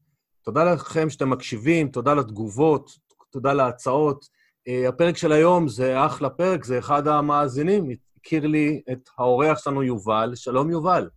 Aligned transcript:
תודה 0.42 0.74
לכם 0.74 1.10
שאתם 1.10 1.30
מקשיבים, 1.30 1.88
תודה 1.88 2.14
לתגובות, 2.14 3.05
תודה 3.36 3.54
להצעות. 3.54 4.26
אה, 4.68 4.90
הפרק 4.90 5.18
של 5.18 5.32
היום 5.32 5.68
זה 5.68 6.06
אחלה 6.06 6.30
פרק, 6.30 6.64
זה 6.64 6.80
אחד 6.80 7.08
המאזינים, 7.08 7.90
הכיר 8.18 8.48
לי 8.48 8.82
את 8.92 9.10
האורח 9.18 9.58
שלנו 9.58 9.84
יובל. 9.84 10.32
שלום, 10.36 10.72
יובל. 10.72 11.10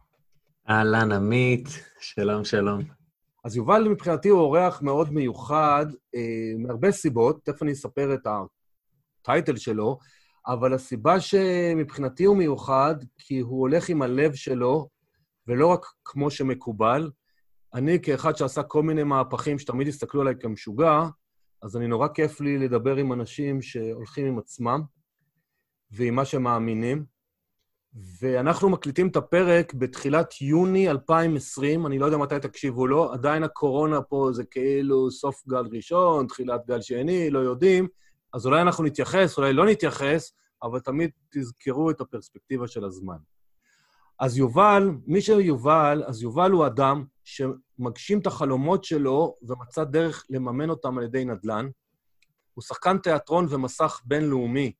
אהלן, 0.71 1.13
עמית, 1.13 1.69
שלום, 2.01 2.45
שלום. 2.45 2.83
אז 3.45 3.57
יובל 3.57 3.89
מבחינתי 3.89 4.29
הוא 4.29 4.41
אורח 4.41 4.83
מאוד 4.83 5.13
מיוחד, 5.13 5.87
אה, 6.15 6.53
מהרבה 6.59 6.93
סיבות, 6.93 7.45
תכף 7.45 7.63
אני 7.63 7.73
אספר 7.73 8.15
את 8.15 8.27
הטייטל 9.23 9.57
שלו, 9.57 9.99
אבל 10.47 10.75
הסיבה 10.75 11.21
שמבחינתי 11.21 12.25
הוא 12.25 12.37
מיוחד, 12.37 12.95
כי 13.19 13.39
הוא 13.39 13.61
הולך 13.61 13.89
עם 13.89 14.03
הלב 14.03 14.35
שלו, 14.35 14.89
ולא 15.47 15.67
רק 15.67 15.87
כמו 16.05 16.31
שמקובל. 16.31 17.11
אני, 17.75 18.03
כאחד 18.03 18.37
שעשה 18.37 18.63
כל 18.63 18.83
מיני 18.83 19.03
מהפכים 19.03 19.59
שתמיד 19.59 19.89
הסתכלו 19.89 20.21
עליי 20.21 20.35
כמשוגע, 20.41 21.01
אז 21.63 21.77
אני 21.77 21.87
נורא 21.87 22.09
כיף 22.09 22.41
לי 22.41 22.59
לדבר 22.59 22.97
עם 22.97 23.13
אנשים 23.13 23.63
שהולכים 23.63 24.27
עם 24.27 24.39
עצמם 24.39 24.83
ועם 25.91 26.15
מה 26.15 26.25
שהם 26.25 26.43
מאמינים. 26.43 27.05
ואנחנו 28.21 28.71
מקליטים 28.71 29.09
את 29.09 29.17
הפרק 29.17 29.75
בתחילת 29.75 30.41
יוני 30.41 30.91
2020, 30.91 31.87
אני 31.87 31.99
לא 31.99 32.07
יודע 32.07 32.17
מתי 32.17 32.39
תקשיבו 32.43 32.87
לו, 32.87 33.13
עדיין 33.13 33.43
הקורונה 33.43 34.03
פה 34.03 34.29
זה 34.33 34.45
כאילו 34.45 35.11
סוף 35.11 35.43
גל 35.49 35.65
ראשון, 35.73 36.27
תחילת 36.27 36.67
גל 36.67 36.81
שני, 36.81 37.31
לא 37.31 37.39
יודעים. 37.39 37.89
אז 38.33 38.47
אולי 38.47 38.63
אנחנו 38.63 38.85
נתייחס, 38.85 39.39
אולי 39.39 39.53
לא 39.53 39.67
נתייחס, 39.67 40.33
אבל 40.63 40.81
תמיד 40.81 41.11
תזכרו 41.31 41.91
את 41.91 42.01
הפרספקטיבה 42.01 42.69
של 42.69 42.85
הזמן. 42.85 43.17
אז 44.21 44.39
יובל, 44.39 44.91
מי 45.07 45.21
שיובל, 45.21 46.03
אז 46.07 46.23
יובל 46.23 46.51
הוא 46.51 46.67
אדם 46.67 47.05
שמגשים 47.29 48.19
את 48.19 48.27
החלומות 48.27 48.85
שלו 48.85 49.35
ומצא 49.43 49.85
דרך 49.85 50.25
לממן 50.31 50.71
אותם 50.71 50.99
על 50.99 51.05
ידי 51.05 51.25
נדל"ן. 51.25 51.69
הוא 52.55 52.63
שחקן 52.63 52.99
תיאטרון 52.99 53.47
ומסך 53.51 54.01
בינלאומי, 54.05 54.73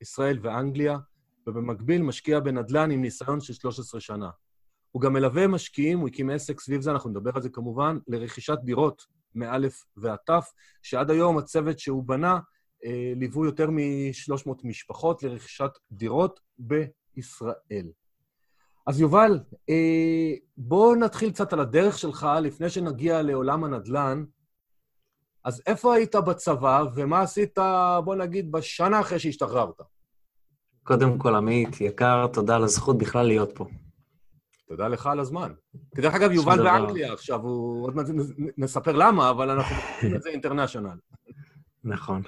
ישראל 0.00 0.38
ואנגליה, 0.42 0.98
ובמקביל 1.46 2.02
משקיע 2.02 2.40
בנדל"ן 2.40 2.90
עם 2.90 3.02
ניסיון 3.02 3.40
של 3.40 3.52
13 3.52 4.00
שנה. 4.00 4.30
הוא 4.90 5.02
גם 5.02 5.12
מלווה 5.12 5.46
משקיעים, 5.46 5.98
הוא 5.98 6.08
הקים 6.08 6.30
עסק 6.30 6.60
סביב 6.60 6.80
זה, 6.80 6.90
אנחנו 6.90 7.10
נדבר 7.10 7.30
על 7.34 7.42
זה 7.42 7.48
כמובן, 7.48 7.98
לרכישת 8.08 8.58
דירות 8.64 9.06
מאלף 9.34 9.84
ועד 9.96 10.18
תף, 10.26 10.52
שעד 10.82 11.10
היום 11.10 11.38
הצוות 11.38 11.78
שהוא 11.78 12.04
בנה 12.04 12.38
אה, 12.84 13.12
ליוו 13.16 13.44
יותר 13.44 13.70
מ-300 13.70 14.50
משפחות 14.64 15.22
לרכישת 15.22 15.70
דירות 15.92 16.40
בישראל. 16.58 17.90
אז 18.86 19.00
יובל, 19.00 19.40
אה, 19.70 20.32
בואו 20.56 20.94
נתחיל 20.94 21.30
קצת 21.30 21.52
על 21.52 21.60
הדרך 21.60 21.98
שלך 21.98 22.28
לפני 22.42 22.70
שנגיע 22.70 23.22
לעולם 23.22 23.64
הנדל"ן. 23.64 24.24
אז 25.44 25.62
איפה 25.66 25.94
היית 25.94 26.14
בצבא, 26.14 26.84
ומה 26.94 27.20
עשית, 27.20 27.58
בוא 28.04 28.14
נגיד, 28.14 28.52
בשנה 28.52 29.00
אחרי 29.00 29.18
שהשתחררת? 29.18 29.80
קודם 30.82 31.18
כל, 31.18 31.34
עמית, 31.34 31.80
יקר, 31.80 32.26
תודה 32.26 32.56
על 32.56 32.64
הזכות 32.64 32.98
בכלל 32.98 33.26
להיות 33.26 33.52
פה. 33.54 33.66
תודה 34.68 34.88
לך 34.88 35.06
על 35.06 35.20
הזמן. 35.20 35.52
דרך 35.94 36.14
אגב, 36.14 36.32
יובל 36.32 36.62
באנגליה 36.62 37.12
עכשיו, 37.12 37.40
הוא... 37.40 37.84
עוד 37.84 37.96
מעט 37.96 38.06
נספר 38.58 38.92
למה, 38.92 39.30
אבל 39.30 39.50
אנחנו 39.50 39.76
עושים 39.94 40.14
את 40.16 40.22
זה 40.22 40.28
אינטרנשיונל. 40.28 40.96
נכון. 41.84 42.22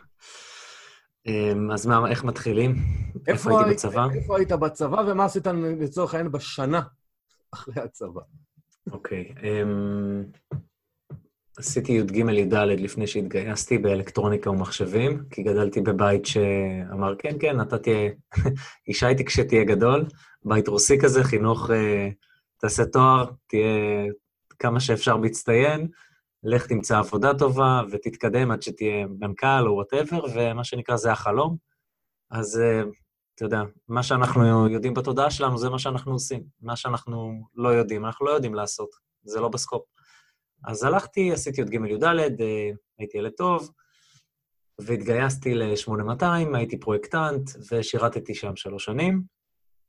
אמ, 1.28 1.71
אז 1.71 1.87
מה, 1.87 2.11
איך 2.11 2.25
מתחילים? 2.25 2.75
איפה 3.27 3.59
הייתי 3.59 3.71
בצבא? 3.71 4.06
איפה 4.15 4.37
היית 4.37 4.53
בצבא 4.53 5.03
ומה 5.06 5.25
עשית 5.25 5.47
לצורך 5.81 6.15
העניין 6.15 6.33
בשנה 6.33 6.81
אחרי 7.55 7.83
הצבא? 7.83 8.21
אוקיי. 8.93 9.34
אמ, 9.43 10.25
עשיתי 11.59 11.93
י"ג-י"ד 11.93 12.55
לפני 12.55 13.06
שהתגייסתי 13.06 13.78
באלקטרוניקה 13.78 14.50
ומחשבים, 14.50 15.25
כי 15.31 15.43
גדלתי 15.43 15.81
בבית 15.81 16.27
שאמר, 16.27 17.15
כן, 17.19 17.37
כן, 17.41 17.60
אתה 17.60 17.78
תהיה... 17.78 18.10
אישה 18.89 19.09
איתי 19.09 19.25
כשתהיה 19.25 19.65
גדול, 19.65 20.05
בית 20.45 20.69
רוסי 20.69 20.99
כזה, 21.00 21.25
חינוך, 21.25 21.71
אה, 21.71 22.09
תעשה 22.60 22.84
תואר, 22.84 23.31
תהיה 23.47 23.66
כמה 24.59 24.81
שאפשר 24.81 25.16
בהצטיין, 25.16 25.89
לך 26.43 26.66
תמצא 26.66 26.99
עבודה 26.99 27.38
טובה 27.38 27.82
ותתקדם 27.91 28.50
עד 28.50 28.62
שתהיה 28.62 29.06
מנכ"ל 29.21 29.66
או 29.66 29.75
whatever, 29.75 30.25
ומה 30.34 30.65
שנקרא, 30.65 30.97
זה 30.97 31.12
החלום. 31.12 31.56
אז 32.31 32.60
אה, 32.60 32.82
אתה 33.34 33.44
יודע, 33.44 33.62
מה 33.88 34.03
שאנחנו 34.03 34.69
יודעים 34.69 34.94
בתודעה 34.94 35.31
שלנו 35.31 35.59
זה 35.59 35.71
מה 35.71 35.78
שאנחנו 35.78 36.12
עושים. 36.12 36.44
מה 36.60 36.77
שאנחנו 36.77 37.43
לא 37.54 37.69
יודעים, 37.69 38.04
אנחנו 38.06 38.27
לא 38.27 38.31
יודעים 38.31 38.54
לעשות, 38.54 38.88
זה 39.22 39.41
לא 39.41 39.48
ב 39.48 39.53
scope. 39.53 39.82
אז 40.65 40.84
הלכתי, 40.84 41.32
עשיתי 41.32 41.60
י"ג-י"ד, 41.60 42.04
אה, 42.04 42.71
הייתי 42.98 43.19
ילד 43.19 43.32
טוב, 43.37 43.71
והתגייסתי 44.81 45.54
ל-8200, 45.54 46.25
הייתי 46.54 46.81
פרויקטנט, 46.81 47.50
ושירתתי 47.72 48.34
שם 48.34 48.56
שלוש 48.56 48.84
שנים. 48.84 49.22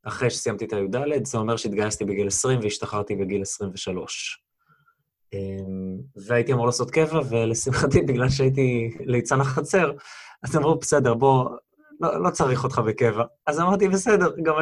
אחרי 0.04 0.30
שסיימתי 0.30 0.66
את 0.66 0.74
הי"ד, 0.74 1.26
זה 1.26 1.38
אומר 1.38 1.58
שהתגייסתי 1.58 2.06
בגיל 2.06 2.28
20 2.28 2.60
והשתחררתי 2.60 3.16
בגיל 3.16 3.42
23. 3.42 4.44
אמ, 5.34 5.98
והייתי 6.28 6.54
אמור 6.54 6.66
לעשות 6.66 6.92
קבע, 6.92 7.20
ולשמחתי, 7.30 8.02
בגלל 8.08 8.30
שהייתי 8.30 8.98
ליצן 9.00 9.42
החצר, 9.42 9.92
אז 10.44 10.56
אמרו, 10.58 10.76
בסדר, 10.76 11.14
בוא, 11.14 11.50
לא, 12.02 12.24
לא 12.24 12.30
צריך 12.30 12.64
אותך 12.64 12.80
בקבע. 12.80 13.24
אז 13.48 13.60
אמרתי, 13.60 13.88
בסדר, 13.88 14.36
גם 14.44 14.56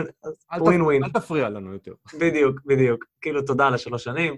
ווין 0.59 0.81
ווין. 0.81 1.03
אל 1.03 1.09
תפריע 1.09 1.49
לנו 1.49 1.73
יותר. 1.73 1.93
בדיוק, 2.19 2.61
בדיוק. 2.65 3.05
כאילו, 3.21 3.41
תודה 3.41 3.67
על 3.67 3.73
השלוש 3.73 4.03
שנים, 4.03 4.37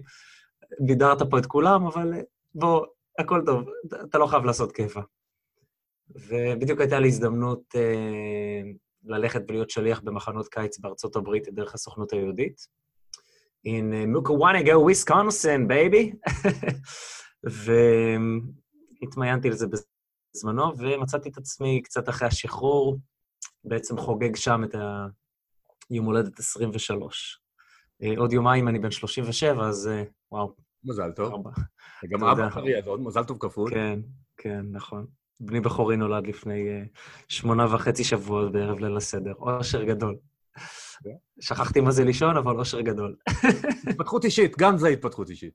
בידרת 0.80 1.22
פה 1.30 1.38
את 1.38 1.46
כולם, 1.46 1.86
אבל 1.86 2.14
בוא, 2.56 2.86
הכל 3.20 3.42
טוב, 3.46 3.70
אתה 4.10 4.18
לא 4.18 4.28
חייב 4.28 4.46
לעשות 4.46 4.72
קבע. 4.72 5.02
ובדיוק 6.10 6.80
הייתה 6.80 7.00
לי 7.00 7.08
הזדמנות 7.08 7.62
אה, 7.76 8.62
ללכת 9.04 9.42
ולהיות 9.48 9.70
שליח 9.70 10.02
במחנות 10.02 10.48
קיץ 10.48 10.80
בארצות 10.80 11.16
הברית 11.16 11.50
דרך 11.50 11.74
הסוכנות 11.74 12.14
היהודית. 12.14 12.68
In 13.66 13.94
uh, 13.94 14.06
Mukwonago, 14.16 14.76
Wisconsin, 14.84 15.68
baby. 15.68 16.12
והתמיינתי 19.04 19.50
לזה 19.50 19.68
בזמנו, 20.36 20.78
ומצאתי 20.78 21.30
את 21.30 21.38
עצמי 21.38 21.82
קצת 21.82 22.10
אחרי 22.10 22.28
השחרור, 22.28 22.98
בעצם 23.64 23.98
חוגג 23.98 24.36
שם 24.36 24.64
את 24.64 24.76
היום 25.90 26.06
הולדת 26.06 26.40
23. 26.40 27.42
אה, 28.04 28.14
עוד 28.18 28.34
יומיים 28.34 28.68
אני 28.68 28.80
בן 28.80 28.92
37, 28.92 29.68
אז 29.68 29.88
אה, 29.88 30.04
וואו. 30.32 30.56
מזל 30.84 31.12
טוב. 31.12 31.44
גם 32.10 32.24
אבא 32.24 32.50
חרי, 32.50 32.78
אז 32.78 32.88
עוד 32.88 33.00
מזל 33.00 33.24
טוב 33.24 33.38
כפול. 33.40 33.72
כן, 33.72 34.00
כן, 34.38 34.66
נכון. 34.72 35.08
בני 35.40 35.60
בכורי 35.60 35.98
נולד 35.98 36.28
לפני 36.28 36.68
uh, 36.70 37.00
שמונה 37.28 37.76
וחצי 37.76 38.04
שבועות 38.04 38.52
בערב 38.52 38.80
ליל 38.80 38.98
הסדר. 38.98 39.34
אושר 39.34 39.84
גדול. 39.84 40.18
שכחתי 41.40 41.82
מה 41.82 41.92
זה 41.92 42.04
לישון, 42.04 42.38
אבל 42.38 42.60
אושר 42.60 42.82
גדול. 42.82 43.16
התפתחות 43.90 44.26
אישית, 44.26 44.58
גם 44.58 44.78
זה 44.78 44.88
התפתחות 44.88 45.30
אישית. 45.30 45.54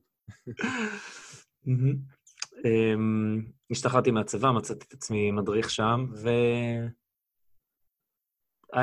אמ, 2.64 3.42
השתחררתי 3.70 4.10
מהצבא, 4.10 4.50
מצאתי 4.50 4.86
את 4.88 4.92
עצמי 4.92 5.30
מדריך 5.30 5.70
שם, 5.70 6.06
והיה 6.16 6.90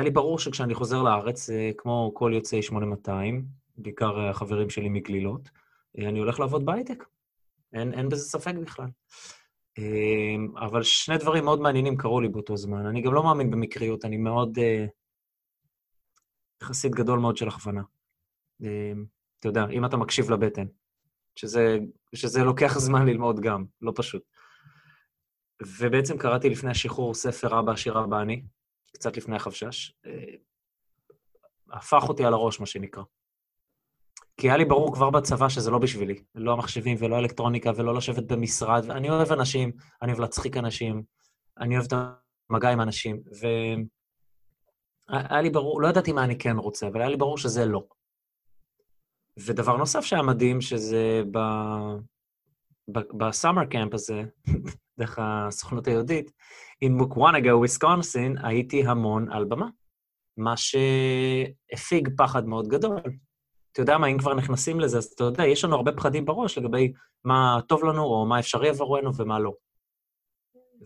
לי 0.02 0.10
ברור 0.10 0.38
שכשאני 0.38 0.74
חוזר 0.74 1.02
לארץ, 1.02 1.50
כמו 1.78 2.10
כל 2.14 2.32
יוצאי 2.34 2.62
8200, 2.62 3.44
בעיקר 3.76 4.20
החברים 4.20 4.70
שלי 4.70 4.88
מגלילות, 4.88 5.50
אני 5.98 6.18
הולך 6.18 6.40
לעבוד 6.40 6.64
בהייטק. 6.64 7.04
אין, 7.72 7.92
אין 7.92 8.08
בזה 8.08 8.24
ספק 8.24 8.54
בכלל. 8.54 8.88
אמ, 9.78 10.52
אבל 10.56 10.82
שני 10.82 11.18
דברים 11.18 11.44
מאוד 11.44 11.60
מעניינים 11.60 11.96
קרו 11.96 12.20
לי 12.20 12.28
באותו 12.28 12.56
זמן. 12.56 12.86
אני 12.86 13.02
גם 13.02 13.14
לא 13.14 13.22
מאמין 13.22 13.50
במקריות, 13.50 14.04
אני 14.04 14.16
מאוד... 14.16 14.58
יחסית 16.62 16.94
גדול 16.94 17.18
מאוד 17.18 17.36
של 17.36 17.48
הכוונה. 17.48 17.82
אמ, 18.60 19.04
אתה 19.38 19.48
יודע, 19.48 19.66
אם 19.72 19.84
אתה 19.84 19.96
מקשיב 19.96 20.30
לבטן, 20.30 20.66
שזה, 21.36 21.78
שזה 22.14 22.44
לוקח 22.44 22.78
זמן 22.78 23.06
ללמוד 23.06 23.40
גם, 23.40 23.64
לא 23.80 23.92
פשוט. 23.96 24.22
ובעצם 25.78 26.18
קראתי 26.18 26.50
לפני 26.50 26.70
השחרור 26.70 27.14
ספר 27.14 27.58
אבא 27.58 27.72
עשיר 27.72 28.04
אבא 28.04 28.20
אני, 28.20 28.44
קצת 28.92 29.16
לפני 29.16 29.36
החפשש. 29.36 29.92
אה, 30.06 30.34
הפך 31.72 32.08
אותי 32.08 32.24
על 32.24 32.34
הראש, 32.34 32.60
מה 32.60 32.66
שנקרא. 32.66 33.02
כי 34.36 34.48
היה 34.48 34.56
לי 34.56 34.64
ברור 34.64 34.94
כבר 34.94 35.10
בצבא 35.10 35.48
שזה 35.48 35.70
לא 35.70 35.78
בשבילי. 35.78 36.24
לא 36.34 36.52
המחשבים 36.52 36.96
ולא 37.00 37.18
אלקטרוניקה 37.18 37.70
ולא 37.76 37.94
לשבת 37.94 38.32
במשרד. 38.32 38.90
אני 38.90 39.10
אוהב 39.10 39.32
אנשים, 39.32 39.72
אני 40.02 40.12
אוהב 40.12 40.20
להצחיק 40.20 40.56
אנשים, 40.56 41.02
אני 41.58 41.76
אוהב 41.76 41.86
את 41.86 41.92
המגע 42.50 42.70
עם 42.70 42.80
אנשים. 42.80 43.22
והיה 45.08 45.42
לי 45.42 45.50
ברור, 45.50 45.82
לא 45.82 45.88
ידעתי 45.88 46.12
מה 46.12 46.24
אני 46.24 46.38
כן 46.38 46.56
רוצה, 46.56 46.88
אבל 46.88 47.00
היה 47.00 47.10
לי 47.10 47.16
ברור 47.16 47.38
שזה 47.38 47.66
לא. 47.66 47.84
ודבר 49.38 49.76
נוסף 49.76 50.00
שהיה 50.00 50.22
מדהים, 50.22 50.60
שזה 50.60 51.22
ב... 51.30 51.38
בסאמר 52.88 53.64
קמפ 53.64 53.94
הזה, 53.94 54.22
דרך 54.98 55.18
הסוכנות 55.22 55.86
היהודית, 55.86 56.32
in 56.84 56.88
מוקוואנגה, 56.90 57.56
וויסקונסין, 57.56 58.36
הייתי 58.44 58.86
המון 58.86 59.32
על 59.32 59.44
במה, 59.44 59.68
מה 60.36 60.54
שהפיג 60.56 62.08
פחד 62.16 62.46
מאוד 62.46 62.68
גדול. 62.68 63.00
אתה 63.72 63.82
יודע 63.82 63.98
מה, 63.98 64.06
אם 64.06 64.18
כבר 64.18 64.34
נכנסים 64.34 64.80
לזה, 64.80 64.98
אז 64.98 65.04
אתה 65.04 65.24
יודע, 65.24 65.46
יש 65.46 65.64
לנו 65.64 65.76
הרבה 65.76 65.92
פחדים 65.92 66.24
בראש 66.24 66.58
לגבי 66.58 66.92
מה 67.24 67.58
טוב 67.68 67.84
לנו, 67.84 68.04
או 68.04 68.26
מה 68.26 68.38
אפשרי 68.38 68.68
עבורנו 68.68 69.16
ומה 69.16 69.38
לא. 69.38 69.52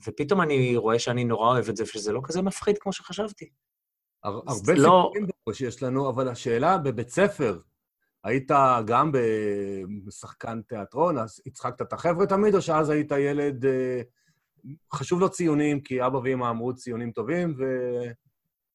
ופתאום 0.07 0.41
אני 0.41 0.77
רואה 0.77 0.99
שאני 0.99 1.25
נורא 1.25 1.49
אוהב 1.49 1.69
את 1.69 1.77
זה, 1.77 1.85
ושזה 1.85 2.13
לא 2.13 2.21
כזה 2.25 2.43
מפחיד 2.43 2.79
כמו 2.79 2.93
שחשבתי. 2.93 3.51
הרבה 4.27 4.75
לא... 4.75 5.11
סיפורים 5.13 5.27
בראש 5.47 5.61
יש 5.61 5.83
לנו, 5.83 6.11
אבל 6.11 6.29
השאלה 6.29 6.79
בבית 6.79 7.09
ספר, 7.09 7.59
היית 8.27 8.51
גם 8.87 9.13
בשחקן 10.05 10.61
תיאטרון, 10.63 11.19
אז 11.19 11.41
הצחקת 11.47 11.83
את 11.83 11.93
החבר'ה 11.93 12.27
תמיד, 12.27 12.55
או 12.55 12.63
שאז 12.63 12.91
היית 12.91 13.13
ילד... 13.13 13.67
אה, 13.67 14.03
חשוב 14.93 15.21
לו 15.21 15.29
ציונים, 15.29 15.81
כי 15.81 16.07
אבא 16.07 16.17
ואמא 16.17 16.51
אמרו 16.51 16.75
ציונים 16.75 17.11
טובים, 17.11 17.55
ו... 17.59 17.65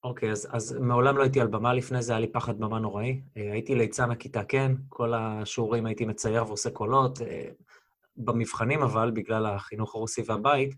אוקיי, 0.03 0.30
okay, 0.30 0.31
אז, 0.31 0.48
אז 0.51 0.77
מעולם 0.80 1.18
לא 1.18 1.24
הייתי 1.24 1.42
על 1.42 1.48
במה 1.48 1.74
לפני 1.74 2.01
זה, 2.01 2.13
היה 2.13 2.19
לי 2.19 2.31
פחד 2.31 2.59
במה 2.59 2.80
נוראי. 2.80 3.21
אה, 3.38 3.51
הייתי 3.51 3.75
ליצן 3.75 4.12
הכיתה, 4.12 4.44
כן, 4.44 4.71
כל 4.89 5.13
השיעורים 5.13 5.86
הייתי 5.86 6.06
מצייר 6.06 6.48
ועושה 6.48 6.69
קולות. 6.69 7.21
אה, 7.21 7.50
במבחנים, 8.18 8.81
אבל, 8.81 9.12
בגלל 9.12 9.45
החינוך 9.45 9.95
הרוסי 9.95 10.21
והבית, 10.25 10.75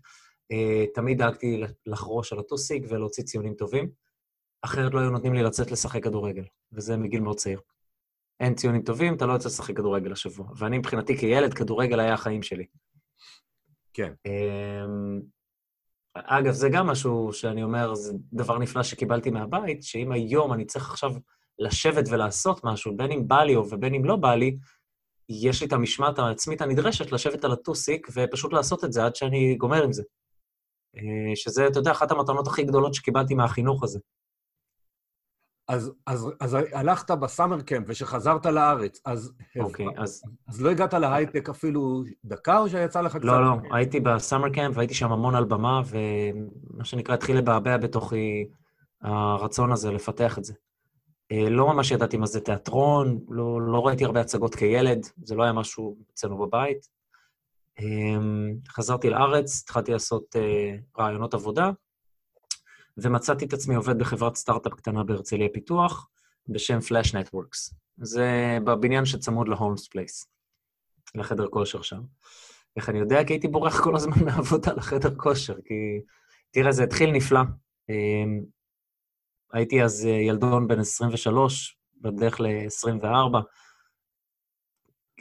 תמיד 0.94 1.18
דאגתי 1.18 1.62
לחרוש 1.86 2.32
על 2.32 2.38
הטוסיק 2.38 2.84
ולהוציא 2.88 3.24
ציונים 3.24 3.54
טובים. 3.54 3.88
אחרת 4.64 4.94
לא 4.94 5.00
היו 5.00 5.10
נותנים 5.10 5.34
לי 5.34 5.42
לצאת 5.42 5.70
לשחק 5.70 6.04
כדורגל, 6.04 6.44
וזה 6.72 6.96
מגיל 6.96 7.20
מאוד 7.20 7.36
צעיר. 7.36 7.60
אין 8.40 8.54
ציונים 8.54 8.82
טובים, 8.82 9.14
אתה 9.14 9.26
לא 9.26 9.32
יוצא 9.32 9.48
לשחק 9.48 9.76
כדורגל 9.76 10.12
השבוע. 10.12 10.46
ואני 10.56 10.78
מבחינתי 10.78 11.18
כילד, 11.18 11.54
כדורגל 11.54 12.00
היה 12.00 12.14
החיים 12.14 12.42
שלי. 12.42 12.64
כן. 13.92 14.12
אמ, 14.26 15.20
אגב, 16.14 16.52
זה 16.52 16.68
גם 16.68 16.86
משהו 16.86 17.32
שאני 17.32 17.62
אומר, 17.62 17.94
זה 17.94 18.12
דבר 18.32 18.58
נפלא 18.58 18.82
שקיבלתי 18.82 19.30
מהבית, 19.30 19.82
שאם 19.82 20.12
היום 20.12 20.52
אני 20.52 20.64
צריך 20.64 20.90
עכשיו 20.90 21.10
לשבת 21.58 22.04
ולעשות 22.10 22.64
משהו, 22.64 22.96
בין 22.96 23.12
אם 23.12 23.28
בא 23.28 23.42
לי 23.42 23.56
ובין 23.56 23.94
אם 23.94 24.04
לא 24.04 24.16
בא 24.16 24.34
לי, 24.34 24.56
יש 25.28 25.60
לי 25.60 25.66
את 25.66 25.72
המשמעת 25.72 26.18
העצמית 26.18 26.60
הנדרשת 26.60 27.12
לשבת 27.12 27.44
על 27.44 27.52
הטוסיק 27.52 28.08
ופשוט 28.14 28.52
לעשות 28.52 28.84
את 28.84 28.92
זה 28.92 29.04
עד 29.04 29.16
שאני 29.16 29.54
גומר 29.54 29.84
עם 29.84 29.92
זה. 29.92 30.02
אה, 30.96 31.36
שזה, 31.36 31.66
אתה 31.66 31.78
יודע, 31.78 31.90
אחת 31.90 32.10
המתנות 32.10 32.46
הכי 32.46 32.64
גדולות 32.64 32.94
שקיבלתי 32.94 33.34
מהחינוך 33.34 33.84
הזה. 33.84 33.98
אז, 35.68 35.92
אז, 36.06 36.26
אז 36.40 36.56
הלכת 36.72 37.10
בסאמר 37.10 37.60
קמפ 37.60 37.86
ושחזרת 37.88 38.46
לארץ, 38.46 39.00
אז... 39.04 39.32
אוקיי, 39.60 39.86
okay, 39.86 40.02
אז... 40.02 40.22
אז 40.48 40.62
לא 40.62 40.70
הגעת 40.70 40.94
להייטק 40.94 41.48
אפילו 41.48 42.04
דקה, 42.24 42.58
או 42.58 42.68
שיצא 42.68 43.00
לך 43.00 43.16
קצת... 43.16 43.24
לא, 43.24 43.44
לא, 43.44 43.56
הייתי 43.72 44.00
בסאמר 44.00 44.48
קמפ 44.48 44.76
והייתי 44.76 44.94
שם 44.94 45.12
המון 45.12 45.34
על 45.34 45.44
במה, 45.44 45.82
ומה 45.86 46.84
שנקרא, 46.84 47.14
התחיל 47.14 47.36
לבעבע 47.36 47.76
בתוכי 47.76 48.46
הרצון 49.02 49.72
הזה 49.72 49.90
לפתח 49.90 50.38
את 50.38 50.44
זה. 50.44 50.54
אה, 51.32 51.50
לא 51.50 51.66
ממש 51.66 51.90
ידעתי 51.90 52.16
מה 52.16 52.26
זה 52.26 52.40
תיאטרון, 52.40 53.18
לא, 53.28 53.62
לא 53.62 53.86
ראיתי 53.86 54.04
הרבה 54.04 54.20
הצגות 54.20 54.54
כילד, 54.54 55.06
זה 55.24 55.34
לא 55.34 55.42
היה 55.42 55.52
משהו 55.52 55.96
אצלנו 56.12 56.38
בבית. 56.38 56.88
אה, 57.80 58.18
חזרתי 58.68 59.10
לארץ, 59.10 59.62
התחלתי 59.62 59.92
לעשות 59.92 60.36
אה, 60.36 60.76
רעיונות 60.98 61.34
עבודה, 61.34 61.70
ומצאתי 62.96 63.44
את 63.44 63.52
עצמי 63.52 63.74
עובד 63.74 63.98
בחברת 63.98 64.36
סטארט-אפ 64.36 64.74
קטנה 64.74 65.04
בהרצליה 65.04 65.48
פיתוח, 65.52 66.08
בשם 66.48 66.78
Flash 66.78 67.10
Networks. 67.12 67.74
זה 67.96 68.58
בבניין 68.64 69.04
שצמוד 69.04 69.48
ל 69.48 69.54
Holmes 69.54 69.88
Place, 69.88 70.26
לחדר 71.14 71.48
כושר 71.48 71.82
שם. 71.82 72.00
איך 72.76 72.88
אני 72.88 72.98
יודע? 72.98 73.24
כי 73.24 73.32
הייתי 73.32 73.48
בורח 73.48 73.84
כל 73.84 73.96
הזמן 73.96 74.16
מהעבודה 74.24 74.72
לחדר 74.72 75.14
כושר, 75.14 75.54
כי... 75.64 75.74
תראה, 76.50 76.72
זה 76.72 76.84
התחיל 76.84 77.10
נפלא. 77.10 77.40
אמ, 77.88 78.44
הייתי 79.52 79.82
אז 79.82 80.06
אה, 80.06 80.10
ילדון 80.10 80.68
בן 80.68 80.80
23, 80.80 81.78
בדרך 82.00 82.40
ל-24. 82.40 83.38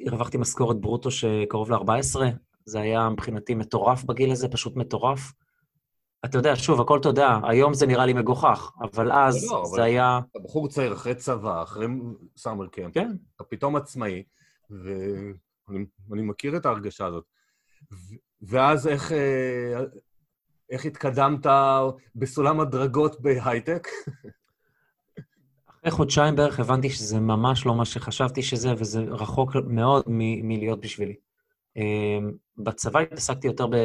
הרווחתי 0.08 0.38
משכורת 0.38 0.81
ברוטו 0.81 1.12
שקרוב 1.12 1.72
ל-14, 1.72 2.20
זה 2.66 2.80
היה 2.80 3.10
מבחינתי 3.10 3.56
מטורף 3.56 4.04
בגיל 4.04 4.31
הזה, 4.31 4.48
פשוט 4.48 4.75
מטורף. 4.75 5.20
אתה 6.25 6.38
יודע, 6.38 6.56
שוב, 6.56 6.81
הכל 6.81 7.00
תודעה, 7.01 7.39
היום 7.44 7.74
זה 7.74 7.88
נראה 7.88 8.06
לי 8.06 8.14
מגוחך, 8.14 8.72
אבל 8.81 9.12
אז 9.12 9.52
לא, 9.52 9.66
זה 9.66 9.75
אבל 9.75 9.84
היה... 9.84 10.20
אתה 10.31 10.40
בחור 10.40 10.68
צעיר 10.68 10.94
אחרי 10.94 11.15
צבא, 11.15 11.63
אחרי 11.63 11.88
סאמר 12.38 12.68
קמפ, 12.68 12.94
כן. 12.94 13.12
אתה 13.36 13.44
פתאום 13.44 13.75
עצמאי, 13.75 14.24
ואני 16.10 16.22
מכיר 16.22 16.58
את 16.58 16.65
ההרגשה 16.65 17.06
הזאת. 17.06 17.24
ואז 18.42 18.88
איך, 18.88 19.12
אה, 19.12 19.84
איך 20.70 20.86
התקדמת 20.86 21.46
בסולם 22.15 22.60
הדרגות 22.60 23.22
בהייטק? 23.22 23.88
אחרי 25.65 25.92
חודשיים 25.92 26.36
בערך 26.36 26.60
הבנתי 26.60 26.89
שזה 26.89 27.20
ממש 27.20 27.65
לא 27.65 27.75
מה 27.75 27.86
שחשבתי 27.86 28.42
שזה, 28.42 28.74
וזה 28.77 29.00
רחוק 29.00 29.56
מאוד 29.68 30.03
מלהיות 30.08 30.82
בשבילי. 30.82 31.15
אה, 31.77 32.20
בצבא 32.58 33.00
התעסקתי 33.00 33.48
יותר 33.48 33.68
ב... 33.68 33.75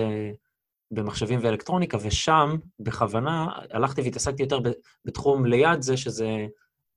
במחשבים 0.90 1.40
ואלקטרוניקה, 1.42 1.99
ושם, 2.02 2.57
בכוונה, 2.80 3.47
הלכתי 3.71 4.02
והתעסקתי 4.02 4.42
יותר 4.42 4.59
בתחום 5.04 5.47
ליד 5.47 5.83
זה, 5.83 5.97
שזה 5.97 6.47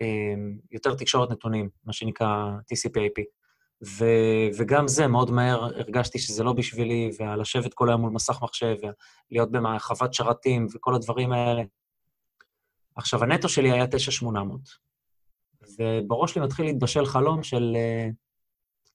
אמ, 0.02 0.58
יותר 0.72 0.96
תקשורת 0.96 1.32
נתונים, 1.32 1.70
מה 1.86 1.94
שנקרא 1.94 2.52
TCP/IP. 2.74 3.24
ו- 3.86 4.48
וגם 4.58 4.88
זה, 4.88 5.08
מאוד 5.08 5.32
מהר 5.32 5.64
הרגשתי 5.64 6.20
שזה 6.20 6.44
לא 6.44 6.54
בשבילי, 6.54 7.12
ולשבת 7.20 7.74
כל 7.74 7.90
היום 7.90 8.02
מול 8.02 8.12
מסך 8.12 8.40
מחשב, 8.42 8.76
ולהיות 9.32 9.52
במחוות 9.52 10.14
שרתים 10.14 10.68
וכל 10.74 10.96
הדברים 10.96 11.32
האלה. 11.32 11.64
עכשיו, 12.96 13.24
הנטו 13.24 13.50
שלי 13.50 13.72
היה 13.72 13.88
9,800, 13.88 14.62
ובראש 15.80 16.34
שלי 16.34 16.42
מתחיל 16.42 16.66
להתבשל 16.66 17.06
חלום 17.06 17.44
של 17.44 17.76
uh, 17.76 18.14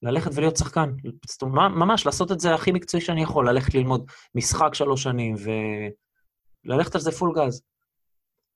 ללכת 0.03 0.31
ולהיות 0.33 0.57
שחקן. 0.57 0.91
ממש, 1.53 2.05
לעשות 2.05 2.31
את 2.31 2.39
זה 2.39 2.53
הכי 2.53 2.71
מקצועי 2.71 3.03
שאני 3.03 3.23
יכול, 3.23 3.49
ללכת 3.49 3.75
ללמוד 3.75 4.05
משחק 4.35 4.73
שלוש 4.73 5.03
שנים 5.03 5.35
וללכת 6.65 6.95
על 6.95 7.01
זה 7.01 7.11
פול 7.11 7.33
גז. 7.35 7.61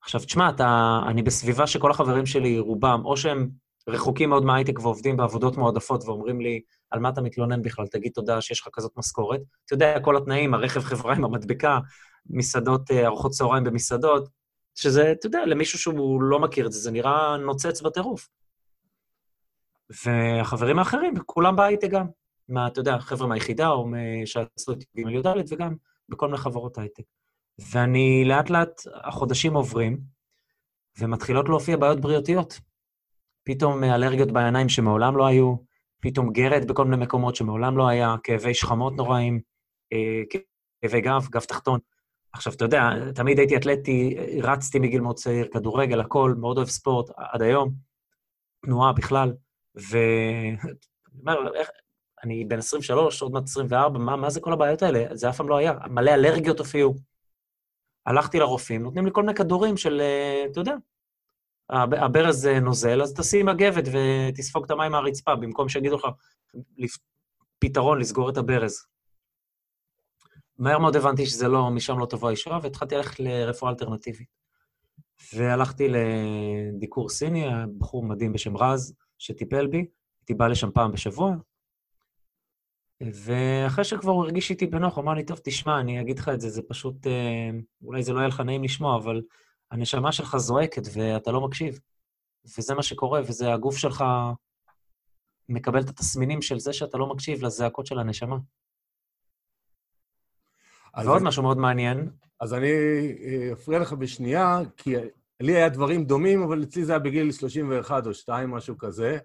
עכשיו, 0.02 0.20
תשמע, 0.20 0.48
אתה, 0.48 1.00
אני 1.06 1.22
בסביבה 1.22 1.66
שכל 1.66 1.90
החברים 1.90 2.26
שלי, 2.26 2.58
רובם, 2.58 3.02
או 3.04 3.16
שהם 3.16 3.48
רחוקים 3.88 4.28
מאוד 4.28 4.44
מההייטק 4.44 4.78
ועובדים 4.78 5.16
בעבודות 5.16 5.56
מועדפות 5.56 6.04
ואומרים 6.04 6.40
לי, 6.40 6.60
על 6.90 7.00
מה 7.00 7.08
אתה 7.08 7.20
מתלונן 7.20 7.62
בכלל? 7.62 7.86
תגיד 7.86 8.12
תודה 8.12 8.40
שיש 8.40 8.60
לך 8.60 8.68
כזאת 8.72 8.92
משכורת. 8.96 9.40
אתה 9.64 9.74
יודע, 9.74 10.00
כל 10.00 10.16
התנאים, 10.16 10.54
הרכב 10.54 10.80
חברה 10.80 11.14
עם 11.14 11.24
המדבקה, 11.24 11.78
מסעדות, 12.30 12.90
אה, 12.90 13.06
ארוחות 13.06 13.32
צהריים 13.32 13.64
במסעדות, 13.64 14.28
שזה, 14.74 15.12
אתה 15.12 15.26
יודע, 15.26 15.46
למישהו 15.46 15.78
שהוא 15.78 16.22
לא 16.22 16.38
מכיר 16.38 16.66
את 16.66 16.72
זה, 16.72 16.78
זה 16.78 16.90
נראה 16.90 17.36
נוצץ 17.36 17.82
בטירוף. 17.82 18.28
והחברים 20.04 20.78
האחרים, 20.78 21.14
כולם 21.26 21.56
בהייטק 21.56 21.90
גם. 21.90 22.06
מה, 22.48 22.66
אתה 22.66 22.80
יודע, 22.80 22.98
חבר'ה 22.98 23.26
מהיחידה, 23.26 23.68
או 23.68 23.86
שעשו 24.24 24.72
את 24.72 24.78
ג' 24.96 25.08
י"ד, 25.10 25.52
וגם 25.52 25.74
בכל 26.08 26.26
מיני 26.26 26.38
חברות 26.38 26.78
הייטק. 26.78 27.02
ואני 27.72 28.24
לאט 28.26 28.50
לאט, 28.50 28.82
החודשים 28.94 29.54
עוברים, 29.54 29.98
ומתחילות 30.98 31.48
להופיע 31.48 31.76
בעיות 31.76 32.00
בריאותיות. 32.00 32.60
פתאום 33.44 33.84
אלרגיות 33.84 34.32
בעיניים 34.32 34.68
שמעולם 34.68 35.16
לא 35.16 35.26
היו, 35.26 35.56
פתאום 36.00 36.32
גרד 36.32 36.68
בכל 36.68 36.84
מיני 36.84 37.04
מקומות 37.04 37.36
שמעולם 37.36 37.76
לא 37.76 37.88
היה, 37.88 38.14
כאבי 38.22 38.54
שכמות 38.54 38.96
נוראים, 38.96 39.40
אה, 39.92 40.22
כאבי 40.82 41.00
גב, 41.00 41.26
גב 41.30 41.40
תחתון. 41.40 41.80
עכשיו, 42.32 42.52
אתה 42.52 42.64
יודע, 42.64 42.90
תמיד 43.14 43.38
הייתי 43.38 43.56
אתלטי, 43.56 44.16
רצתי 44.42 44.78
מגיל 44.78 45.00
מאוד 45.00 45.16
צעיר, 45.16 45.48
כדורגל, 45.52 46.00
הכל, 46.00 46.34
מאוד 46.38 46.56
אוהב 46.56 46.68
ספורט, 46.68 47.10
עד 47.16 47.42
היום, 47.42 47.72
תנועה 48.64 48.92
בכלל, 48.92 49.32
ו... 49.76 49.98
אני 51.26 51.36
אומר, 51.36 51.54
איך, 51.54 51.70
אני 52.24 52.44
בן 52.44 52.58
23, 52.58 53.22
עוד 53.22 53.32
מעט 53.32 53.44
24, 53.44 53.98
מה, 53.98 54.16
מה 54.16 54.30
זה 54.30 54.40
כל 54.40 54.52
הבעיות 54.52 54.82
האלה? 54.82 55.16
זה 55.16 55.28
אף 55.28 55.36
פעם 55.36 55.48
לא 55.48 55.56
היה. 55.56 55.72
מלא 55.90 56.10
אלרגיות 56.10 56.58
הופיעו. 56.58 56.94
הלכתי 58.06 58.38
לרופאים, 58.38 58.82
נותנים 58.82 59.06
לי 59.06 59.10
כל 59.14 59.22
מיני 59.22 59.34
כדורים 59.34 59.76
של, 59.76 60.00
אה, 60.00 60.44
אתה 60.50 60.60
יודע, 60.60 60.74
הברז 61.70 62.46
נוזל, 62.46 63.02
אז 63.02 63.14
תשים 63.14 63.46
מגבת 63.46 63.84
ותספוג 63.92 64.64
את 64.64 64.70
המים 64.70 64.92
מהרצפה, 64.92 65.34
במקום 65.36 65.68
שיגידו 65.68 65.96
לך 65.96 66.06
פתרון 67.58 68.00
לסגור 68.00 68.30
את 68.30 68.36
הברז. 68.36 68.86
מהר 70.58 70.78
מאוד 70.78 70.96
הבנתי 70.96 71.26
שזה 71.26 71.48
לא, 71.48 71.70
משם 71.70 71.98
לא 71.98 72.06
תבוא 72.06 72.28
הישועה, 72.28 72.58
והתחלתי 72.62 72.94
ללכת 72.94 73.20
לרפואה 73.20 73.70
אלטרנטיבית. 73.70 74.28
והלכתי 75.34 75.88
לדיקור 75.88 77.08
סיני, 77.08 77.46
בחור 77.78 78.04
מדהים 78.04 78.32
בשם 78.32 78.56
רז, 78.56 78.94
שטיפל 79.22 79.66
בי, 79.66 79.86
הייתי 80.20 80.34
בא 80.34 80.46
לשם 80.46 80.70
פעם 80.70 80.92
בשבוע, 80.92 81.34
ואחרי 83.00 83.84
שכבר 83.84 84.12
הוא 84.12 84.24
הרגיש 84.24 84.50
איתי 84.50 84.66
בנוח, 84.66 84.96
הוא 84.96 85.02
אמר 85.02 85.14
לי, 85.14 85.24
טוב, 85.24 85.40
תשמע, 85.44 85.80
אני 85.80 86.00
אגיד 86.00 86.18
לך 86.18 86.28
את 86.28 86.40
זה, 86.40 86.50
זה 86.50 86.62
פשוט, 86.68 87.06
אה, 87.06 87.50
אולי 87.82 88.02
זה 88.02 88.12
לא 88.12 88.18
יהיה 88.18 88.28
לך 88.28 88.40
נעים 88.40 88.64
לשמוע, 88.64 88.96
אבל 88.96 89.22
הנשמה 89.70 90.12
שלך 90.12 90.36
זועקת 90.36 90.82
ואתה 90.92 91.32
לא 91.32 91.40
מקשיב. 91.40 91.80
וזה 92.44 92.74
מה 92.74 92.82
שקורה, 92.82 93.20
וזה 93.20 93.52
הגוף 93.52 93.76
שלך 93.76 94.04
מקבל 95.48 95.80
את 95.80 95.88
התסמינים 95.88 96.42
של 96.42 96.58
זה 96.58 96.72
שאתה 96.72 96.98
לא 96.98 97.06
מקשיב 97.06 97.44
לזעקות 97.44 97.86
של 97.86 97.98
הנשמה. 97.98 98.36
ועוד 100.96 101.16
אני... 101.16 101.28
משהו 101.28 101.42
מאוד 101.42 101.58
מעניין. 101.58 102.10
אז 102.40 102.54
אני 102.54 102.70
אה, 103.24 103.52
אפריע 103.52 103.78
לך 103.78 103.92
בשנייה, 103.92 104.58
כי 104.76 104.94
לי 105.42 105.56
היה 105.56 105.68
דברים 105.68 106.04
דומים, 106.04 106.42
אבל 106.42 106.62
אצלי 106.62 106.84
זה 106.84 106.92
היה 106.92 106.98
בגיל 106.98 107.32
31 107.32 108.06
או 108.06 108.14
2, 108.14 108.50
משהו 108.50 108.78
כזה. 108.78 109.18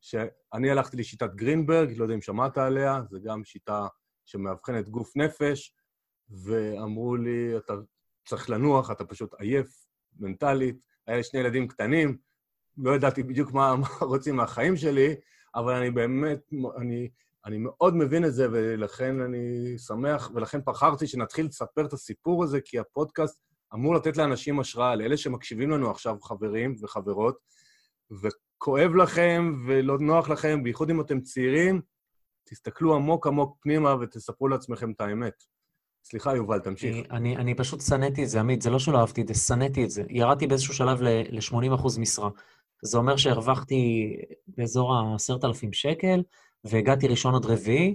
שאני 0.00 0.70
הלכתי 0.70 0.96
לשיטת 0.96 1.34
גרינברג, 1.34 1.92
לא 1.96 2.04
יודע 2.04 2.14
אם 2.14 2.20
שמעת 2.20 2.58
עליה, 2.58 3.02
זו 3.10 3.18
גם 3.24 3.44
שיטה 3.44 3.86
שמאבחנת 4.24 4.88
גוף 4.88 5.16
נפש, 5.16 5.74
ואמרו 6.30 7.16
לי, 7.16 7.56
אתה 7.56 7.74
צריך 8.28 8.50
לנוח, 8.50 8.90
אתה 8.90 9.04
פשוט 9.04 9.34
עייף 9.34 9.86
מנטלית. 10.18 10.84
היה 11.06 11.16
לי 11.16 11.24
שני 11.24 11.40
ילדים 11.40 11.68
קטנים, 11.68 12.18
לא 12.76 12.94
ידעתי 12.94 13.22
בדיוק 13.22 13.52
מה, 13.52 13.76
מה 13.76 13.88
רוצים 14.00 14.36
מהחיים 14.36 14.76
שלי, 14.76 15.14
אבל 15.54 15.74
אני 15.74 15.90
באמת, 15.90 16.50
אני, 16.76 17.10
אני 17.44 17.58
מאוד 17.58 17.96
מבין 17.96 18.24
את 18.24 18.34
זה, 18.34 18.46
ולכן 18.52 19.20
אני 19.20 19.78
שמח, 19.78 20.30
ולכן 20.34 20.60
בחרתי 20.66 21.06
שנתחיל 21.06 21.46
לספר 21.46 21.86
את 21.86 21.92
הסיפור 21.92 22.44
הזה, 22.44 22.60
כי 22.60 22.78
הפודקאסט 22.78 23.49
אמור 23.74 23.94
לתת 23.94 24.16
לאנשים 24.16 24.60
השראה, 24.60 24.94
לאלה 24.94 25.16
שמקשיבים 25.16 25.70
לנו 25.70 25.90
עכשיו, 25.90 26.16
חברים 26.22 26.74
וחברות, 26.82 27.36
וכואב 28.10 28.94
לכם 28.94 29.54
ולא 29.68 29.98
נוח 29.98 30.28
לכם, 30.28 30.62
בייחוד 30.62 30.90
אם 30.90 31.00
אתם 31.00 31.20
צעירים, 31.20 31.80
תסתכלו 32.44 32.94
עמוק 32.94 33.26
עמוק 33.26 33.56
פנימה 33.60 33.94
ותספרו 34.00 34.48
לעצמכם 34.48 34.90
את 34.90 35.00
האמת. 35.00 35.44
סליחה, 36.04 36.36
יובל, 36.36 36.58
תמשיך. 36.58 36.94
אני, 36.94 37.04
אני, 37.10 37.36
אני 37.36 37.54
פשוט 37.54 37.80
שנאתי 37.80 38.24
את 38.24 38.28
זה, 38.28 38.40
עמית, 38.40 38.62
זה 38.62 38.70
לא 38.70 38.78
שלא 38.78 38.98
אהבתי 38.98 39.22
את 39.22 39.28
זה, 39.28 39.34
שנאתי 39.34 39.84
את 39.84 39.90
זה. 39.90 40.02
ירדתי 40.08 40.46
באיזשהו 40.46 40.74
שלב 40.74 41.02
ל-80% 41.02 42.00
משרה. 42.00 42.30
זה 42.82 42.98
אומר 42.98 43.16
שהרווחתי 43.16 44.14
באזור 44.48 44.94
ה-10,000 44.94 45.68
שקל, 45.72 46.22
והגעתי 46.64 47.08
ראשון 47.08 47.34
עד 47.34 47.46
רביעי, 47.46 47.94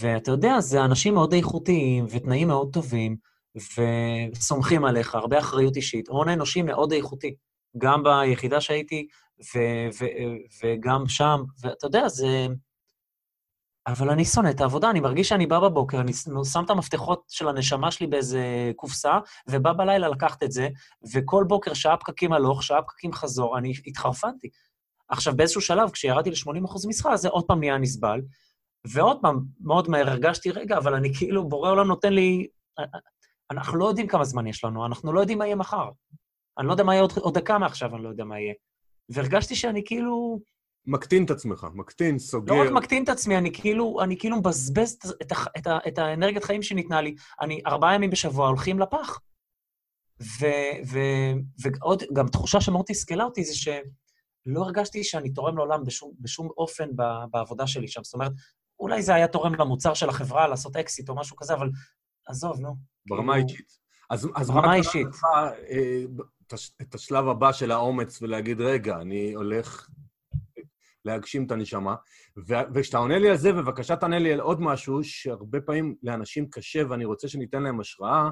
ואתה 0.00 0.30
יודע, 0.30 0.60
זה 0.60 0.84
אנשים 0.84 1.14
מאוד 1.14 1.32
איכותיים 1.32 2.06
ותנאים 2.10 2.48
מאוד 2.48 2.72
טובים, 2.72 3.16
וסומכים 3.56 4.84
עליך, 4.84 5.14
הרבה 5.14 5.38
אחריות 5.38 5.76
אישית, 5.76 6.08
הון 6.08 6.28
אנושי 6.28 6.62
מאוד 6.62 6.92
איכותי. 6.92 7.34
גם 7.78 8.02
ביחידה 8.02 8.60
שהייתי 8.60 9.06
ו- 9.40 9.88
ו- 10.00 10.36
וגם 10.64 11.08
שם, 11.08 11.40
ואתה 11.62 11.86
יודע, 11.86 12.08
זה... 12.08 12.46
אבל 13.86 14.10
אני 14.10 14.24
שונא 14.24 14.50
את 14.50 14.60
העבודה, 14.60 14.90
אני 14.90 15.00
מרגיש 15.00 15.28
שאני 15.28 15.46
בא 15.46 15.60
בבוקר, 15.60 16.00
אני 16.00 16.12
שם 16.52 16.64
את 16.64 16.70
המפתחות 16.70 17.22
של 17.28 17.48
הנשמה 17.48 17.90
שלי 17.90 18.06
באיזה 18.06 18.72
קופסה, 18.76 19.18
ובא 19.48 19.72
בלילה 19.72 20.08
לקחת 20.08 20.42
את 20.42 20.52
זה, 20.52 20.68
וכל 21.14 21.44
בוקר 21.48 21.74
שעה 21.74 21.96
פקקים 21.96 22.32
הלוך, 22.32 22.62
שעה 22.62 22.82
פקקים 22.82 23.12
חזור, 23.12 23.58
אני 23.58 23.72
התחרפנתי. 23.86 24.48
עכשיו, 25.08 25.36
באיזשהו 25.36 25.60
שלב, 25.60 25.90
כשירדתי 25.90 26.30
ל-80% 26.30 26.88
משרה, 26.88 27.16
זה 27.16 27.28
עוד 27.28 27.44
פעם 27.46 27.60
נהיה 27.60 27.78
נסבל, 27.78 28.20
ועוד 28.86 29.18
פעם, 29.22 29.40
מאוד 29.60 29.90
מהר 29.90 30.10
הרגשתי, 30.10 30.50
רגע, 30.50 30.78
אבל 30.78 30.94
אני 30.94 31.14
כאילו, 31.14 31.48
בורא 31.48 31.70
עולם 31.70 31.86
נותן 31.86 32.12
לי... 32.12 32.46
אנחנו 33.50 33.78
לא 33.78 33.88
יודעים 33.88 34.06
כמה 34.06 34.24
זמן 34.24 34.46
יש 34.46 34.64
לנו, 34.64 34.86
אנחנו 34.86 35.12
לא 35.12 35.20
יודעים 35.20 35.38
מה 35.38 35.46
יהיה 35.46 35.56
מחר. 35.56 35.90
אני 36.58 36.66
לא 36.66 36.72
יודע 36.72 36.84
מה 36.84 36.94
יהיה 36.94 37.02
עוד, 37.02 37.12
עוד 37.16 37.38
דקה 37.38 37.58
מעכשיו, 37.58 37.94
אני 37.96 38.04
לא 38.04 38.08
יודע 38.08 38.24
מה 38.24 38.40
יהיה. 38.40 38.54
והרגשתי 39.08 39.54
שאני 39.54 39.82
כאילו... 39.84 40.40
מקטין 40.86 41.24
את 41.24 41.30
עצמך, 41.30 41.66
מקטין, 41.74 42.18
סוגר. 42.18 42.54
לא 42.54 42.62
רק 42.62 42.70
מקטין 42.70 43.04
את 43.04 43.08
עצמי, 43.08 43.38
אני 43.38 43.52
כאילו, 43.52 44.00
אני 44.02 44.18
כאילו 44.18 44.36
מבזבז 44.36 44.92
את, 44.92 45.06
את, 45.22 45.32
את, 45.58 45.66
את 45.88 45.98
האנרגיית 45.98 46.44
חיים 46.44 46.62
שניתנה 46.62 47.00
לי. 47.00 47.14
אני 47.40 47.60
ארבעה 47.66 47.94
ימים 47.94 48.10
בשבוע 48.10 48.48
הולכים 48.48 48.78
לפח. 48.78 49.20
ו, 50.22 50.46
ו, 50.86 50.98
ועוד, 51.62 52.02
גם 52.12 52.28
תחושה 52.28 52.60
שמאוד 52.60 52.84
תסכלה 52.88 53.24
אותי 53.24 53.44
זה 53.44 53.54
שלא 53.54 54.62
הרגשתי 54.62 55.04
שאני 55.04 55.32
תורם 55.32 55.56
לעולם 55.56 55.84
בשום, 55.84 56.12
בשום 56.20 56.48
אופן 56.56 56.88
ב, 56.96 57.02
בעבודה 57.30 57.66
שלי 57.66 57.88
שם. 57.88 58.04
זאת 58.04 58.14
אומרת, 58.14 58.32
אולי 58.80 59.02
זה 59.02 59.14
היה 59.14 59.28
תורם 59.28 59.54
למוצר 59.54 59.94
של 59.94 60.08
החברה, 60.08 60.48
לעשות 60.48 60.76
אקסיט 60.76 61.08
או 61.08 61.16
משהו 61.16 61.36
כזה, 61.36 61.54
אבל 61.54 61.70
עזוב, 62.30 62.60
נו. 62.60 62.76
ברמה 63.06 63.32
כאילו... 63.32 63.48
אישית. 63.48 63.78
אז, 64.10 64.28
אז 64.36 64.50
ברמה 64.50 64.74
אישית. 64.74 65.06
לך, 65.06 65.24
אה, 65.70 66.02
את 66.82 66.94
השלב 66.94 67.28
הבא 67.28 67.52
של 67.52 67.70
האומץ 67.70 68.22
ולהגיד, 68.22 68.60
רגע, 68.60 68.96
אני 69.00 69.34
הולך 69.34 69.88
להגשים 71.04 71.46
את 71.46 71.50
הנשמה. 71.50 71.94
וכשאתה 72.46 72.98
עונה 72.98 73.18
לי 73.18 73.30
על 73.30 73.36
זה, 73.36 73.52
בבקשה 73.52 73.96
תענה 73.96 74.18
לי 74.18 74.32
על 74.32 74.40
עוד 74.40 74.60
משהו 74.60 75.04
שהרבה 75.04 75.60
פעמים 75.60 75.94
לאנשים 76.02 76.50
קשה, 76.50 76.82
ואני 76.88 77.04
רוצה 77.04 77.28
שניתן 77.28 77.62
להם 77.62 77.80
השראה. 77.80 78.30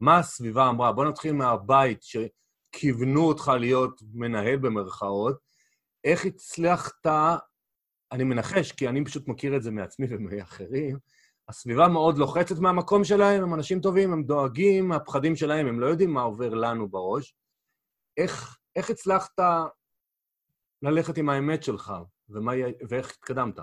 מה 0.00 0.18
הסביבה 0.18 0.68
אמרה? 0.68 0.92
בוא 0.92 1.04
נתחיל 1.04 1.32
מהבית, 1.32 2.02
שכיוונו 2.02 3.28
אותך 3.28 3.52
להיות 3.60 4.02
מנהל 4.12 4.56
במרכאות. 4.56 5.36
איך 6.04 6.26
הצלחת, 6.26 7.06
אני 8.12 8.24
מנחש, 8.24 8.72
כי 8.72 8.88
אני 8.88 9.04
פשוט 9.04 9.28
מכיר 9.28 9.56
את 9.56 9.62
זה 9.62 9.70
מעצמי 9.70 10.06
ומאחרים, 10.10 10.98
הסביבה 11.48 11.88
מאוד 11.88 12.18
לוחצת 12.18 12.58
מהמקום 12.58 13.04
שלהם, 13.04 13.42
הם 13.42 13.54
אנשים 13.54 13.80
טובים, 13.80 14.12
הם 14.12 14.22
דואגים 14.22 14.88
מהפחדים 14.88 15.36
שלהם, 15.36 15.66
הם 15.66 15.80
לא 15.80 15.86
יודעים 15.86 16.10
מה 16.10 16.22
עובר 16.22 16.54
לנו 16.54 16.88
בראש. 16.88 17.34
איך, 18.16 18.58
איך 18.76 18.90
הצלחת 18.90 19.40
ללכת 20.82 21.18
עם 21.18 21.28
האמת 21.28 21.62
שלך, 21.62 21.92
ומה, 22.28 22.52
ואיך 22.88 23.10
התקדמת? 23.10 23.58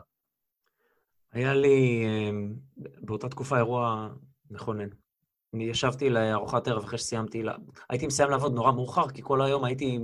היה 1.31 1.53
לי 1.53 2.05
אמ, 2.05 2.55
באותה 2.77 3.29
תקופה 3.29 3.57
אירוע 3.57 4.09
מכונן. 4.51 4.89
אני 5.53 5.63
ישבתי 5.63 6.09
לארוחת 6.09 6.67
ערב 6.67 6.83
אחרי 6.83 6.97
שסיימתי, 6.97 7.43
הייתי 7.89 8.07
מסיים 8.07 8.29
לעבוד 8.29 8.53
נורא 8.53 8.71
מאוחר, 8.71 9.09
כי 9.09 9.21
כל 9.23 9.41
היום 9.41 9.63
הייתי, 9.63 9.99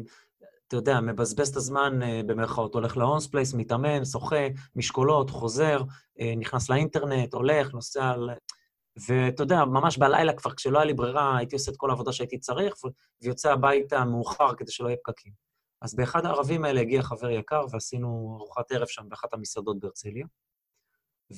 אתה 0.71 0.79
יודע, 0.79 1.01
מבזבז 1.01 1.49
את 1.49 1.55
הזמן 1.55 2.01
אה, 2.01 2.21
במרכאות, 2.25 2.73
הולך 2.73 2.97
ל 2.97 3.02
Holmes 3.02 3.27
Place, 3.27 3.53
מתאמן, 3.53 4.05
שוחה, 4.05 4.47
משקולות, 4.75 5.29
חוזר, 5.29 5.81
אה, 6.19 6.33
נכנס 6.37 6.69
לאינטרנט, 6.69 7.33
הולך, 7.33 7.73
נוסע 7.73 8.09
על... 8.09 8.29
ואתה 9.07 9.43
יודע, 9.43 9.65
ממש 9.65 9.97
בלילה 9.97 10.33
כבר, 10.33 10.53
כשלא 10.53 10.77
היה 10.77 10.85
לי 10.85 10.93
ברירה, 10.93 11.37
הייתי 11.37 11.55
עושה 11.55 11.71
את 11.71 11.77
כל 11.77 11.89
העבודה 11.89 12.11
שהייתי 12.11 12.39
צריך, 12.39 12.75
ויוצא 13.21 13.51
הביתה 13.51 14.05
מאוחר 14.05 14.55
כדי 14.55 14.71
שלא 14.71 14.87
יהיה 14.87 14.97
פקקים. 15.03 15.33
אז 15.81 15.95
באחד 15.95 16.25
הערבים 16.25 16.65
האלה 16.65 16.81
הגיע 16.81 17.01
חבר 17.01 17.29
יקר, 17.29 17.65
ועשינו 17.71 18.37
ארוחת 18.41 18.71
ערב 18.71 18.87
שם 18.87 19.03
באחת 19.09 19.33
המסעדות 19.33 19.79
בהרצליה. 19.79 20.25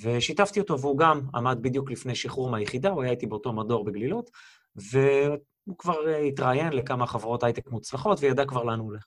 ושיתפתי 0.04 0.60
אותו, 0.60 0.80
והוא 0.80 0.98
גם 0.98 1.22
עמד 1.36 1.58
בדיוק 1.62 1.92
לפני 1.92 2.16
שחרור 2.16 2.50
מהיחידה, 2.50 2.90
הוא 2.90 3.04
היה 3.04 3.12
איתי 3.12 3.26
באותו 3.26 3.54
מדור 3.54 3.86
בגלילות, 3.86 4.30
והוא 4.76 5.78
כבר 5.78 6.08
התראיין 6.08 6.74
לכמה 6.74 7.08
חברות 7.08 7.44
הייטק 7.44 7.72
מוצלחות, 7.72 8.20
וידע 8.22 8.46
כבר 8.46 8.64
לאן 8.64 8.80
הוא 8.80 8.88
הולך. 8.88 9.06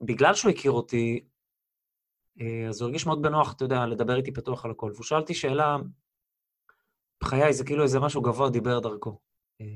בגלל 0.00 0.34
שהוא 0.34 0.50
הכיר 0.50 0.72
אותי, 0.72 1.24
אה, 2.40 2.68
אז 2.68 2.80
הוא 2.80 2.86
הרגיש 2.86 3.06
מאוד 3.06 3.22
בנוח, 3.22 3.52
אתה 3.52 3.64
יודע, 3.64 3.86
לדבר 3.86 4.16
איתי 4.16 4.32
פתוח 4.32 4.64
על 4.64 4.70
הכל. 4.70 4.90
והוא 4.94 5.04
שאל 5.04 5.18
אותי 5.18 5.34
שאלה 5.34 5.76
בחיי 7.20 7.52
זה 7.52 7.64
כאילו 7.64 7.82
איזה 7.82 8.00
משהו 8.00 8.22
גבוה 8.22 8.50
דיבר 8.50 8.80
דרכו. 8.80 9.18
אה, 9.60 9.66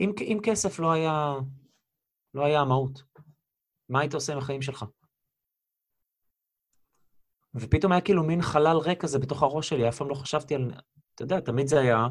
אם, 0.00 0.12
אם 0.20 0.38
כסף 0.42 0.78
לא 0.78 0.92
היה, 0.92 1.34
לא 2.34 2.44
היה 2.44 2.60
המהות, 2.60 3.02
מה 3.88 4.00
היית 4.00 4.14
עושה 4.14 4.32
עם 4.32 4.38
החיים 4.38 4.62
שלך? 4.62 4.84
ופתאום 7.54 7.92
היה 7.92 8.00
כאילו 8.00 8.22
מין 8.22 8.42
חלל 8.42 8.76
ריק 8.76 9.00
כזה 9.00 9.18
בתוך 9.18 9.42
הראש 9.42 9.68
שלי, 9.68 9.88
אף 9.88 9.98
פעם 9.98 10.08
לא 10.08 10.14
חשבתי 10.14 10.54
על... 10.54 10.70
אתה 11.14 11.22
יודע, 11.22 11.40
תמיד 11.40 11.66
זה 11.66 11.80
היה 11.80 12.06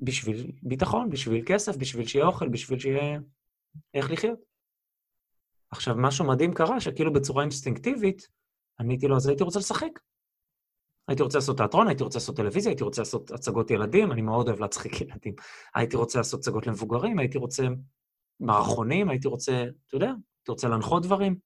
בשביל 0.00 0.52
ביטחון, 0.62 1.10
בשביל 1.10 1.44
כסף, 1.46 1.76
בשביל 1.76 2.06
שיהיה 2.06 2.26
אוכל, 2.26 2.48
בשביל 2.48 2.78
שיהיה... 2.78 3.18
איך 3.94 4.10
לחיות. 4.10 4.38
עכשיו, 5.70 5.94
משהו 5.98 6.26
מדהים 6.26 6.54
קרה, 6.54 6.80
שכאילו 6.80 7.12
בצורה 7.12 7.42
אינסטינקטיבית, 7.42 8.28
עניתי 8.80 9.08
לו, 9.08 9.16
אז 9.16 9.26
הייתי 9.28 9.44
רוצה 9.44 9.58
לשחק. 9.58 10.00
הייתי 11.08 11.22
רוצה 11.22 11.38
לעשות 11.38 11.56
תיאטרון, 11.56 11.88
הייתי 11.88 12.04
רוצה 12.04 12.18
לעשות 12.18 12.36
טלוויזיה, 12.36 12.70
הייתי 12.70 12.84
רוצה 12.84 13.00
לעשות 13.00 13.30
הצגות 13.30 13.70
ילדים, 13.70 14.12
אני 14.12 14.22
מאוד 14.22 14.48
אוהב 14.48 14.60
להצחיק 14.60 14.92
ילדים. 15.00 15.34
הייתי 15.74 15.96
רוצה 15.96 16.18
לעשות 16.18 16.40
הצגות 16.40 16.66
למבוגרים, 16.66 17.18
הייתי 17.18 17.38
רוצה 17.38 17.62
מערכונים, 18.40 19.10
הייתי 19.10 19.28
רוצה, 19.28 19.64
אתה 19.86 19.96
יודע, 19.96 20.06
הייתי 20.06 20.50
רוצה 20.50 20.68
להנחות 20.68 21.02
דברים. 21.02 21.38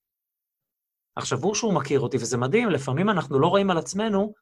עכשיו, 1.16 1.38
הוא 1.42 1.54
שהוא 1.54 1.74
מכיר 1.74 2.00
אותי, 2.00 2.16
וזה 2.16 2.36
מדהים, 2.36 2.70
לפעמים 2.70 3.10
אנחנו 3.10 3.38
לא 3.38 3.46
רואים 3.46 3.70
על 3.70 3.78
עצמנו, 3.78 4.34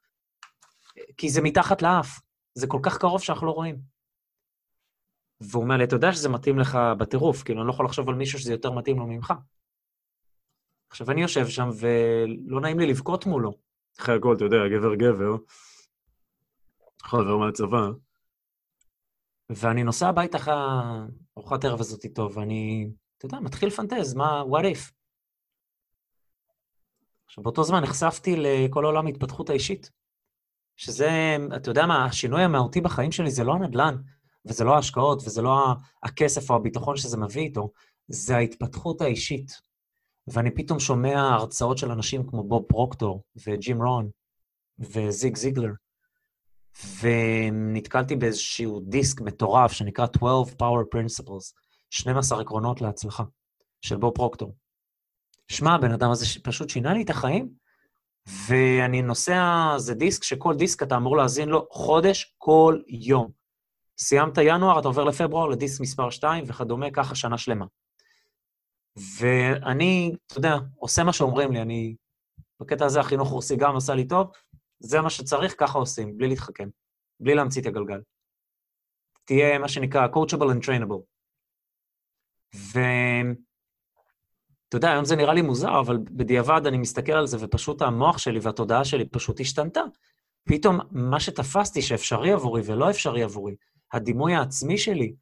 כי 1.17 1.29
זה 1.29 1.41
מתחת 1.41 1.81
לאף. 1.81 2.19
זה 2.53 2.67
כל 2.67 2.79
כך 2.83 2.97
קרוב 2.97 3.21
שאנחנו 3.21 3.47
לא 3.47 3.51
רואים. 3.51 3.79
והוא 5.41 5.63
אומר 5.63 5.77
לי, 5.77 5.83
אתה 5.83 5.95
יודע 5.95 6.13
שזה 6.13 6.29
מתאים 6.29 6.59
לך 6.59 6.77
בטירוף, 6.99 7.43
כאילו, 7.43 7.61
אני 7.61 7.67
לא 7.67 7.73
יכול 7.73 7.85
לחשוב 7.85 8.09
על 8.09 8.15
מישהו 8.15 8.39
שזה 8.39 8.51
יותר 8.51 8.71
מתאים 8.71 8.99
לו 8.99 9.07
ממך. 9.07 9.33
עכשיו, 10.89 11.11
אני 11.11 11.21
יושב 11.21 11.47
שם, 11.47 11.69
ולא 11.79 12.61
נעים 12.61 12.79
לי 12.79 12.87
לבכות 12.87 13.25
מולו. 13.25 13.53
אחרי 13.99 14.15
הכל, 14.15 14.35
אתה 14.35 14.43
יודע, 14.43 14.57
גבר 14.77 14.95
גבר, 14.95 15.35
חבר 17.01 17.37
מהצבא. 17.37 17.89
ואני 19.49 19.83
נוסע 19.83 20.09
הביתה 20.09 20.37
אחרי 20.37 20.53
ארוחת 21.37 21.65
ערב 21.65 21.79
הזאת 21.79 22.03
איתו, 22.03 22.29
ואני, 22.33 22.89
אתה 23.17 23.25
יודע, 23.25 23.39
מתחיל 23.39 23.67
לפנטז, 23.67 24.13
מה, 24.13 24.43
what 24.43 24.63
if? 24.63 24.91
עכשיו, 27.25 27.43
באותו 27.43 27.63
זמן 27.63 27.83
נחשפתי 27.83 28.35
לכל 28.37 28.85
העולם 28.85 29.05
ההתפתחות 29.05 29.49
האישית, 29.49 29.91
שזה, 30.75 31.37
אתה 31.55 31.69
יודע 31.71 31.85
מה, 31.85 32.05
השינוי 32.05 32.43
המהותי 32.43 32.81
בחיים 32.81 33.11
שלי 33.11 33.31
זה 33.31 33.43
לא 33.43 33.53
הנדל"ן, 33.53 33.95
וזה 34.45 34.63
לא 34.63 34.75
ההשקעות, 34.75 35.21
וזה 35.25 35.41
לא 35.41 35.67
הכסף 36.03 36.49
או 36.49 36.55
הביטחון 36.55 36.97
שזה 36.97 37.17
מביא 37.17 37.41
איתו, 37.41 37.71
זה 38.07 38.35
ההתפתחות 38.35 39.01
האישית. 39.01 39.68
ואני 40.33 40.51
פתאום 40.51 40.79
שומע 40.79 41.19
הרצאות 41.19 41.77
של 41.77 41.91
אנשים 41.91 42.27
כמו 42.29 42.43
בוב 42.43 42.63
פרוקטור, 42.67 43.23
וג'ים 43.47 43.83
רון, 43.83 44.09
וזיג 44.79 45.35
זיגלר, 45.35 45.71
ונתקלתי 47.01 48.15
באיזשהו 48.15 48.79
דיסק 48.79 49.21
מטורף 49.21 49.71
שנקרא 49.71 50.05
12 50.17 50.43
Power 50.43 50.83
Principles, 50.95 51.53
12 51.89 52.41
עקרונות 52.41 52.81
להצלחה, 52.81 53.23
של 53.81 53.97
בוב 53.97 54.13
פרוקטור. 54.15 54.55
שמע, 55.47 55.75
הבן 55.75 55.91
אדם 55.91 56.11
הזה 56.11 56.25
פשוט 56.43 56.69
שינה 56.69 56.93
לי 56.93 57.03
את 57.03 57.09
החיים, 57.09 57.49
ואני 58.47 59.01
נוסע, 59.01 59.73
זה 59.77 59.93
דיסק 59.93 60.23
שכל 60.23 60.55
דיסק 60.55 60.83
אתה 60.83 60.97
אמור 60.97 61.17
להאזין 61.17 61.49
לו 61.49 61.67
חודש 61.71 62.35
כל 62.37 62.79
יום. 62.87 63.31
סיימת 63.99 64.37
ינואר, 64.37 64.79
אתה 64.79 64.87
עובר 64.87 65.03
לפברואר 65.03 65.47
לדיסק 65.47 65.81
מספר 65.81 66.09
2 66.09 66.43
וכדומה, 66.47 66.91
ככה 66.91 67.15
שנה 67.15 67.37
שלמה. 67.37 67.65
ואני, 69.19 70.15
אתה 70.27 70.37
יודע, 70.37 70.55
עושה 70.75 71.03
מה 71.03 71.13
שאומרים 71.13 71.51
לי, 71.51 71.61
אני... 71.61 71.95
בקטע 72.59 72.85
הזה 72.85 72.99
החינוך 72.99 73.29
רוסי 73.29 73.55
גם 73.55 73.77
עשה 73.77 73.95
לי 73.95 74.07
טוב, 74.07 74.31
זה 74.79 75.01
מה 75.01 75.09
שצריך, 75.09 75.55
ככה 75.57 75.77
עושים, 75.77 76.17
בלי 76.17 76.27
להתחכם, 76.27 76.69
בלי 77.19 77.35
להמציא 77.35 77.61
את 77.61 77.67
הגלגל. 77.67 78.01
תהיה 79.25 79.59
מה 79.59 79.67
שנקרא 79.67 80.07
coachable 80.07 80.53
and 80.53 80.65
trainable. 80.65 81.01
ואתה 82.53 83.37
יודע, 84.73 84.91
היום 84.91 85.05
זה 85.05 85.15
נראה 85.15 85.33
לי 85.33 85.41
מוזר, 85.41 85.79
אבל 85.79 85.97
בדיעבד 85.97 86.61
אני 86.67 86.77
מסתכל 86.77 87.11
על 87.11 87.27
זה, 87.27 87.37
ופשוט 87.39 87.81
המוח 87.81 88.17
שלי 88.17 88.39
והתודעה 88.39 88.85
שלי 88.85 89.09
פשוט 89.09 89.39
השתנתה. 89.39 89.81
פתאום 90.43 90.79
מה 90.91 91.19
שתפסתי 91.19 91.81
שאפשרי 91.81 92.31
עבורי 92.31 92.61
ולא 92.65 92.89
אפשרי 92.89 93.23
עבורי, 93.23 93.55
הדימוי 93.93 94.35
העצמי 94.35 94.77
שלי, 94.77 95.15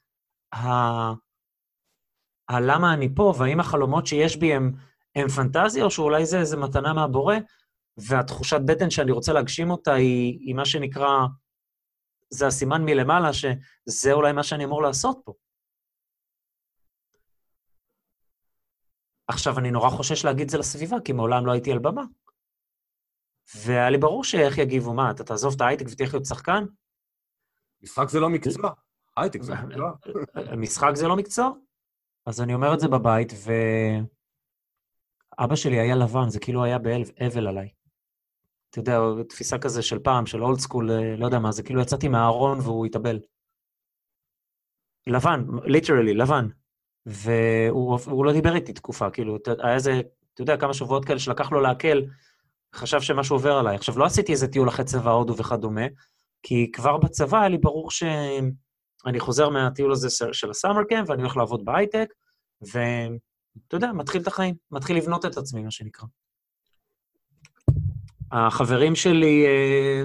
הלמה 2.49 2.93
אני 2.93 3.15
פה, 3.15 3.33
והאם 3.37 3.59
החלומות 3.59 4.07
שיש 4.07 4.37
בי 4.37 4.53
הם, 4.53 4.71
הם 5.15 5.27
פנטזיה, 5.27 5.83
או 5.83 5.91
שאולי 5.91 6.25
זה 6.25 6.39
איזה 6.39 6.57
מתנה 6.57 6.93
מהבורא, 6.93 7.35
והתחושת 7.97 8.59
בטן 8.65 8.89
שאני 8.89 9.11
רוצה 9.11 9.33
להגשים 9.33 9.71
אותה 9.71 9.93
היא, 9.93 10.39
היא 10.39 10.55
מה 10.55 10.65
שנקרא, 10.65 11.09
זה 12.29 12.47
הסימן 12.47 12.85
מלמעלה, 12.85 13.33
שזה 13.33 14.13
אולי 14.13 14.33
מה 14.33 14.43
שאני 14.43 14.65
אמור 14.65 14.83
לעשות 14.83 15.17
פה. 15.25 15.33
עכשיו, 19.27 19.59
אני 19.59 19.71
נורא 19.71 19.89
חושש 19.89 20.25
להגיד 20.25 20.49
זה 20.49 20.57
לסביבה, 20.57 20.97
כי 21.05 21.13
מעולם 21.13 21.45
לא 21.45 21.51
הייתי 21.51 21.71
על 21.71 21.79
במה. 21.79 22.03
והיה 23.55 23.89
לי 23.89 23.97
ברור 23.97 24.23
שאיך 24.23 24.57
יגיבו, 24.57 24.93
מה, 24.93 25.11
אתה 25.11 25.23
תעזוב 25.23 25.53
את 25.55 25.61
ההייטק 25.61 25.85
ותלך 25.91 26.13
להיות 26.13 26.25
שחקן? 26.25 26.65
משחק 27.81 28.09
זה 28.09 28.19
לא 28.19 28.29
מקצוע, 28.29 28.71
הייטק 29.17 29.41
זה 29.41 29.53
מקצוע. 29.55 29.91
משחק 30.61 30.91
זה 30.95 31.07
לא 31.07 31.15
מקצוע? 31.15 31.51
אז 32.27 32.41
אני 32.41 32.53
אומר 32.53 32.73
את 32.73 32.79
זה 32.79 32.87
בבית, 32.87 33.33
ואבא 35.37 35.55
שלי 35.55 35.79
היה 35.79 35.95
לבן, 35.95 36.29
זה 36.29 36.39
כאילו 36.39 36.63
היה 36.63 36.77
באבל 36.79 37.47
עליי. 37.47 37.69
אתה 38.69 38.79
יודע, 38.79 38.99
תפיסה 39.29 39.57
כזה 39.57 39.81
של 39.81 39.99
פעם, 39.99 40.25
של 40.25 40.43
old 40.43 40.59
school, 40.59 40.91
לא 40.91 41.25
יודע 41.25 41.39
מה, 41.39 41.51
זה 41.51 41.63
כאילו 41.63 41.81
יצאתי 41.81 42.07
מהארון 42.07 42.59
והוא 42.59 42.85
התאבל. 42.85 43.19
לבן, 45.07 45.45
literally, 45.63 46.13
לבן. 46.13 46.47
והוא 47.05 48.25
לא 48.25 48.33
דיבר 48.33 48.55
איתי 48.55 48.73
תקופה, 48.73 49.09
כאילו, 49.09 49.37
היה 49.63 49.75
איזה, 49.75 50.01
אתה 50.33 50.41
יודע, 50.41 50.57
כמה 50.57 50.73
שבועות 50.73 51.05
כאלה 51.05 51.19
שלקח 51.19 51.51
לו 51.51 51.61
לעכל, 51.61 52.01
חשב 52.75 53.01
שמשהו 53.01 53.35
עובר 53.35 53.53
עליי. 53.53 53.75
עכשיו, 53.75 53.99
לא 53.99 54.05
עשיתי 54.05 54.31
איזה 54.31 54.47
טיול 54.47 54.69
אחרי 54.69 54.85
צבע 54.85 55.11
הודו 55.11 55.37
וכדומה, 55.37 55.85
כי 56.43 56.71
כבר 56.71 56.97
בצבא 56.97 57.39
היה 57.39 57.49
לי 57.49 57.57
ברור 57.57 57.91
ש... 57.91 58.03
אני 59.05 59.19
חוזר 59.19 59.49
מהטיול 59.49 59.91
הזה 59.91 60.09
של 60.31 60.49
הסאמר 60.49 60.83
קאמפ, 60.83 61.09
ואני 61.09 61.21
הולך 61.21 61.37
לעבוד 61.37 61.65
בהייטק, 61.65 62.13
ואתה 62.61 63.75
יודע, 63.75 63.91
מתחיל 63.91 64.21
את 64.21 64.27
החיים, 64.27 64.55
מתחיל 64.71 64.97
לבנות 64.97 65.25
את 65.25 65.37
עצמי, 65.37 65.63
מה 65.63 65.71
שנקרא. 65.71 66.07
החברים 68.31 68.95
שלי, 68.95 69.45
אה, 69.45 70.03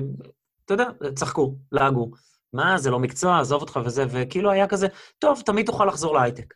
אתה 0.65 0.75
יודע, 0.75 0.85
צחקו, 1.15 1.57
לעגו. 1.73 2.11
מה, 2.53 2.79
זה 2.79 2.91
לא 2.91 2.99
מקצוע, 2.99 3.41
עזוב 3.41 3.63
אותך 3.63 3.81
וזה, 3.85 4.05
וכאילו 4.13 4.51
היה 4.51 4.69
כזה, 4.69 4.87
טוב, 5.19 5.43
תמיד 5.47 5.67
תוכל 5.67 5.85
לחזור 5.87 6.15
להייטק. 6.15 6.55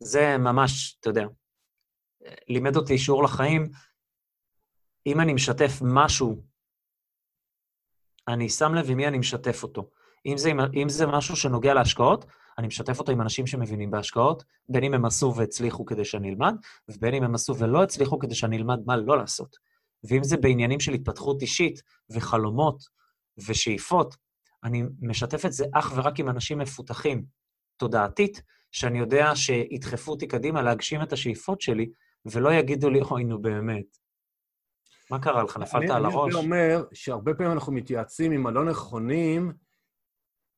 זה 0.00 0.38
ממש, 0.38 0.96
אתה 1.00 1.10
יודע, 1.10 1.26
לימד 2.48 2.76
אותי 2.76 2.98
שיעור 2.98 3.24
לחיים. 3.24 3.70
אם 5.06 5.20
אני 5.20 5.32
משתף 5.32 5.72
משהו, 5.82 6.42
אני 8.28 8.48
שם 8.48 8.74
לב 8.74 8.90
עם 8.90 8.96
מי 8.96 9.08
אני 9.08 9.18
משתף 9.18 9.62
אותו. 9.62 9.90
אם 10.26 10.38
זה, 10.38 10.52
אם 10.74 10.88
זה 10.88 11.06
משהו 11.06 11.36
שנוגע 11.36 11.74
להשקעות, 11.74 12.24
אני 12.58 12.66
משתף 12.66 12.98
אותו 12.98 13.12
עם 13.12 13.20
אנשים 13.20 13.46
שמבינים 13.46 13.90
בהשקעות, 13.90 14.44
בין 14.68 14.84
אם 14.84 14.94
הם 14.94 15.04
עשו 15.04 15.34
והצליחו 15.36 15.86
כדי 15.86 16.04
שאני 16.04 16.30
אלמד, 16.30 16.54
ובין 16.88 17.14
אם 17.14 17.22
הם 17.22 17.34
עשו 17.34 17.56
ולא 17.56 17.82
הצליחו 17.82 18.18
כדי 18.18 18.34
שאני 18.34 18.56
אלמד 18.56 18.78
מה 18.86 18.96
לא 18.96 19.18
לעשות. 19.18 19.56
ואם 20.04 20.24
זה 20.24 20.36
בעניינים 20.36 20.80
של 20.80 20.92
התפתחות 20.92 21.42
אישית 21.42 21.82
וחלומות 22.10 22.82
ושאיפות, 23.48 24.16
אני 24.64 24.82
משתף 25.00 25.46
את 25.46 25.52
זה 25.52 25.64
אך 25.74 25.92
ורק 25.96 26.20
עם 26.20 26.28
אנשים 26.28 26.58
מפותחים, 26.58 27.24
תודעתית, 27.76 28.42
שאני 28.72 28.98
יודע 28.98 29.30
שידחפו 29.34 30.10
אותי 30.10 30.26
קדימה 30.26 30.62
להגשים 30.62 31.02
את 31.02 31.12
השאיפות 31.12 31.60
שלי, 31.60 31.90
ולא 32.26 32.52
יגידו 32.52 32.90
לי, 32.90 33.00
אוי, 33.00 33.24
נו 33.24 33.42
באמת. 33.42 33.98
מה 35.10 35.18
קרה 35.18 35.42
לך? 35.42 35.56
נפלת 35.56 35.90
על 35.90 36.04
הראש? 36.04 36.34
אני 36.34 36.44
אומר 36.44 36.84
שהרבה 36.92 37.34
פעמים 37.34 37.52
אנחנו 37.52 37.72
מתייעצים 37.72 38.32
עם 38.32 38.46
הלא 38.46 38.64
נכונים, 38.64 39.52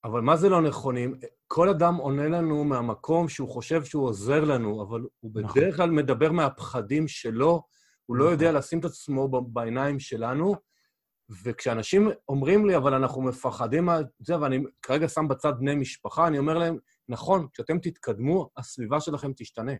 אבל 0.04 0.20
מה 0.20 0.36
זה 0.36 0.48
לא 0.48 0.62
נכונים? 0.62 1.14
כל 1.46 1.68
אדם 1.68 1.94
עונה 1.94 2.28
לנו 2.28 2.64
מהמקום 2.64 3.28
שהוא 3.28 3.48
חושב 3.48 3.84
שהוא 3.84 4.04
עוזר 4.04 4.44
לנו, 4.44 4.82
אבל 4.82 5.00
הוא 5.20 5.30
נכון. 5.34 5.60
בדרך 5.60 5.76
כלל 5.76 5.90
מדבר 5.90 6.32
מהפחדים 6.32 7.08
שלו, 7.08 7.62
הוא 8.06 8.16
לא 8.16 8.24
יודע 8.24 8.46
נכון. 8.46 8.58
לשים 8.58 8.78
את 8.78 8.84
עצמו 8.84 9.28
בעיניים 9.28 9.98
שלנו, 9.98 10.54
וכשאנשים 11.44 12.10
אומרים 12.28 12.66
לי, 12.66 12.76
אבל 12.76 12.94
אנחנו 12.94 13.22
מפחדים 13.22 13.84
מה 13.84 13.98
זה, 14.18 14.40
ואני 14.40 14.62
כרגע 14.82 15.08
שם 15.08 15.28
בצד 15.28 15.52
בני 15.58 15.74
משפחה, 15.74 16.26
אני 16.26 16.38
אומר 16.38 16.58
להם, 16.58 16.78
נכון, 17.08 17.46
כשאתם 17.52 17.78
תתקדמו, 17.78 18.50
הסביבה 18.56 19.00
שלכם 19.00 19.32
תשתנה. 19.36 19.72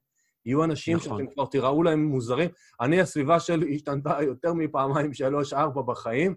יהיו 0.46 0.64
אנשים 0.64 0.96
נכון. 0.96 1.18
שאתם 1.18 1.34
כבר 1.34 1.46
תיראו 1.46 1.82
להם 1.82 2.04
מוזרים. 2.04 2.50
אני, 2.80 3.00
הסביבה 3.00 3.40
שלי 3.40 3.74
השתנתה 3.74 4.18
יותר 4.22 4.52
מפעמיים, 4.52 5.14
שלוש, 5.14 5.52
ארבע 5.52 5.82
בחיים, 5.82 6.34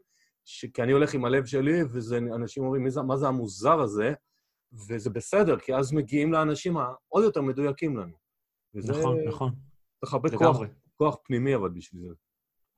ש... 0.52 0.66
כי 0.66 0.84
אני 0.84 0.92
הולך 0.92 1.14
עם 1.14 1.26
הלב 1.26 1.46
שלי, 1.46 1.80
ואנשים 1.84 2.64
אומרים, 2.64 2.90
זה, 2.90 3.02
מה 3.02 3.18
זה 3.18 3.28
המוזר 3.28 3.80
הזה? 3.80 4.14
וזה 4.88 5.10
בסדר, 5.10 5.60
כי 5.60 5.76
אז 5.76 5.94
מגיעים 5.94 6.34
לאנשים 6.34 6.78
העוד 6.78 7.24
יותר 7.24 7.42
מדויקים 7.42 7.98
לנו. 7.98 8.14
וזה... 8.76 8.92
נכון, 8.92 9.18
נכון. 9.28 9.52
צריך 10.00 10.14
הרבה 10.14 10.38
כוח, 10.38 10.58
כוח 10.96 11.16
פנימי 11.24 11.56
אבל 11.56 11.70
בשביל 11.70 12.02
זה. 12.08 12.14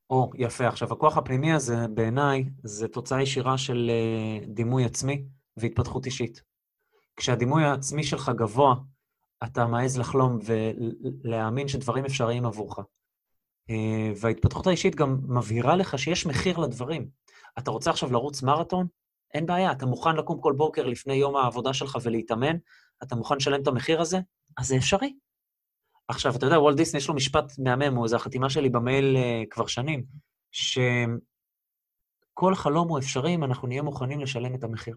או, 0.10 0.32
יפה. 0.36 0.68
עכשיו, 0.68 0.94
הכוח 0.94 1.18
הפנימי 1.18 1.54
הזה, 1.54 1.88
בעיניי, 1.88 2.46
זה 2.64 2.88
תוצאה 2.88 3.22
ישירה 3.22 3.58
של 3.58 3.92
uh, 3.92 4.50
דימוי 4.50 4.86
עצמי 4.86 5.26
והתפתחות 5.58 6.06
אישית. 6.06 6.44
כשהדימוי 7.16 7.64
העצמי 7.64 8.04
שלך 8.04 8.32
גבוה, 8.36 8.76
אתה 9.44 9.68
מעז 9.68 9.98
לחלום 9.98 10.40
ולהאמין 11.24 11.68
שדברים 11.68 12.06
אפשריים 12.06 12.46
עבורך. 12.46 12.80
אה, 13.70 14.12
וההתפתחות 14.22 14.68
האישית 14.68 14.96
גם 14.96 15.18
מבהירה 15.28 15.76
לך 15.76 16.00
שיש 16.00 16.26
מחיר 16.26 16.58
לדברים. 16.58 17.10
אתה 17.58 17.72
רוצה 17.72 17.90
עכשיו 17.90 18.12
לרוץ 18.12 18.44
מרתון? 18.44 18.88
אין 19.34 19.46
בעיה, 19.46 19.72
אתה 19.72 19.86
מוכן 19.86 20.16
לקום 20.16 20.42
כל 20.42 20.54
בוקר 20.58 20.86
לפני 20.86 21.14
יום 21.14 21.36
העבודה 21.36 21.74
שלך 21.74 21.98
ולהתאמן? 22.04 22.58
אתה 23.04 23.16
מוכן 23.16 23.36
לשלם 23.36 23.62
את 23.62 23.68
המחיר 23.68 24.02
הזה? 24.02 24.20
אז 24.58 24.68
זה 24.68 24.76
אפשרי. 24.76 25.14
עכשיו, 26.08 26.36
אתה 26.36 26.46
יודע, 26.46 26.60
וולט 26.60 26.78
דיסני 26.78 26.98
יש 26.98 27.08
לו 27.08 27.14
משפט 27.14 27.54
מהמם, 27.60 28.08
זו 28.08 28.16
החתימה 28.16 28.50
שלי 28.50 28.70
במייל 28.70 29.18
uh, 29.18 29.20
כבר 29.50 29.68
שנים, 29.68 30.04
שכל 30.52 31.16
חלום 32.56 32.90
הוא 32.90 33.00
אפשרי 33.00 33.36
אם 33.36 33.44
אנחנו 33.44 33.68
נהיה 33.68 33.82
מוכנים 33.82 34.20
לשלם 34.20 34.56
את 34.56 34.64
המחיר. 34.64 34.96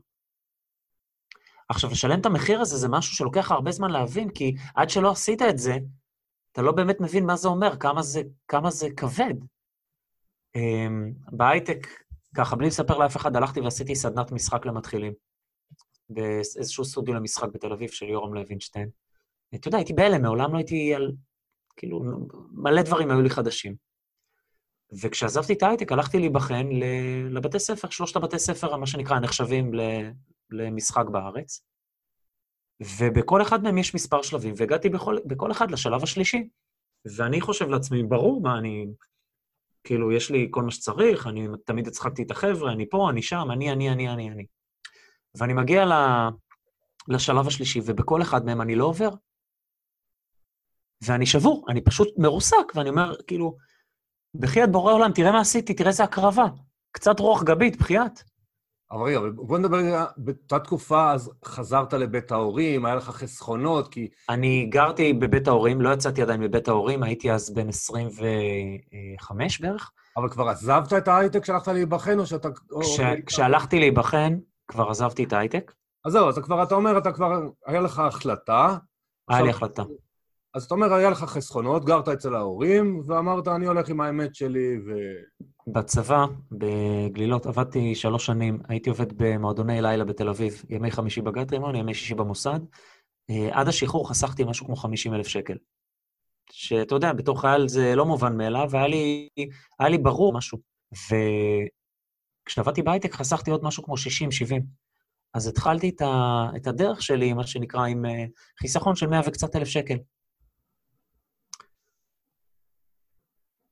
עכשיו, 1.69 1.91
לשלם 1.91 2.21
את 2.21 2.27
המחיר 2.27 2.61
הזה 2.61 2.77
זה 2.77 2.89
משהו 2.89 3.17
שלוקח 3.17 3.53
הרבה 3.53 3.71
זמן 3.71 3.91
להבין, 3.91 4.31
כי 4.31 4.55
עד 4.75 4.91
שלא 4.91 5.11
עשית 5.11 5.43
את 5.43 5.59
זה, 5.59 5.77
אתה 6.53 6.63
לא 6.63 6.73
באמת 6.73 7.01
מבין 7.01 7.27
מה 7.27 7.37
זה 7.37 7.49
אומר, 7.49 7.77
כמה 7.77 8.03
זה, 8.03 8.23
כמה 8.49 8.71
זה 8.71 8.89
כבד. 8.97 9.35
Um, 10.57 10.61
בהייטק, 11.33 11.87
ככה, 12.37 12.57
בלי 12.57 12.67
לספר 12.67 12.99
לאף 12.99 13.17
אחד, 13.17 13.37
הלכתי 13.37 13.61
ועשיתי 13.61 13.95
סדנת 13.95 14.33
משחק 14.33 14.67
למתחילים. 14.67 15.13
באיזשהו 16.11 16.85
סטודיו 16.85 17.15
למשחק 17.15 17.49
בתל 17.55 17.73
אביב 17.73 17.91
של 17.91 18.07
יורם 18.07 18.35
לוינשטיין. 18.35 18.89
אתה 19.55 19.69
יודע, 19.69 19.79
הייתי 19.79 19.93
בהלם, 19.93 20.23
מעולם 20.23 20.53
לא 20.53 20.57
הייתי 20.57 20.95
על... 20.95 21.13
כאילו, 21.77 22.03
מלא 22.53 22.83
דברים 22.83 23.11
היו 23.11 23.21
לי 23.21 23.31
חדשים. 23.31 23.75
וכשעזבתי 25.03 25.53
את 25.53 25.63
ההייטק, 25.63 25.93
הלכתי 25.93 26.19
להיבחן 26.19 26.67
לבתי 27.31 27.59
ספר, 27.59 27.89
שלושת 27.91 28.17
הבתי 28.17 28.39
ספר, 28.39 28.77
מה 28.77 28.87
שנקרא, 28.87 29.19
נחשבים 29.19 29.71
למשחק 30.51 31.05
בארץ. 31.13 31.65
ובכל 32.99 33.43
אחד 33.43 33.63
מהם 33.63 33.79
יש 33.79 33.95
מספר 33.95 34.23
שלבים, 34.23 34.55
והגעתי 34.57 34.89
בכל, 34.89 35.17
בכל 35.27 35.53
אחד 35.53 35.71
לשלב 35.71 36.03
השלישי. 36.03 36.49
ואני 37.17 37.41
חושב 37.41 37.69
לעצמי, 37.69 38.03
ברור 38.03 38.41
מה 38.43 38.59
אני... 38.59 38.87
כאילו, 39.87 40.13
יש 40.13 40.31
לי 40.31 40.49
כל 40.51 40.63
מה 40.63 40.71
שצריך, 40.71 41.27
אני 41.27 41.49
תמיד 41.67 41.89
הצחקתי 41.89 42.23
את 42.23 42.31
החבר'ה, 42.31 42.73
אני 42.73 42.89
פה, 42.89 43.11
אני 43.11 43.23
שם, 43.23 43.49
אני, 43.53 43.73
אני, 43.73 43.91
אני, 43.91 44.09
אני, 44.09 44.31
אני. 44.31 44.47
ואני 45.39 45.53
מגיע 45.53 45.85
לשלב 47.09 47.47
השלישי, 47.47 47.81
ובכל 47.87 48.23
אחד 48.23 48.45
מהם 48.45 48.61
אני 48.61 48.75
לא 48.75 48.85
עובר. 48.85 49.09
ואני 51.03 51.27
שבור, 51.27 51.67
אני 51.69 51.85
פשוט 51.85 52.09
מרוסק, 52.19 52.73
ואני 52.75 52.89
אומר, 52.89 53.15
כאילו, 53.27 53.57
בחייאת 54.35 54.73
בורא 54.73 54.93
עולם, 54.93 55.13
תראה 55.13 55.33
מה 55.33 55.41
עשיתי, 55.41 55.75
תראה 55.75 55.89
איזה 55.89 56.05
הקרבה. 56.05 56.47
קצת 56.93 57.21
רוח 57.21 57.43
גבית, 57.43 57.77
בחייאת. 57.77 58.23
אבל 58.93 59.03
רגע, 59.03 59.21
בוא 59.35 59.59
נדבר 59.59 59.77
רגע, 59.77 60.05
באותה 60.17 60.59
תקופה 60.59 61.13
אז 61.13 61.31
חזרת 61.45 61.93
לבית 61.93 62.33
ההורים, 62.33 62.87
היה 62.87 62.95
לך 62.95 63.05
חסכונות, 63.05 63.89
כי... 63.89 64.09
אני 64.29 64.67
גרתי 64.67 65.13
בבית 65.13 65.49
ההורים, 65.49 65.81
לא 65.81 65.93
יצאתי 65.93 66.23
עדיין 66.23 66.41
מבית 66.41 66.69
ההורים, 66.69 67.03
הייתי 67.03 67.33
אז 67.33 67.55
בן 67.55 67.69
25 67.69 69.61
בערך. 69.61 69.91
אבל 70.17 70.29
כבר 70.29 70.49
עזבת 70.49 70.93
את 70.93 71.09
ההייטק 71.09 71.43
כשהלכת 71.43 71.69
להיבחן, 71.69 72.19
או 72.19 72.27
שאתה... 72.27 72.49
כש... 72.81 73.01
כשהלכתי 73.27 73.79
להיבחן, 73.79 74.39
כבר 74.69 74.91
עזבתי 74.91 75.25
את 75.25 75.33
ההייטק. 75.33 75.73
אז 76.05 76.13
זהו, 76.13 76.29
אז 76.29 76.39
כבר, 76.39 76.63
אתה 76.63 76.75
אומר, 76.75 76.99
אתה 76.99 77.13
כבר, 77.13 77.41
היה 77.67 77.81
לך 77.81 77.99
החלטה. 77.99 78.77
היה 79.29 79.43
לי 79.43 79.51
החלטה. 79.51 79.83
אז 80.57 80.65
אתה 80.65 80.75
אומר, 80.75 80.95
היה 80.95 81.11
לך 81.11 81.19
חסכונות, 81.19 81.85
גרת 81.85 82.09
אצל 82.09 82.35
ההורים, 82.35 83.01
ואמרת, 83.07 83.49
אני 83.49 83.67
הולך 83.67 83.89
עם 83.89 84.01
האמת 84.01 84.35
שלי, 84.35 84.79
ו... 84.87 84.93
בצבא, 85.67 86.27
בגלילות, 86.53 87.47
עבדתי 87.47 87.95
שלוש 87.95 88.27
שנים, 88.27 88.59
הייתי 88.69 88.91
עובד 88.91 89.07
במועדוני 89.17 89.83
לילה 89.83 90.05
בתל 90.05 90.29
אביב, 90.29 90.63
ימי 90.69 90.91
חמישי 90.91 91.21
בגת 91.21 91.53
רימון, 91.53 91.77
ימי 91.77 91.95
שישי 91.95 92.15
במוסד. 92.15 92.61
אה, 93.31 93.49
עד 93.53 93.69
השחרור 93.69 94.09
חסכתי 94.09 94.45
משהו 94.45 94.67
כמו 94.67 94.77
50 94.77 95.15
אלף 95.15 95.27
שקל. 95.27 95.57
שאתה 96.53 96.95
יודע, 96.95 97.13
בתור 97.13 97.41
חייל 97.41 97.69
זה 97.69 97.95
לא 97.95 98.07
מובן 98.07 98.37
מאליו, 98.37 98.69
והיה 98.71 98.87
לי, 98.87 99.29
לי 99.81 99.99
ברור 99.99 100.33
משהו. 100.33 100.59
וכשעבדתי 102.47 102.83
בהייטק 102.83 103.15
חסכתי 103.15 103.51
עוד 103.51 103.65
משהו 103.65 103.83
כמו 103.83 103.95
60-70. 103.95 103.99
אז 105.35 105.49
התחלתי 105.49 105.89
את, 105.89 106.01
ה, 106.01 106.47
את 106.57 106.67
הדרך 106.67 107.03
שלי, 107.03 107.33
מה 107.33 107.47
שנקרא, 107.47 107.87
עם 107.87 108.07
אה, 108.07 108.25
חיסכון 108.61 108.97
של 108.97 109.07
100 109.07 109.21
וקצת 109.27 109.57
אלף 109.57 109.69
שקל. 109.69 109.97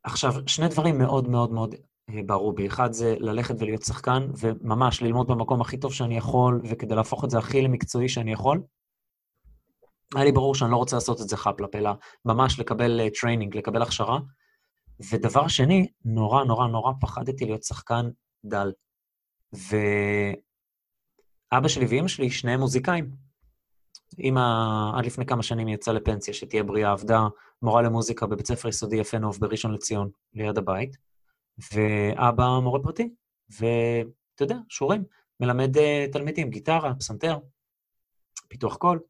עכשיו, 0.04 0.32
שני 0.46 0.68
דברים 0.68 0.98
מאוד 0.98 1.28
מאוד 1.28 1.52
מאוד 1.52 1.74
אה, 2.10 2.20
ברור 2.26 2.52
בי. 2.52 2.66
אחד 2.66 2.92
זה 2.92 3.16
ללכת 3.18 3.54
ולהיות 3.58 3.82
שחקן, 3.82 4.28
וממש 4.38 5.02
ללמוד 5.02 5.26
במקום 5.26 5.60
הכי 5.60 5.76
טוב 5.76 5.92
שאני 5.92 6.16
יכול, 6.16 6.60
וכדי 6.64 6.94
להפוך 6.94 7.24
את 7.24 7.30
זה 7.30 7.38
הכי 7.38 7.62
למקצועי 7.62 8.08
שאני 8.08 8.32
יכול. 8.32 8.62
היה 10.14 10.24
לי 10.24 10.32
ברור 10.32 10.54
שאני 10.54 10.70
לא 10.70 10.76
רוצה 10.76 10.96
לעשות 10.96 11.20
את 11.20 11.28
זה 11.28 11.36
חפלפ, 11.36 11.74
אלא 11.74 11.90
ממש 12.24 12.60
לקבל 12.60 13.00
training, 13.20 13.54
אה, 13.54 13.58
לקבל 13.58 13.82
הכשרה. 13.82 14.18
ודבר 15.10 15.48
שני, 15.48 15.86
נורא 16.04 16.44
נורא 16.44 16.66
נורא 16.66 16.92
פחדתי 17.00 17.44
להיות 17.44 17.62
שחקן 17.62 18.10
דל. 18.44 18.72
ואבא 21.52 21.68
שלי 21.68 21.86
ואימא 21.86 22.08
שלי, 22.08 22.30
שניהם 22.30 22.60
מוזיקאים. 22.60 23.23
אימא 24.18 24.40
עד 24.98 25.06
לפני 25.06 25.26
כמה 25.26 25.42
שנים 25.42 25.68
יצאה 25.68 25.94
לפנסיה, 25.94 26.34
שתהיה 26.34 26.62
בריאה, 26.62 26.92
עבדה 26.92 27.26
מורה 27.62 27.82
למוזיקה 27.82 28.26
בבית 28.26 28.46
ספר 28.46 28.68
יסודי 28.68 28.96
יפה 28.96 29.18
נוף 29.18 29.38
בראשון 29.38 29.72
לציון, 29.74 30.10
ליד 30.34 30.58
הבית, 30.58 30.96
ואבא 31.72 32.58
מורה 32.62 32.82
פרטי, 32.82 33.10
ואתה 33.50 34.42
יודע, 34.42 34.56
שורים, 34.68 35.04
מלמד 35.40 35.76
uh, 35.76 35.80
תלמידים, 36.12 36.50
גיטרה, 36.50 36.94
פסנתר, 36.94 37.38
פיתוח 38.48 38.76
קול. 38.76 39.00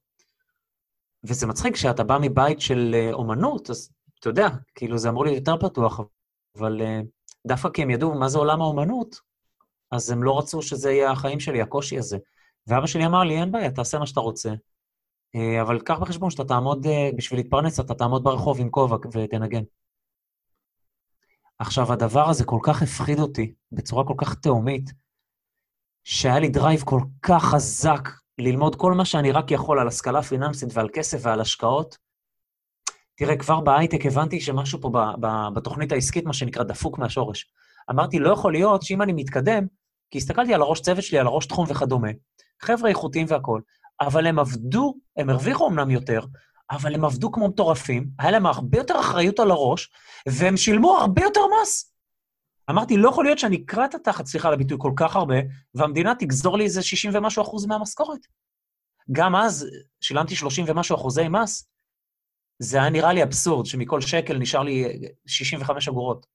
וזה 1.25 1.47
מצחיק 1.47 1.77
שאתה 1.77 2.05
בא 2.05 2.19
מבית 2.21 2.61
של 2.61 2.95
uh, 2.95 3.15
אומנות, 3.15 3.71
אז 3.71 3.91
אתה 4.21 4.29
יודע, 4.29 4.49
כאילו 4.75 4.99
זה 4.99 5.09
אמור 5.09 5.25
להיות 5.25 5.37
יותר 5.37 5.57
פתוח, 5.57 6.01
אבל 6.59 6.81
uh, 6.81 7.07
דווקא 7.47 7.69
כי 7.69 7.83
הם 7.83 7.91
ידעו 7.91 8.15
מה 8.15 8.29
זה 8.29 8.39
עולם 8.39 8.61
האומנות, 8.61 9.17
אז 9.91 10.11
הם 10.11 10.23
לא 10.23 10.39
רצו 10.39 10.63
שזה 10.63 10.93
יהיה 10.93 11.11
החיים 11.11 11.41
שלי, 11.41 11.63
הקושי 11.63 11.99
הזה. 11.99 12.19
ואבא 12.67 12.87
שלי 12.87 13.07
אמר 13.07 13.25
לי, 13.25 13.41
אין 13.41 13.53
בעיה, 13.53 13.71
תעשה 13.71 13.99
מה 13.99 14.07
שאתה 14.07 14.21
רוצה. 14.21 14.51
אה, 15.35 15.63
אבל 15.63 15.81
קח 15.81 15.99
בחשבון 15.99 16.31
שאתה 16.31 16.45
תעמוד, 16.45 16.87
אה, 16.87 17.11
בשביל 17.17 17.41
להתפרנס, 17.41 17.81
אתה 17.81 17.95
תעמוד 17.95 18.25
ברחוב 18.25 18.61
עם 18.61 18.71
כובע 18.71 18.97
ותנגן. 19.13 19.63
עכשיו, 21.59 21.93
הדבר 21.93 22.29
הזה 22.29 22.45
כל 22.45 22.59
כך 22.63 22.83
הפחיד 22.83 23.19
אותי, 23.19 23.55
בצורה 23.73 24.05
כל 24.05 24.15
כך 24.19 24.35
תהומית, 24.35 24.91
שהיה 26.05 26.39
לי 26.39 26.49
דרייב 26.49 26.81
כל 26.81 27.01
כך 27.23 27.45
חזק 27.45 28.09
ללמוד 28.39 28.77
כל 28.77 28.93
מה 28.93 29.05
שאני 29.05 29.33
רק 29.33 29.51
יכול 29.51 29.79
על 29.79 29.89
השכלה 29.89 30.23
פיננסית 30.23 30.69
ועל 30.73 30.89
כסף 30.93 31.19
ועל 31.23 31.41
השקעות. 31.41 31.99
תראה, 33.17 33.37
כבר 33.37 33.61
בהייטק 33.61 34.07
הבנתי 34.07 34.41
שמשהו 34.41 34.81
פה 34.81 34.91
ב, 34.91 35.27
ב, 35.27 35.27
בתוכנית 35.55 35.93
העסקית, 35.93 36.25
מה 36.25 36.33
שנקרא, 36.33 36.65
דפוק 36.65 36.99
מהשורש. 36.99 37.53
אמרתי, 37.91 38.19
לא 38.19 38.33
יכול 38.33 38.53
להיות 38.53 38.83
שאם 38.83 39.03
אני 39.03 39.13
מתקדם, 39.13 39.67
כי 40.11 40.19
הסתכלתי 40.19 40.55
על 40.55 40.63
הראש 40.63 40.81
צוות 40.81 41.03
שלי, 41.03 41.19
על 41.19 41.27
הראש 41.27 41.47
תחום 41.47 41.67
וכדומה, 41.69 42.09
חבר'ה 42.63 42.89
איכותיים 42.89 43.27
והכול, 43.29 43.63
אבל 44.07 44.27
הם 44.27 44.39
עבדו, 44.39 44.95
הם 45.17 45.31
הרוויחו 45.31 45.69
אמנם 45.69 45.91
יותר, 45.91 46.21
אבל 46.71 46.95
הם 46.95 47.05
עבדו 47.05 47.33
כמו 47.33 47.49
מטורפים, 47.49 48.09
היה 48.19 48.31
להם 48.31 48.47
הרבה 48.47 48.79
יותר 48.79 49.01
אחריות 49.01 49.41
על 49.41 49.51
הראש, 49.51 49.91
והם 50.29 50.57
שילמו 50.57 50.99
הרבה 50.99 51.23
יותר 51.23 51.41
מס. 51.63 51.95
אמרתי, 52.71 52.97
לא 52.97 53.09
יכול 53.09 53.25
להיות 53.25 53.39
שאני 53.39 53.63
אקרא 53.65 53.85
את 53.85 53.95
התחת, 53.95 54.27
סליחה 54.27 54.49
על 54.49 54.55
הביטוי, 54.55 54.77
כל 54.81 54.93
כך 54.97 55.17
הרבה, 55.17 55.35
והמדינה 55.75 56.15
תגזור 56.15 56.59
לי 56.59 56.65
איזה 56.65 56.83
60 56.83 57.11
ומשהו 57.15 57.43
אחוז 57.43 57.67
מהמשכורת. 57.67 58.21
גם 59.13 59.37
אז 59.37 59.67
שילמתי 60.01 60.37
30 60.37 60.65
ומשהו 60.69 60.97
אחוזי 60.97 61.29
מס. 61.29 61.69
זה 62.59 62.79
היה 62.79 62.91
נראה 62.91 63.13
לי 63.13 63.23
אבסורד, 63.23 63.67
שמכל 63.67 64.01
שקל 64.01 64.39
נשאר 64.39 64.63
לי 64.63 64.85
65 65.27 65.89
אגורות. 65.89 66.27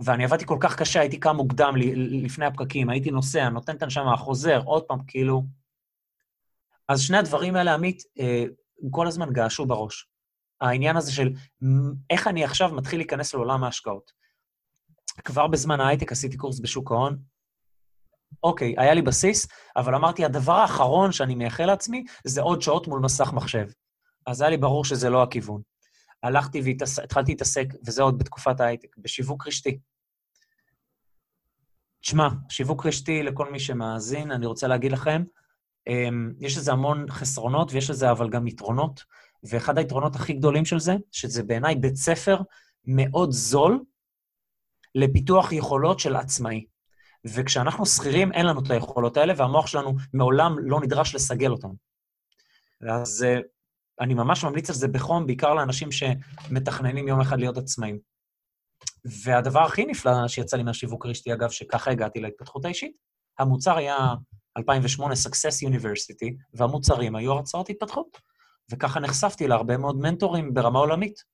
ואני 0.00 0.24
עבדתי 0.24 0.46
כל 0.46 0.58
כך 0.60 0.76
קשה, 0.76 1.00
הייתי 1.00 1.20
קם 1.20 1.36
מוקדם 1.36 1.74
לפני 1.96 2.46
הפקקים, 2.46 2.90
הייתי 2.90 3.10
נוסע, 3.10 3.48
נותן 3.48 3.76
את 3.76 3.82
הנשמה, 3.82 4.16
חוזר, 4.16 4.62
עוד 4.64 4.82
פעם, 4.82 4.98
כאילו... 5.06 5.42
אז 6.88 7.00
שני 7.00 7.16
הדברים 7.18 7.56
האלה, 7.56 7.74
עמית, 7.74 8.02
אה, 8.20 8.44
כל 8.90 9.06
הזמן 9.06 9.32
געשו 9.32 9.66
בראש. 9.66 10.08
העניין 10.60 10.96
הזה 10.96 11.12
של 11.12 11.32
איך 12.10 12.26
אני 12.26 12.44
עכשיו 12.44 12.74
מתחיל 12.74 12.98
להיכנס 12.98 13.34
לעולם 13.34 13.64
ההשקעות. 13.64 14.12
כבר 15.24 15.46
בזמן 15.46 15.80
ההייטק 15.80 16.12
עשיתי 16.12 16.36
קורס 16.36 16.60
בשוק 16.60 16.92
ההון. 16.92 17.18
אוקיי, 18.42 18.74
היה 18.78 18.94
לי 18.94 19.02
בסיס, 19.02 19.46
אבל 19.76 19.94
אמרתי, 19.94 20.24
הדבר 20.24 20.52
האחרון 20.52 21.12
שאני 21.12 21.34
מייחל 21.34 21.66
לעצמי 21.66 22.04
זה 22.26 22.42
עוד 22.42 22.62
שעות 22.62 22.88
מול 22.88 23.00
מסך 23.00 23.32
מחשב. 23.32 23.66
אז 24.26 24.40
היה 24.40 24.50
לי 24.50 24.56
ברור 24.56 24.84
שזה 24.84 25.10
לא 25.10 25.22
הכיוון. 25.22 25.62
הלכתי 26.22 26.62
והתחלתי 26.64 27.32
להתעסק, 27.32 27.66
וזה 27.86 28.02
עוד 28.02 28.18
בתקופת 28.18 28.60
ההייטק, 28.60 28.96
בשיווק 28.98 29.46
רשתי. 29.46 29.78
תשמע, 32.00 32.28
שיווק 32.48 32.86
רשתי, 32.86 33.22
לכל 33.22 33.52
מי 33.52 33.60
שמאזין, 33.60 34.30
אני 34.30 34.46
רוצה 34.46 34.66
להגיד 34.66 34.92
לכם, 34.92 35.22
יש 36.40 36.58
לזה 36.58 36.72
המון 36.72 37.10
חסרונות 37.10 37.72
ויש 37.72 37.90
לזה 37.90 38.10
אבל 38.10 38.30
גם 38.30 38.46
יתרונות, 38.46 39.04
ואחד 39.42 39.78
היתרונות 39.78 40.16
הכי 40.16 40.32
גדולים 40.32 40.64
של 40.64 40.78
זה, 40.78 40.94
שזה 41.12 41.42
בעיניי 41.42 41.74
בית 41.74 41.96
ספר 41.96 42.36
מאוד 42.84 43.30
זול 43.30 43.84
לפיתוח 44.94 45.52
יכולות 45.52 46.00
של 46.00 46.16
עצמאי. 46.16 46.66
וכשאנחנו 47.24 47.86
שכירים, 47.86 48.32
אין 48.32 48.46
לנו 48.46 48.60
את 48.60 48.70
היכולות 48.70 49.16
האלה, 49.16 49.34
והמוח 49.36 49.66
שלנו 49.66 49.94
מעולם 50.12 50.56
לא 50.58 50.80
נדרש 50.80 51.14
לסגל 51.14 51.50
אותן. 51.50 51.68
אז 52.90 53.22
אה, 53.22 53.38
אני 54.00 54.14
ממש 54.14 54.44
ממליץ 54.44 54.70
על 54.70 54.76
זה 54.76 54.88
בחום, 54.88 55.26
בעיקר 55.26 55.54
לאנשים 55.54 55.88
שמתכננים 55.92 57.08
יום 57.08 57.20
אחד 57.20 57.38
להיות 57.38 57.58
עצמאים. 57.58 57.98
והדבר 59.24 59.60
הכי 59.60 59.84
נפלא 59.84 60.28
שיצא 60.28 60.56
לי 60.56 60.62
מהשיווק 60.62 61.06
הרשתי, 61.06 61.32
אגב, 61.32 61.50
שככה 61.50 61.90
הגעתי 61.90 62.20
להתפתחות 62.20 62.64
האישית, 62.64 62.96
המוצר 63.38 63.76
היה 63.76 63.96
2008 64.56 65.14
Success 65.14 65.68
University, 65.68 66.34
והמוצרים 66.54 67.16
היו 67.16 67.32
הרצאות 67.32 67.70
התפתחות. 67.70 68.20
וככה 68.72 69.00
נחשפתי 69.00 69.48
להרבה 69.48 69.76
מאוד 69.76 69.96
מנטורים 69.96 70.54
ברמה 70.54 70.78
עולמית. 70.78 71.24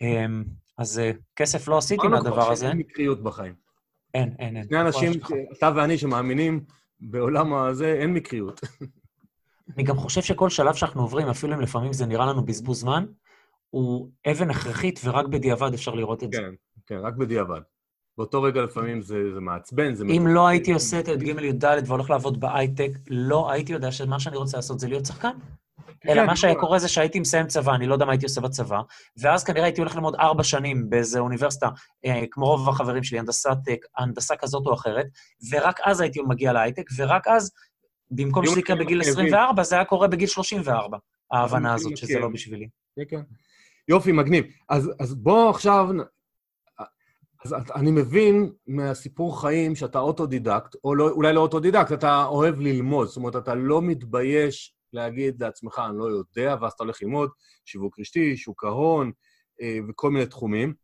אמ, 0.00 0.44
אז 0.78 0.98
אה, 0.98 1.10
כסף 1.36 1.68
לא 1.68 1.78
עשיתי 1.78 2.08
מהדבר 2.08 2.52
הזה. 2.52 2.68
אין 2.68 2.78
מקריות 2.78 3.22
בחיים. 3.22 3.54
אין, 4.14 4.34
אין, 4.38 4.56
אין. 4.56 4.64
שני 4.68 4.80
אנשים, 4.80 5.12
אתה 5.58 5.70
ואני, 5.76 5.98
שמאמינים 5.98 6.64
בעולם 7.00 7.54
הזה, 7.54 7.92
אין 7.92 8.14
מקריות. 8.14 8.60
אני 9.76 9.82
גם 9.82 9.96
חושב 9.96 10.22
שכל 10.22 10.50
שלב 10.50 10.74
שאנחנו 10.74 11.02
עוברים, 11.02 11.28
אפילו 11.28 11.54
אם 11.54 11.60
לפעמים 11.60 11.92
זה 11.92 12.06
נראה 12.06 12.26
לנו 12.26 12.44
בזבוז 12.44 12.80
זמן, 12.80 13.06
הוא 13.70 14.10
אבן 14.30 14.50
הכרחית 14.50 15.00
ורק 15.04 15.26
בדיעבד 15.26 15.74
אפשר 15.74 15.94
לראות 15.94 16.22
את 16.22 16.32
זה. 16.32 16.38
כן, 16.38 16.54
כן, 16.86 16.98
רק 16.98 17.14
בדיעבד. 17.14 17.60
באותו 18.18 18.42
רגע 18.42 18.62
לפעמים 18.62 19.02
זה, 19.02 19.34
זה 19.34 19.40
מעצבן, 19.40 19.94
זה... 19.94 20.04
אם 20.04 20.26
לא 20.26 20.46
הייתי 20.46 20.72
עושה 20.72 21.00
את 21.00 21.08
ג' 21.08 21.26
י"ד 21.28 21.64
והולך 21.86 22.10
לעבוד 22.10 22.40
בהייטק, 22.40 22.90
לא 23.10 23.50
הייתי 23.50 23.72
יודע 23.72 23.92
שמה 23.92 24.20
שאני 24.20 24.36
רוצה 24.36 24.56
לעשות 24.56 24.80
זה 24.80 24.88
להיות 24.88 25.06
שחקן. 25.06 25.30
אלא 26.08 26.20
כן, 26.20 26.26
מה 26.26 26.36
שהיה 26.36 26.52
נכון. 26.52 26.64
קורה 26.64 26.78
זה 26.78 26.88
שהייתי 26.88 27.20
מסיים 27.20 27.46
צבא, 27.46 27.74
אני 27.74 27.86
לא 27.86 27.94
יודע 27.94 28.04
מה 28.04 28.12
הייתי 28.12 28.26
עושה 28.26 28.40
בצבא, 28.40 28.80
ואז 29.16 29.44
כנראה 29.44 29.64
הייתי 29.64 29.80
הולך 29.80 29.94
ללמוד 29.94 30.14
ארבע 30.14 30.44
שנים 30.44 30.90
באיזה 30.90 31.18
אוניברסיטה, 31.18 31.68
אה, 32.04 32.22
כמו 32.30 32.46
רוב 32.46 32.68
החברים 32.68 33.02
שלי, 33.02 33.18
הנדסת, 33.18 33.56
הנדסה 33.98 34.36
כזאת 34.36 34.66
או 34.66 34.74
אחרת, 34.74 35.06
ורק 35.50 35.80
אז 35.84 36.00
הייתי 36.00 36.20
מגיע 36.28 36.52
להייטק, 36.52 36.84
ורק 36.96 37.28
אז, 37.28 37.52
במקום 38.10 38.46
שזה 38.46 38.60
יקרה 38.60 38.76
בגיל 38.76 39.00
הכאבים. 39.00 39.26
24, 39.26 39.62
זה 39.62 39.74
היה 39.74 39.84
קורה 39.84 40.08
בגיל 40.08 40.28
34, 40.28 40.98
ההבנה 41.32 41.74
הזאת 41.74 41.96
שזה 41.96 42.12
לא 42.12 42.18
הכאבים. 42.18 42.32
בשבילי. 42.32 42.68
כן, 42.96 43.02
כן. 43.08 43.22
יופי, 43.88 44.12
מגניב. 44.12 44.44
אז, 44.68 44.90
אז 45.00 45.14
בוא 45.14 45.50
עכשיו... 45.50 45.88
אז 47.44 47.54
אני 47.74 47.90
מבין 47.90 48.52
מהסיפור 48.66 49.40
חיים 49.40 49.74
שאתה 49.74 49.98
אוטודידקט, 49.98 50.76
או 50.84 50.94
לא, 50.94 51.10
אולי 51.10 51.32
לא 51.32 51.40
אוטודידקט, 51.40 51.92
אתה 51.92 52.24
אוהב 52.24 52.60
ללמוד. 52.60 53.06
זאת 53.06 53.16
אומרת, 53.16 53.36
אתה 53.36 53.54
לא 53.54 53.82
מתבייש 53.82 54.74
להגיד 54.92 55.42
לעצמך, 55.42 55.82
אני 55.88 55.98
לא 55.98 56.04
יודע, 56.04 56.56
ואז 56.60 56.72
אתה 56.72 56.82
הולך 56.84 57.02
ללמוד 57.02 57.30
שיווק 57.64 58.00
רשתי, 58.00 58.36
שוק 58.36 58.64
ההון 58.64 59.12
אה, 59.62 59.78
וכל 59.88 60.10
מיני 60.10 60.26
תחומים. 60.26 60.74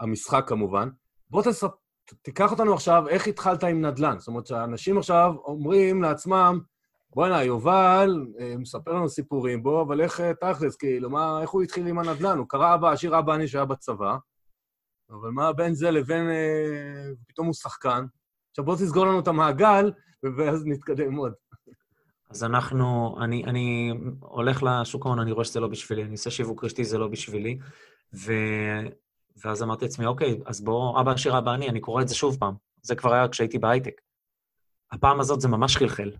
המשחק 0.00 0.44
כמובן. 0.46 0.88
בוא 1.30 1.42
תספ... 1.42 1.70
תיקח 2.22 2.50
אותנו 2.50 2.74
עכשיו, 2.74 3.08
איך 3.08 3.26
התחלת 3.26 3.64
עם 3.64 3.84
נדל"ן? 3.84 4.18
זאת 4.18 4.28
אומרת, 4.28 4.46
שאנשים 4.46 4.98
עכשיו 4.98 5.34
אומרים 5.44 6.02
לעצמם, 6.02 6.60
בוא'נה, 7.10 7.44
יובל 7.44 8.26
אה, 8.40 8.54
מספר 8.58 8.92
לנו 8.92 9.08
סיפורים, 9.08 9.62
בוא, 9.62 9.82
אבל 9.82 10.00
איך 10.00 10.20
אה, 10.20 10.32
תכלס, 10.34 10.76
כאילו, 10.76 11.10
מה, 11.10 11.42
איך 11.42 11.50
הוא 11.50 11.62
התחיל 11.62 11.86
עם 11.86 11.98
הנדל"ן? 11.98 12.38
הוא 12.38 12.46
קרא 12.48 12.74
אבא 12.74 12.90
עשיר 12.90 13.18
אבא 13.18 13.34
אני 13.34 13.48
שהיה 13.48 13.64
בצבא, 13.64 14.16
אבל 15.10 15.30
מה 15.30 15.52
בין 15.52 15.74
זה 15.74 15.90
לבין... 15.90 16.30
אה, 16.30 17.10
פתאום 17.28 17.46
הוא 17.46 17.54
שחקן? 17.54 18.04
עכשיו 18.50 18.64
בוא 18.64 18.76
תסגור 18.76 19.06
לנו 19.06 19.20
את 19.20 19.28
המעגל, 19.28 19.92
ואז 20.36 20.66
נתקדם 20.66 21.14
עוד. 21.14 21.32
אז 22.30 22.44
אנחנו, 22.44 23.16
אני, 23.20 23.44
אני 23.44 23.92
הולך 24.20 24.62
לשוק 24.62 25.06
ההון, 25.06 25.18
אני 25.18 25.32
רואה 25.32 25.44
שזה 25.44 25.60
לא 25.60 25.68
בשבילי, 25.68 26.02
אני 26.02 26.12
עושה 26.12 26.30
שיווק 26.30 26.64
רשתי, 26.64 26.84
זה 26.84 26.98
לא 26.98 27.08
בשבילי. 27.08 27.58
ו... 28.14 28.32
ואז 29.44 29.62
אמרתי 29.62 29.84
לעצמי, 29.84 30.06
אוקיי, 30.06 30.40
אז 30.46 30.60
בוא, 30.60 31.00
אבא 31.00 31.12
עשיר 31.12 31.38
אבא 31.38 31.54
אני, 31.54 31.68
אני 31.68 31.80
קורא 31.80 32.02
את 32.02 32.08
זה 32.08 32.14
שוב 32.14 32.36
פעם. 32.40 32.54
זה 32.82 32.94
כבר 32.94 33.12
היה 33.12 33.28
כשהייתי 33.28 33.58
בהייטק. 33.58 34.00
הפעם 34.92 35.20
הזאת 35.20 35.40
זה 35.40 35.48
ממש 35.48 35.76
חלחל. 35.76 36.10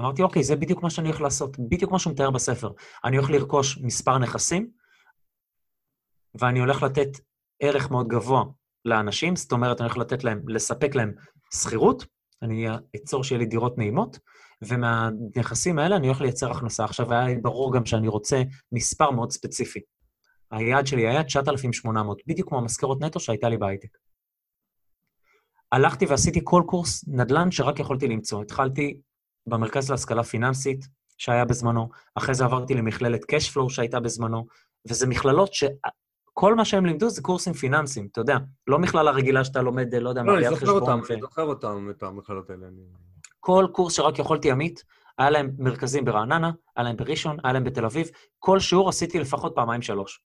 אמרתי, 0.00 0.22
אוקיי, 0.22 0.42
זה 0.42 0.56
בדיוק 0.56 0.82
מה 0.82 0.90
שאני 0.90 1.08
הולך 1.08 1.20
לעשות, 1.20 1.58
בדיוק 1.58 1.92
מה 1.92 1.98
שהוא 1.98 2.12
מתאר 2.12 2.30
בספר. 2.30 2.72
אני 3.04 3.16
הולך 3.16 3.30
לרכוש 3.30 3.78
מספר 3.78 4.18
נכסים, 4.18 4.70
ואני 6.34 6.60
הולך 6.60 6.82
לתת 6.82 7.08
ערך 7.60 7.90
מאוד 7.90 8.08
גבוה 8.08 8.44
לאנשים, 8.84 9.36
זאת 9.36 9.52
אומרת, 9.52 9.80
אני 9.80 9.88
הולך 9.88 9.98
לתת 9.98 10.24
להם, 10.24 10.42
לספק 10.48 10.94
להם 10.94 11.12
שכירות, 11.54 12.06
אני 12.42 12.66
אצור 12.96 13.24
שיהיה 13.24 13.38
לי 13.38 13.46
דירות 13.46 13.78
נעימות, 13.78 14.18
ומהנכסים 14.62 15.78
האלה 15.78 15.96
אני 15.96 16.06
הולך 16.06 16.20
לייצר 16.20 16.50
הכנסה. 16.50 16.84
עכשיו, 16.84 17.12
היה 17.12 17.38
ברור 17.42 17.74
גם 17.74 17.86
שאני 17.86 18.08
רוצה 18.08 18.42
מספר 18.72 19.10
מאוד 19.10 19.30
ספציפי. 19.30 19.80
היעד 20.50 20.86
שלי 20.86 21.08
היה 21.08 21.24
9,800, 21.24 22.22
בדיוק 22.26 22.48
כמו 22.48 22.58
המשכורת 22.58 23.00
נטו 23.00 23.20
שהייתה 23.20 23.48
לי 23.48 23.56
בהייטק. 23.56 23.98
הלכתי 25.72 26.06
ועשיתי 26.06 26.40
כל 26.44 26.62
קורס 26.66 27.04
נדל"ן 27.08 27.50
שרק 27.50 27.78
יכולתי 27.78 28.08
למצוא. 28.08 28.42
התחלתי 28.42 29.00
במרכז 29.46 29.90
להשכלה 29.90 30.22
פיננסית, 30.22 30.86
שהיה 31.18 31.44
בזמנו, 31.44 31.88
אחרי 32.14 32.34
זה 32.34 32.44
עברתי 32.44 32.74
למכללת 32.74 33.24
קשפלואו 33.24 33.70
שהייתה 33.70 34.00
בזמנו, 34.00 34.46
וזה 34.88 35.06
מכללות 35.06 35.54
שכל 36.30 36.54
מה 36.54 36.64
שהם 36.64 36.86
לימדו 36.86 37.08
זה 37.10 37.22
קורסים 37.22 37.52
פיננסיים, 37.52 38.08
אתה 38.12 38.20
יודע, 38.20 38.36
לא 38.66 38.78
מכללה 38.78 39.10
רגילה 39.10 39.44
שאתה 39.44 39.62
לומד, 39.62 39.94
לא 39.94 40.08
יודע, 40.08 40.22
לא, 40.22 40.38
אני 40.38 40.48
זוכר 40.48 40.70
אותם, 40.70 41.00
אני 41.10 41.20
זוכר 41.20 41.42
אותם, 41.42 41.88
את 41.90 42.02
המכללות 42.02 42.50
האלה. 42.50 42.66
כל 43.40 43.66
קורס 43.72 43.92
שרק 43.96 44.18
יכולתי 44.18 44.50
עמית, 44.50 44.84
היה 45.18 45.30
להם 45.30 45.50
מרכזים 45.58 46.04
ברעננה, 46.04 46.50
היה 46.76 46.84
להם 46.84 46.96
בראשון, 46.96 47.36
היה 47.44 47.52
להם 47.52 47.64
בתל 47.64 47.84
אביב, 47.84 48.08
כל 48.38 48.60
שיעור 48.60 48.88
עשיתי 48.88 49.18
לפחות 49.18 49.52
פעמיים-שלוש. 49.54 50.22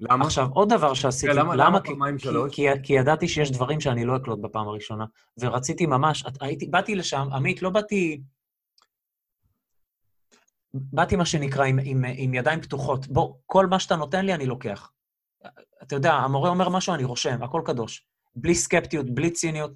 למה? 0.00 0.24
עכשיו, 0.24 0.48
עוד 0.52 0.68
דבר 0.72 0.94
שעשיתי, 0.94 1.32
כן, 1.32 1.38
למה- 1.38 1.56
למה 1.56 1.80
כי- 1.80 1.88
פעמיים 1.88 2.16
כי- 2.18 2.22
שלוש? 2.24 2.54
כי, 2.54 2.66
כי 2.82 2.92
ידעתי 2.92 3.28
שיש 3.28 3.50
דברים 3.50 3.80
שאני 3.80 4.04
לא 4.04 4.16
אקלוט 4.16 4.38
בפעם 4.38 4.68
הראשונה, 4.68 5.04
ורציתי 5.40 5.86
ממש, 5.86 6.24
הייתי, 6.40 6.66
באתי 6.66 6.94
לשם, 6.94 7.28
עמית, 7.32 7.62
לא 7.62 7.70
באתי... 7.70 8.20
באתי, 10.74 11.16
מה 11.16 11.24
שנקרא, 11.24 11.64
עם, 11.64 11.78
עם, 11.84 12.04
עם 12.16 12.34
ידיים 12.34 12.60
פתוחות. 12.60 13.06
בוא, 13.06 13.34
כל 13.46 13.66
מה 13.66 13.80
שאתה 13.80 13.96
נותן 13.96 14.26
לי, 14.26 14.34
אני 14.34 14.46
לוקח. 14.46 14.92
אתה 15.82 15.94
יודע, 15.94 16.12
המורה 16.12 16.50
אומר 16.50 16.68
משהו, 16.68 16.94
אני 16.94 17.04
רושם, 17.04 17.42
הכל 17.42 17.62
קדוש. 17.64 18.06
בלי 18.36 18.54
סקפטיות, 18.54 19.10
בלי 19.10 19.30
ציניות. 19.30 19.72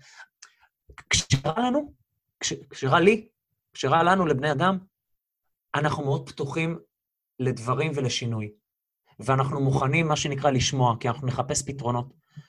כשרע 1.10 1.60
לנו, 1.60 1.92
כש, 2.40 2.52
כשרע 2.70 3.00
לי, 3.00 3.28
כשרע 3.72 4.02
לנו, 4.02 4.26
לבני 4.26 4.52
אדם, 4.52 4.78
אנחנו 5.74 6.04
מאוד 6.04 6.28
פתוחים 6.28 6.78
לדברים 7.38 7.92
ולשינוי. 7.94 8.52
ואנחנו 9.18 9.60
מוכנים, 9.60 10.08
מה 10.08 10.16
שנקרא, 10.16 10.50
לשמוע, 10.50 10.96
כי 11.00 11.08
אנחנו 11.08 11.26
נחפש 11.26 11.62
פתרונות. 11.62 12.06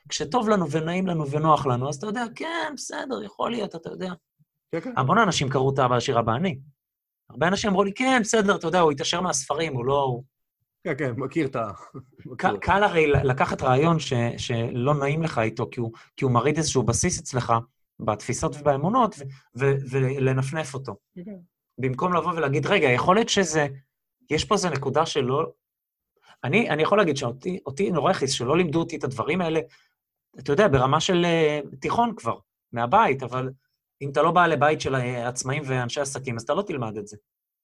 כשטוב 0.09 0.49
לנו 0.49 0.71
ונעים 0.71 1.07
לנו 1.07 1.31
ונוח 1.31 1.65
לנו, 1.65 1.89
אז 1.89 1.95
אתה 1.95 2.07
יודע, 2.07 2.23
כן, 2.35 2.73
בסדר, 2.75 3.23
יכול 3.23 3.51
להיות, 3.51 3.75
אתה 3.75 3.89
יודע. 3.89 4.13
כן, 4.71 4.79
כן. 4.79 4.93
המון 4.97 5.17
אנשים 5.17 5.49
קראו 5.49 5.73
את 5.73 5.79
אבא 5.79 5.95
עשיר 5.95 6.19
אבא 6.19 6.35
אני. 6.35 6.59
הרבה 7.29 7.47
אנשים 7.47 7.69
אמרו 7.69 7.83
לי, 7.83 7.93
כן, 7.93 8.19
בסדר, 8.21 8.55
אתה 8.55 8.67
יודע, 8.67 8.79
הוא 8.79 8.91
התעשר 8.91 9.21
מהספרים, 9.21 9.75
הוא 9.75 9.85
לא... 9.85 10.19
כן, 10.83 10.93
כן, 10.97 11.11
מכיר 11.17 11.47
את 11.47 11.55
ה... 11.55 11.71
קל, 12.61 12.83
הרי 12.83 13.07
לקחת 13.07 13.61
רעיון 13.61 13.99
ש, 13.99 14.13
שלא 14.37 14.93
נעים 14.93 15.23
לך 15.23 15.39
איתו, 15.39 15.67
כי 15.71 15.79
הוא, 15.79 15.91
כי 16.17 16.25
הוא 16.25 16.31
מרעיד 16.31 16.57
איזשהו 16.57 16.83
בסיס 16.83 17.19
אצלך, 17.19 17.53
בתפיסות 17.99 18.55
ובאמונות, 18.59 19.15
ו, 19.15 19.65
ו, 19.65 19.71
ולנפנף 19.91 20.73
אותו. 20.73 20.95
במקום 21.77 22.13
לבוא 22.13 22.33
ולהגיד, 22.33 22.65
רגע, 22.65 22.87
יכול 22.87 23.15
להיות 23.15 23.29
שזה... 23.29 23.67
יש 24.29 24.45
פה 24.45 24.55
איזו 24.55 24.69
נקודה 24.69 25.05
שלא... 25.05 25.51
אני, 26.43 26.69
אני 26.69 26.83
יכול 26.83 26.97
להגיד 26.97 27.17
שאותי 27.17 27.59
אותי 27.65 27.91
נורא 27.91 28.11
הכעיס 28.11 28.31
שלא 28.31 28.57
לימדו 28.57 28.79
אותי 28.79 28.95
את 28.95 29.03
הדברים 29.03 29.41
האלה, 29.41 29.59
אתה 30.39 30.51
יודע, 30.51 30.67
ברמה 30.67 30.99
של 30.99 31.25
uh, 31.25 31.75
תיכון 31.79 32.13
כבר, 32.15 32.37
מהבית, 32.71 33.23
אבל 33.23 33.49
אם 34.01 34.09
אתה 34.09 34.21
לא 34.21 34.31
בא 34.31 34.47
לבית 34.47 34.81
של 34.81 34.95
אה, 34.95 35.27
עצמאים 35.27 35.63
ואנשי 35.65 36.01
עסקים, 36.01 36.35
אז 36.35 36.43
אתה 36.43 36.53
לא 36.53 36.61
תלמד 36.61 36.97
את 36.97 37.07
זה. 37.07 37.17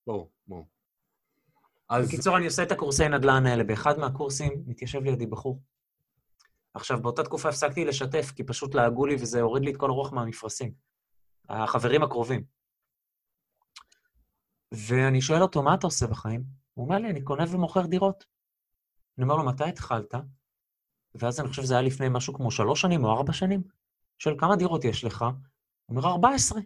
ברור, 0.08 0.32
ברור. 0.48 0.68
אז 1.90 2.08
בקיצור, 2.08 2.38
אני 2.38 2.46
עושה 2.46 2.64
את 2.64 2.72
הקורסי 2.72 3.10
נדל"ן 3.10 3.46
האלה. 3.46 3.64
באחד 3.64 4.00
מהקורסים 4.00 4.64
מתיישב 4.68 5.04
לידי 5.04 5.26
בחור. 5.26 5.62
עכשיו, 6.74 7.02
באותה 7.02 7.24
תקופה 7.24 7.50
הפסקתי 7.50 7.86
לשתף, 7.86 8.32
כי 8.36 8.44
פשוט 8.44 8.76
לעגו 8.76 9.06
לי 9.06 9.16
וזה 9.16 9.42
הוריד 9.42 9.64
לי 9.64 9.72
את 9.72 9.78
כל 9.78 9.90
הרוח 9.90 10.14
מהמפרשים. 10.14 10.72
החברים 11.50 12.04
הקרובים. 12.04 12.44
ואני 14.72 15.22
שואל 15.22 15.42
אותו, 15.42 15.64
מה 15.64 15.74
אתה 15.74 15.88
עושה 15.88 16.08
בחיים? 16.08 16.44
הוא 16.74 16.86
אומר 16.86 16.98
לי, 16.98 17.10
אני 17.10 17.22
קונה 17.22 17.44
ומוכר 17.50 17.86
דירות. 17.86 18.26
אני 19.18 19.24
אומר 19.24 19.36
לו, 19.36 19.46
מתי 19.46 19.64
התחלת? 19.64 20.14
ואז 21.16 21.40
אני 21.40 21.48
חושב 21.48 21.62
שזה 21.64 21.74
היה 21.74 21.82
לפני 21.82 22.08
משהו 22.10 22.34
כמו 22.34 22.52
שלוש 22.52 22.82
שנים 22.82 23.04
או 23.04 23.12
ארבע 23.12 23.34
שנים. 23.34 23.64
שואל, 24.18 24.36
כמה 24.40 24.56
דירות 24.56 24.86
יש 24.86 25.04
לך? 25.04 25.26
אומר, 25.92 26.08
14. 26.08 26.62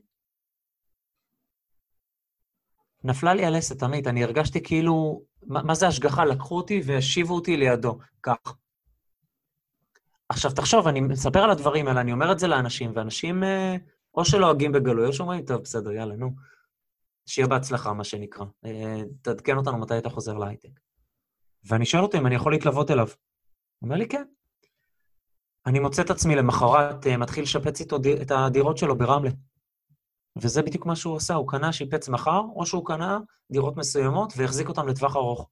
נפלה 3.04 3.34
לי 3.34 3.46
הלסת, 3.46 3.84
עמית, 3.84 4.08
אני 4.08 4.24
הרגשתי 4.24 4.64
כאילו, 4.64 5.22
מה, 5.44 5.64
מה 5.64 5.76
זה 5.76 5.88
השגחה? 5.88 6.26
לקחו 6.26 6.58
אותי 6.58 6.82
והשיבו 6.86 7.36
אותי 7.36 7.58
לידו, 7.58 7.98
כך. 8.24 8.56
עכשיו, 10.30 10.52
תחשוב, 10.52 10.88
אני 10.88 11.02
מספר 11.02 11.40
על 11.40 11.52
הדברים 11.52 11.88
האלה, 11.88 12.02
אני 12.02 12.12
אומר 12.12 12.32
את 12.32 12.40
זה 12.40 12.48
לאנשים, 12.48 12.92
ואנשים 12.96 13.44
אה, 13.44 13.76
או 14.14 14.26
שלועגים 14.26 14.72
בגלוי, 14.72 15.08
או 15.08 15.14
שאומרים, 15.14 15.46
טוב, 15.46 15.62
בסדר, 15.62 15.92
יאללה, 15.92 16.16
נו. 16.16 16.32
שיהיה 17.26 17.48
בהצלחה, 17.48 17.94
מה 17.94 18.04
שנקרא. 18.04 18.46
אה, 18.66 19.02
תעדכן 19.22 19.58
אותנו 19.58 19.78
מתי 19.78 19.98
אתה 19.98 20.10
חוזר 20.10 20.38
להייטק. 20.38 20.80
ואני 21.64 21.86
שואל 21.86 22.04
אותו 22.04 22.18
אם 22.18 22.28
אני 22.28 22.36
יכול 22.36 22.52
להתלוות 22.52 22.92
אליו. 22.92 23.08
הוא 23.08 23.88
אומר 23.88 23.96
לי, 23.96 24.08
כן. 24.08 24.24
אני 25.68 25.80
מוצא 25.80 26.02
את 26.02 26.10
עצמי 26.10 26.36
למחרת, 26.36 27.08
אה, 27.08 27.18
מתחיל 27.18 27.44
לשפץ 27.44 27.80
איתו 27.80 27.98
את 28.22 28.32
הדירות 28.32 28.78
שלו 28.78 28.98
ברמלה. 28.98 29.32
וזה 30.38 30.62
בדיוק 30.62 30.86
מה 30.86 30.96
שהוא 30.96 31.18
עשה, 31.18 31.34
הוא 31.34 31.48
קנה, 31.48 31.74
שיפץ 31.74 32.10
מחר, 32.10 32.42
או 32.56 32.66
שהוא 32.66 32.86
קנה 32.86 33.20
דירות 33.52 33.78
מסוימות 33.78 34.34
והחזיק 34.38 34.70
אותן 34.70 34.86
לטווח 34.86 35.16
ארוך. 35.16 35.50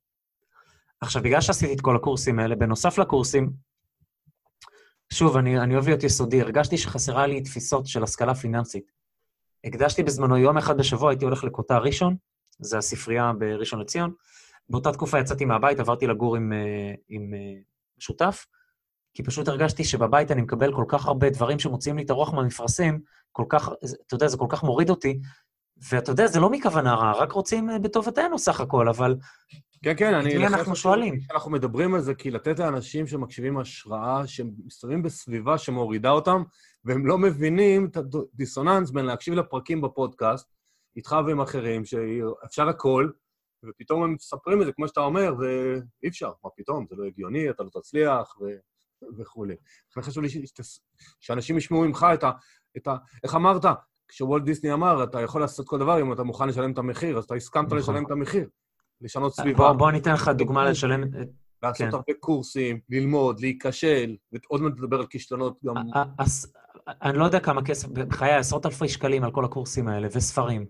עכשיו, 1.01 1.23
בגלל 1.23 1.41
שעשיתי 1.41 1.73
את 1.73 1.81
כל 1.81 1.95
הקורסים 1.95 2.39
האלה, 2.39 2.55
בנוסף 2.55 2.97
לקורסים, 2.97 3.53
שוב, 5.13 5.37
אני, 5.37 5.59
אני 5.59 5.73
אוהב 5.73 5.87
להיות 5.87 6.03
יסודי, 6.03 6.41
הרגשתי 6.41 6.77
שחסרה 6.77 7.27
לי 7.27 7.41
תפיסות 7.41 7.87
של 7.87 8.03
השכלה 8.03 8.35
פיננסית. 8.35 8.91
הקדשתי 9.63 10.03
בזמנו 10.03 10.37
יום 10.37 10.57
אחד 10.57 10.77
בשבוע, 10.77 11.09
הייתי 11.09 11.25
הולך 11.25 11.43
לקוטה 11.43 11.77
ראשון, 11.77 12.15
זה 12.59 12.77
הספרייה 12.77 13.31
בראשון 13.39 13.79
לציון. 13.79 14.13
באותה 14.69 14.91
תקופה 14.91 15.19
יצאתי 15.19 15.45
מהבית, 15.45 15.79
עברתי 15.79 16.07
לגור 16.07 16.35
עם, 16.35 16.53
אה, 16.53 16.93
עם 17.09 17.33
אה, 17.33 17.61
שותף, 17.99 18.45
כי 19.13 19.23
פשוט 19.23 19.47
הרגשתי 19.47 19.83
שבבית 19.83 20.31
אני 20.31 20.41
מקבל 20.41 20.75
כל 20.75 20.85
כך 20.87 21.05
הרבה 21.05 21.29
דברים 21.29 21.59
שמוציאים 21.59 21.97
לי 21.97 22.03
את 22.03 22.09
הרוח 22.09 22.33
מהמפרשים, 22.33 22.99
כל 23.31 23.45
כך, 23.49 23.69
אתה 24.07 24.15
יודע, 24.15 24.27
זה 24.27 24.37
כל 24.37 24.47
כך 24.49 24.63
מוריד 24.63 24.89
אותי, 24.89 25.19
ואתה 25.91 26.11
יודע, 26.11 26.27
זה 26.27 26.39
לא 26.39 26.49
מכוונה 26.49 26.95
רעה, 26.95 27.13
רק 27.13 27.31
רוצים 27.31 27.69
אה, 27.69 27.79
בטובתנו 27.79 28.39
סך 28.39 28.61
הכל, 28.61 28.89
אבל... 28.89 29.15
כן, 29.83 29.93
כן, 29.97 30.13
אני... 30.13 30.31
את 30.31 30.37
מי 30.37 30.47
אנחנו 30.47 30.75
שואלים? 30.75 31.19
אנחנו 31.31 31.51
מדברים 31.51 31.95
על 31.95 32.01
זה 32.01 32.15
כי 32.15 32.31
לתת 32.31 32.59
לאנשים 32.59 33.07
שמקשיבים 33.07 33.57
השראה, 33.57 34.27
שמסתובבים 34.27 35.03
בסביבה 35.03 35.57
שמורידה 35.57 36.09
אותם, 36.09 36.43
והם 36.85 37.07
לא 37.07 37.17
מבינים 37.17 37.85
את 37.85 37.97
הדיסוננס 37.97 38.91
בין 38.91 39.05
להקשיב 39.05 39.33
לפרקים 39.33 39.81
בפודקאסט, 39.81 40.53
איתך 40.95 41.15
ועם 41.27 41.41
אחרים, 41.41 41.85
שאפשר 41.85 42.69
הכל, 42.69 43.09
ופתאום 43.65 44.03
הם 44.03 44.13
מספרים 44.13 44.61
את 44.61 44.65
זה, 44.65 44.71
כמו 44.71 44.87
שאתה 44.87 45.01
אומר, 45.01 45.35
ואי 45.39 46.09
אפשר, 46.09 46.31
מה 46.43 46.49
פתאום, 46.57 46.85
זה 46.89 46.95
לא 46.95 47.03
הגיוני, 47.05 47.49
אתה 47.49 47.63
לא 47.63 47.69
תצליח, 47.69 48.35
ו... 48.41 48.45
וכולי. 49.17 49.55
לכן 49.91 50.01
חשוב 50.01 50.23
לי. 50.23 50.29
שאנשים 51.19 51.57
ישמעו 51.57 51.81
ממך 51.81 52.05
את 52.13 52.23
ה... 52.23 52.31
את 52.77 52.87
ה... 52.87 52.95
איך 53.23 53.35
אמרת? 53.35 53.65
כשוולט 54.07 54.43
דיסני 54.43 54.73
אמר, 54.73 55.03
אתה 55.03 55.21
יכול 55.21 55.41
לעשות 55.41 55.67
כל 55.67 55.79
דבר 55.79 56.01
אם 56.01 56.13
אתה 56.13 56.23
מוכן 56.23 56.47
לשלם 56.47 56.71
את 56.71 56.77
המחיר, 56.77 57.17
אז 57.17 57.23
אתה 57.23 57.35
הסכמת 57.35 57.65
נכון. 57.65 57.77
לשלם 57.77 58.05
את 58.05 58.11
המחיר. 58.11 58.49
לשנות 59.01 59.33
סביבה. 59.33 59.57
בוא, 59.57 59.73
בוא 59.73 59.91
ניתן 59.91 60.13
לך 60.13 60.27
דוגמה 60.27 60.69
לשלם... 60.69 61.03
לעשות 61.63 61.87
כן. 61.87 61.93
הרבה 61.93 62.13
קורסים, 62.19 62.79
ללמוד, 62.89 63.39
להיכשל, 63.39 64.15
ועוד 64.31 64.61
מעט 64.61 64.73
לדבר 64.77 64.99
על 64.99 65.07
כישלונות 65.07 65.59
גם... 65.65 65.75
אז 66.17 66.53
אני 66.87 67.17
לא 67.17 67.25
יודע 67.25 67.39
כמה 67.39 67.63
כסף, 67.65 67.87
בחיי 67.87 68.33
עשרות 68.33 68.65
אלפי 68.65 68.89
שקלים 68.89 69.23
על 69.23 69.31
כל 69.31 69.45
הקורסים 69.45 69.87
האלה, 69.87 70.07
וספרים. 70.11 70.65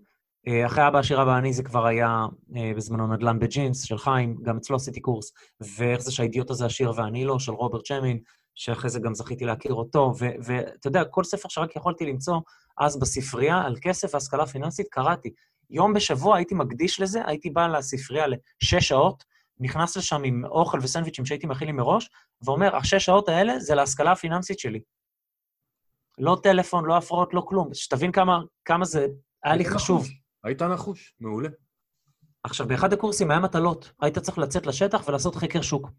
אה, 0.48 0.66
אחרי 0.66 0.88
אבא 0.88 1.00
עשיר 1.00 1.22
אבא 1.22 1.38
אני 1.38 1.54
זה 1.54 1.64
כבר 1.64 1.86
היה 1.86 2.26
אה, 2.56 2.72
בזמנו 2.76 3.08
נדל"ן 3.08 3.40
בג'ינס 3.40 3.84
של 3.84 3.98
חיים, 3.98 4.38
גם 4.42 4.58
אצלו 4.58 4.76
עשיתי 4.76 5.02
קורס, 5.02 5.32
ואיך 5.78 6.02
זה 6.02 6.12
שהאידיוט 6.12 6.50
הזה 6.50 6.66
עשיר 6.66 6.94
ואני 6.96 7.26
לא, 7.26 7.40
של 7.40 7.52
רוברט 7.52 7.86
צ'מין, 7.86 8.20
שאחרי 8.56 8.90
זה 8.90 9.00
גם 9.00 9.16
זכיתי 9.16 9.46
להכיר 9.46 9.74
אותו, 9.74 10.14
ואתה 10.18 10.88
יודע, 10.88 11.04
כל 11.06 11.24
ספר 11.24 11.50
שרק 11.50 11.76
יכולתי 11.76 12.06
למצוא 12.06 12.40
אז 12.78 13.00
בספרייה 13.00 13.62
על 13.62 13.76
כסף 13.82 14.14
והשכלה 14.14 14.46
פיננסית, 14.46 14.88
קראתי. 14.92 15.34
יום 15.70 15.94
בשבוע 15.94 16.36
הייתי 16.36 16.56
מקדיש 16.56 17.00
לזה, 17.00 17.22
הייתי 17.26 17.50
בא 17.50 17.68
לספרייה 17.68 18.26
לשש 18.28 18.88
שעות, 18.88 19.24
נכנס 19.60 19.98
לשם 19.98 20.24
עם 20.24 20.46
אוכל 20.46 20.80
וסנדוויצ'ים 20.82 21.26
שהייתי 21.26 21.48
מכין 21.48 21.68
לי 21.68 21.72
מראש, 21.72 22.10
ואומר, 22.42 22.76
השש 22.76 23.06
שעות 23.06 23.30
האלה 23.30 23.60
זה 23.60 23.76
להשכלה 23.76 24.12
הפיננסית 24.12 24.60
שלי. 24.60 24.82
לא 26.18 26.38
טלפון, 26.44 26.86
לא 26.86 26.98
הפרעות, 26.98 27.34
לא 27.34 27.42
כלום. 27.48 27.74
שתבין 27.74 28.12
כמה, 28.12 28.40
כמה 28.66 28.86
זה 28.86 29.08
היה 29.44 29.56
לי 29.56 29.66
חשוב. 29.66 30.08
היית 30.44 30.62
נחוש, 30.62 31.16
מעולה. 31.20 31.50
עכשיו, 32.44 32.68
באחד 32.68 32.94
הקורסים 32.94 33.32
היה 33.32 33.40
מטלות. 33.40 33.92
היית 34.02 34.20
צריך 34.20 34.38
לצאת 34.38 34.66
לשטח 34.66 35.08
ולעשות 35.08 35.36
חקר 35.36 35.62
שוק. 35.62 35.90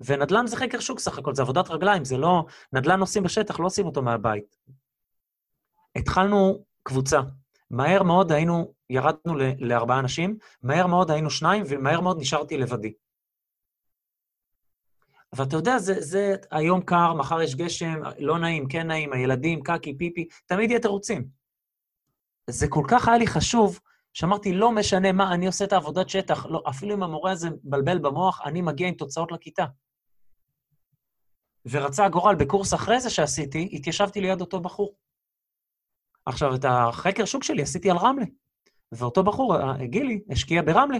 ונדל"ן 0.00 0.46
זה 0.46 0.56
חקר 0.56 0.80
שוק 0.80 0.98
סך 0.98 1.18
הכל, 1.18 1.34
זה 1.34 1.42
עבודת 1.42 1.70
רגליים, 1.70 2.04
זה 2.04 2.16
לא... 2.16 2.44
נדל"ן 2.72 3.00
עושים 3.00 3.22
בשטח, 3.22 3.60
לא 3.60 3.66
עושים 3.66 3.86
אותו 3.86 4.02
מהבית. 4.02 4.56
התחלנו 5.96 6.64
קבוצה. 6.82 7.20
מהר 7.70 8.02
מאוד 8.02 8.32
היינו, 8.32 8.74
ירדנו 8.90 9.34
לארבעה 9.58 9.98
אנשים, 9.98 10.36
מהר 10.62 10.86
מאוד 10.86 11.10
היינו 11.10 11.30
שניים, 11.30 11.64
ומהר 11.68 12.00
מאוד 12.00 12.20
נשארתי 12.20 12.58
לבדי. 12.58 12.92
ואתה 15.32 15.56
יודע, 15.56 15.78
זה, 15.78 16.00
זה 16.00 16.34
היום 16.50 16.80
קר, 16.80 17.14
מחר 17.14 17.42
יש 17.42 17.54
גשם, 17.54 18.00
לא 18.18 18.38
נעים, 18.38 18.68
כן 18.68 18.86
נעים, 18.86 19.12
הילדים, 19.12 19.62
קקי, 19.62 19.98
פיפי, 19.98 20.28
תמיד 20.46 20.70
יהיה 20.70 20.80
תירוצים. 20.80 21.41
זה 22.50 22.68
כל 22.68 22.84
כך 22.88 23.08
היה 23.08 23.18
לי 23.18 23.26
חשוב, 23.26 23.80
שאמרתי, 24.12 24.52
לא 24.52 24.72
משנה 24.72 25.12
מה, 25.12 25.34
אני 25.34 25.46
עושה 25.46 25.64
את 25.64 25.72
העבודת 25.72 26.08
שטח, 26.08 26.46
לא, 26.46 26.62
אפילו 26.68 26.94
אם 26.94 27.02
המורה 27.02 27.30
הזה 27.30 27.48
מבלבל 27.64 27.98
במוח, 27.98 28.40
אני 28.44 28.62
מגיע 28.62 28.88
עם 28.88 28.94
תוצאות 28.94 29.32
לכיתה. 29.32 29.64
ורצה 31.70 32.04
הגורל, 32.04 32.34
בקורס 32.34 32.74
אחרי 32.74 33.00
זה 33.00 33.10
שעשיתי, 33.10 33.68
התיישבתי 33.72 34.20
ליד 34.20 34.40
אותו 34.40 34.60
בחור. 34.60 34.94
עכשיו, 36.26 36.54
את 36.54 36.64
החקר 36.64 37.24
שוק 37.24 37.44
שלי 37.44 37.62
עשיתי 37.62 37.90
על 37.90 37.96
רמלה, 37.96 38.24
ואותו 38.92 39.22
בחור, 39.22 39.56
אה, 39.56 39.86
גילי, 39.86 40.20
השקיע 40.30 40.62
ברמלה. 40.62 40.98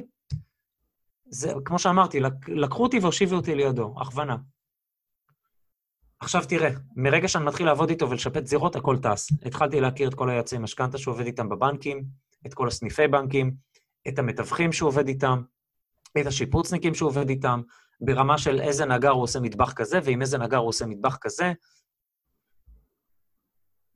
זה, 1.25 1.53
כמו 1.65 1.79
שאמרתי, 1.79 2.21
לקחו 2.49 2.83
אותי 2.83 2.99
והושיבו 2.99 3.37
אותי 3.37 3.55
לידו, 3.55 3.95
הכוונה. 4.01 4.37
עכשיו 6.23 6.43
תראה, 6.49 6.71
מרגע 6.97 7.29
שאני 7.29 7.45
מתחיל 7.45 7.67
לעבוד 7.67 7.91
איתו 7.91 8.11
ולשפט 8.11 8.47
זירות, 8.47 8.77
הכל 8.77 8.97
טס. 8.99 9.29
התחלתי 9.47 9.81
להכיר 9.81 10.09
את 10.09 10.15
כל 10.15 10.31
היועצי 10.31 10.59
משכנתה 10.59 10.99
שהוא 10.99 11.15
עובד 11.15 11.27
איתם 11.27 11.49
בבנקים, 11.49 12.05
את 12.47 12.55
כל 12.55 12.69
הסניפי 12.69 13.09
בנקים, 13.09 13.55
את 14.09 14.19
המתווכים 14.19 14.73
שהוא 14.73 14.89
עובד 14.89 15.09
איתם, 15.09 15.43
את 16.21 16.27
השיפוצניקים 16.27 16.95
שהוא 16.95 17.09
עובד 17.09 17.29
איתם, 17.29 17.63
ברמה 18.01 18.39
של 18.39 18.61
איזה 18.61 18.85
נגר 18.87 19.11
הוא 19.11 19.23
עושה 19.23 19.41
מטבח 19.41 19.73
כזה, 19.73 19.99
ועם 20.05 20.23
איזה 20.23 20.39
נגר 20.39 20.57
הוא 20.57 20.69
עושה 20.69 20.87
מטבח 20.87 21.17
כזה. 21.21 21.53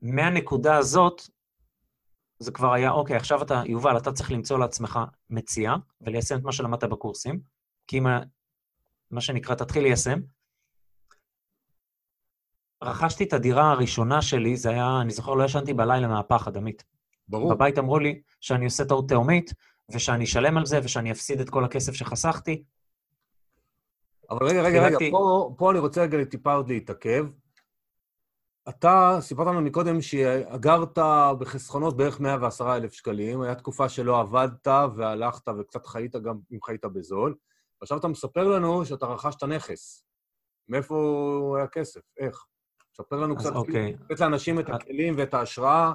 מהנקודה 0.02 0.76
הזאת, 0.76 1.22
זה 2.38 2.52
כבר 2.52 2.72
היה, 2.72 2.90
אוקיי, 2.90 3.16
עכשיו 3.16 3.42
אתה, 3.42 3.62
יובל, 3.66 3.96
אתה 3.96 4.12
צריך 4.12 4.30
למצוא 4.30 4.58
לעצמך 4.58 4.98
מציאה 5.30 5.74
וליישם 6.00 6.38
את 6.38 6.42
מה 6.42 6.52
שלמדת 6.52 6.84
בקורסים, 6.84 7.40
כי 7.86 7.98
אם, 7.98 8.06
מה 9.10 9.20
שנקרא, 9.20 9.54
תתחיל 9.54 9.82
ליישם. 9.82 10.20
רכשתי 12.82 13.24
את 13.24 13.32
הדירה 13.32 13.70
הראשונה 13.70 14.22
שלי, 14.22 14.56
זה 14.56 14.70
היה, 14.70 15.00
אני 15.00 15.10
זוכר, 15.10 15.34
לא 15.34 15.44
ישנתי 15.44 15.74
בלילה 15.74 16.08
מהפחד, 16.08 16.56
עמית. 16.56 16.84
ברור. 17.28 17.54
בבית 17.54 17.78
אמרו 17.78 17.98
לי 17.98 18.22
שאני 18.40 18.64
עושה 18.64 18.84
טעות 18.84 19.08
תהומית, 19.08 19.52
ושאני 19.90 20.24
אשלם 20.24 20.56
על 20.58 20.66
זה, 20.66 20.80
ושאני 20.84 21.12
אפסיד 21.12 21.40
את 21.40 21.50
כל 21.50 21.64
הכסף 21.64 21.92
שחסכתי. 21.92 22.64
אבל 24.30 24.46
רגע, 24.46 24.62
רגע, 24.62 24.86
רגע, 24.86 24.98
פה, 25.10 25.54
פה 25.58 25.70
אני 25.70 25.78
רוצה 25.78 26.02
רגע 26.02 26.24
טיפה 26.24 26.54
עוד 26.54 26.68
להתעכב. 26.68 27.26
אתה 28.68 29.18
סיפרת 29.20 29.46
לנו 29.46 29.60
מקודם 29.60 30.00
שאגרת 30.00 30.98
בחסכונות 31.38 31.96
בערך 31.96 32.20
110 32.20 32.76
אלף 32.76 32.92
שקלים, 32.92 33.42
הייתה 33.42 33.60
תקופה 33.60 33.88
שלא 33.88 34.20
עבדת 34.20 34.66
והלכת 34.96 35.48
וקצת 35.48 35.86
חיית 35.86 36.16
גם 36.16 36.38
אם 36.52 36.58
חיית 36.62 36.84
בזול, 36.84 37.34
ועכשיו 37.80 37.98
אתה 37.98 38.08
מספר 38.08 38.48
לנו 38.48 38.84
שאתה 38.84 39.06
רכשת 39.06 39.42
נכס. 39.42 40.04
מאיפה 40.68 41.54
היה 41.58 41.66
כסף? 41.66 42.00
איך? 42.18 42.44
ספר 42.96 43.16
לנו 43.16 43.36
קצת, 43.36 43.54
אוקיי. 43.54 43.94
לתת 44.10 44.20
לאנשים 44.20 44.60
את 44.60 44.68
הכלים 44.68 45.14
ואת 45.18 45.34
ההשראה, 45.34 45.92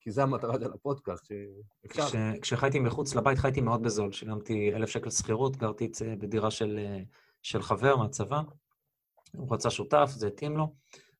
כי 0.00 0.10
זה 0.10 0.22
המטרה 0.22 0.54
של 0.60 0.72
הפודקאסט, 0.72 1.24
שאפשר. 1.26 2.06
כש, 2.06 2.16
כשחייתי 2.42 2.80
מחוץ 2.80 3.14
לבית 3.14 3.38
חייתי 3.38 3.60
מאוד 3.60 3.82
בזול, 3.82 4.12
שילמתי 4.12 4.74
אלף 4.74 4.88
שקל 4.88 5.10
שכירות, 5.10 5.56
גרתי 5.56 5.90
בדירה 6.18 6.50
של, 6.50 6.78
של 7.42 7.62
חבר 7.62 7.96
מהצבא, 7.96 8.40
הוא 9.32 9.54
רצה 9.54 9.70
שותף, 9.70 10.10
זה 10.10 10.26
התאים 10.26 10.56
לו. 10.56 10.74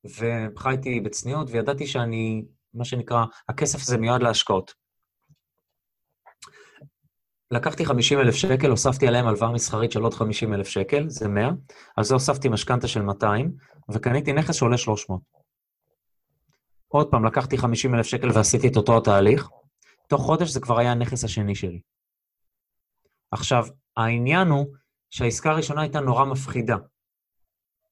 וחייתי 0.05 1.01
בצניעות, 1.01 1.49
וידעתי 1.51 1.87
שאני, 1.87 2.45
מה 2.75 2.85
שנקרא, 2.85 3.25
הכסף 3.49 3.79
הזה 3.81 3.99
מיועד 3.99 4.23
להשקעות. 4.23 4.75
לקחתי 7.51 7.85
50 7.85 8.21
אלף 8.21 8.35
שקל, 8.35 8.71
הוספתי 8.71 9.09
עליהם 9.09 9.27
הלוואה 9.27 9.53
מסחרית 9.53 9.93
של 9.93 10.03
עוד 10.03 10.15
50 10.15 10.55
אלף 10.55 10.69
שקל, 10.69 11.09
זה 11.09 11.29
100, 11.29 11.51
על 11.97 12.05
זה 12.05 12.15
הוספתי 12.15 12.49
משכנתה 12.49 12.89
של 12.89 13.03
200, 13.03 13.53
וקניתי 13.93 14.33
נכס 14.33 14.55
שעולה 14.55 14.79
300. 14.79 15.21
עוד 16.89 17.11
פעם, 17.11 17.25
לקחתי 17.25 17.59
50 17.59 17.95
אלף 17.95 18.07
שקל 18.07 18.29
ועשיתי 18.35 18.69
את 18.69 18.77
אותו 18.77 18.97
התהליך, 18.97 19.49
תוך 20.09 20.23
חודש 20.23 20.49
זה 20.49 20.61
כבר 20.61 20.79
היה 20.79 20.93
הנכס 20.93 21.25
השני 21.25 21.55
שלי. 21.55 21.81
עכשיו, 23.31 23.67
העניין 23.97 24.49
הוא 24.49 24.67
שהעסקה 25.11 25.51
הראשונה 25.51 25.81
הייתה 25.81 26.01
נורא 26.01 26.25
מפחידה. 26.25 26.77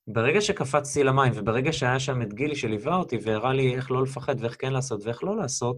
ברגע 0.06 0.40
שקפצתי 0.40 1.04
למים, 1.04 1.32
וברגע 1.36 1.72
שהיה 1.72 2.00
שם 2.00 2.22
את 2.22 2.34
גילי 2.34 2.56
שליווה 2.56 2.96
אותי 2.96 3.18
והראה 3.22 3.52
לי 3.52 3.76
איך 3.76 3.90
לא 3.90 4.02
לפחד 4.02 4.34
ואיך 4.40 4.56
כן 4.58 4.72
לעשות 4.72 5.00
ואיך 5.04 5.24
לא 5.24 5.36
לעשות, 5.36 5.76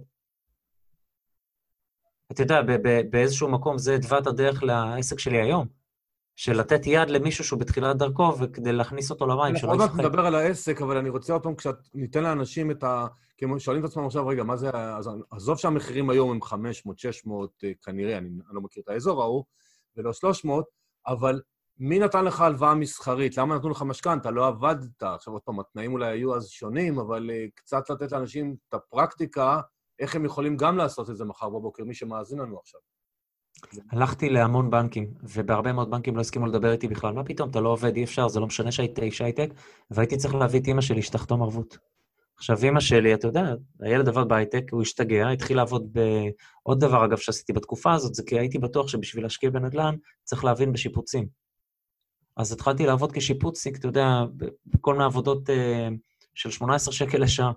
אתה 2.33 2.43
יודע, 2.43 2.63
באיזשהו 3.11 3.49
מקום 3.49 3.79
זה 3.79 3.95
התווה 3.95 4.19
את 4.19 4.27
הדרך 4.27 4.63
לעסק 4.63 5.19
שלי 5.19 5.41
היום. 5.41 5.81
של 6.37 6.61
לתת 6.61 6.87
יד 6.87 7.11
למישהו 7.11 7.45
שהוא 7.45 7.61
בתחילת 7.61 7.97
דרכו, 7.97 8.35
וכדי 8.39 8.73
להכניס 8.73 9.11
אותו 9.11 9.27
למים, 9.27 9.57
שלא 9.57 9.69
יפחד. 9.69 9.81
אנחנו 9.81 9.83
עוד 9.83 9.97
מעט 9.97 10.07
נדבר 10.07 10.27
על 10.27 10.35
העסק, 10.35 10.83
אבל 10.83 10.97
אני 10.97 11.09
רוצה 11.09 11.33
עוד 11.33 11.43
פעם 11.43 11.55
קצת, 11.55 11.77
ניתן 11.95 12.23
לאנשים 12.23 12.71
את 12.71 12.85
ה... 12.85 13.07
כי 13.37 13.45
הם 13.45 13.59
שואלים 13.59 13.85
את 13.85 13.89
עצמם 13.89 14.07
עכשיו, 14.07 14.27
רגע, 14.27 14.43
מה 14.43 14.57
זה... 14.57 14.71
עזוב 15.31 15.59
שהמחירים 15.59 16.11
היום 16.11 16.31
הם 16.31 16.43
500, 16.43 16.99
600, 16.99 17.65
אה, 17.65 17.71
כנראה, 17.83 18.19
אני, 18.19 18.29
לא 18.53 18.61
מכיר 18.61 18.83
את 18.83 18.89
האזור 18.89 19.23
ההוא, 19.23 19.45
ולא 19.97 20.13
300, 20.13 20.65
אבל 21.07 21.41
מי 21.79 21.99
נתן 21.99 22.25
לך 22.25 22.41
הלוואה 22.41 22.75
מסחרית? 22.75 23.37
למה 23.37 23.57
נתנו 23.57 23.71
לך 23.71 23.83
משכנתה? 23.83 24.31
לא 24.31 24.47
עבדת. 24.47 25.03
עכשיו, 25.03 25.33
עוד 25.33 25.43
פעם, 25.43 25.61
התנאים 25.61 25.93
אולי 25.93 26.11
היו 26.11 26.37
אז 26.37 26.49
שונים, 26.49 26.99
אבל 26.99 27.31
אה, 27.31 27.51
קצת 27.55 27.91
לתת 27.91 28.13
לאנשים 28.13 28.57
את 28.69 28.75
הפרקטיקה, 28.75 29.61
איך 30.01 30.17
הם 30.17 30.25
יכולים 30.25 30.57
גם 30.57 30.77
לעשות 30.77 31.11
את 31.11 31.17
זה 31.17 31.25
מחר 31.25 31.49
בבוקר, 31.49 31.85
מי 31.85 31.95
שמאזין 31.95 32.39
לנו 32.39 32.59
עכשיו. 32.59 32.81
הלכתי 33.91 34.29
להמון 34.29 34.71
בנקים, 34.71 35.11
ובהרבה 35.23 35.73
מאוד 35.73 35.91
בנקים 35.91 36.17
לא 36.17 36.21
הסכימו 36.21 36.47
לדבר 36.47 36.73
איתי 36.73 36.89
בכלל. 36.89 37.15
מה 37.15 37.25
פתאום, 37.25 37.51
אתה 37.51 37.61
לא 37.61 37.69
עובד, 37.69 37.97
אי 37.97 38.05
אפשר, 38.05 38.29
זה 38.29 38.41
לא 38.41 38.47
משנה 38.47 38.73
שהיית 38.73 38.99
איש 38.99 39.21
הייטק, 39.21 39.51
והייתי 39.91 40.17
צריך 40.17 40.35
להביא 40.35 40.61
את 40.61 40.67
אימא 40.67 40.81
שלי 40.81 41.03
שתחתום 41.03 41.43
ערבות. 41.43 41.79
עכשיו, 42.37 42.65
אימא 42.65 42.81
שלי, 42.81 43.15
אתה 43.15 43.27
יודע, 43.27 43.55
הילד 43.81 44.09
עבד 44.09 44.29
בהייטק, 44.29 44.65
הוא 44.71 44.83
השתגע, 44.83 45.29
התחיל 45.29 45.57
לעבוד 45.57 45.93
בעוד 45.93 46.81
דבר, 46.81 47.05
אגב, 47.05 47.17
שעשיתי 47.17 47.53
בתקופה 47.53 47.93
הזאת, 47.93 48.15
זה 48.15 48.23
כי 48.27 48.39
הייתי 48.39 48.59
בטוח 48.59 48.89
שבשביל 48.89 49.25
להשקיע 49.25 49.51
בנדל"ן 49.51 49.95
צריך 50.25 50.45
להבין 50.45 50.73
בשיפוצים. 50.73 51.29
אז 52.37 52.53
התחלתי 52.53 52.87
לעבוד 52.87 53.13
כשיפוצניק, 53.13 53.77
אתה 53.77 53.89
יודע, 53.89 54.25
בכל 54.67 54.93
מיני 54.93 55.05
עבודות 55.05 55.51
אה, 55.51 55.89
של 56.35 56.51
18 56.51 56.95
שקל 56.95 57.19
לשעה, 57.19 57.53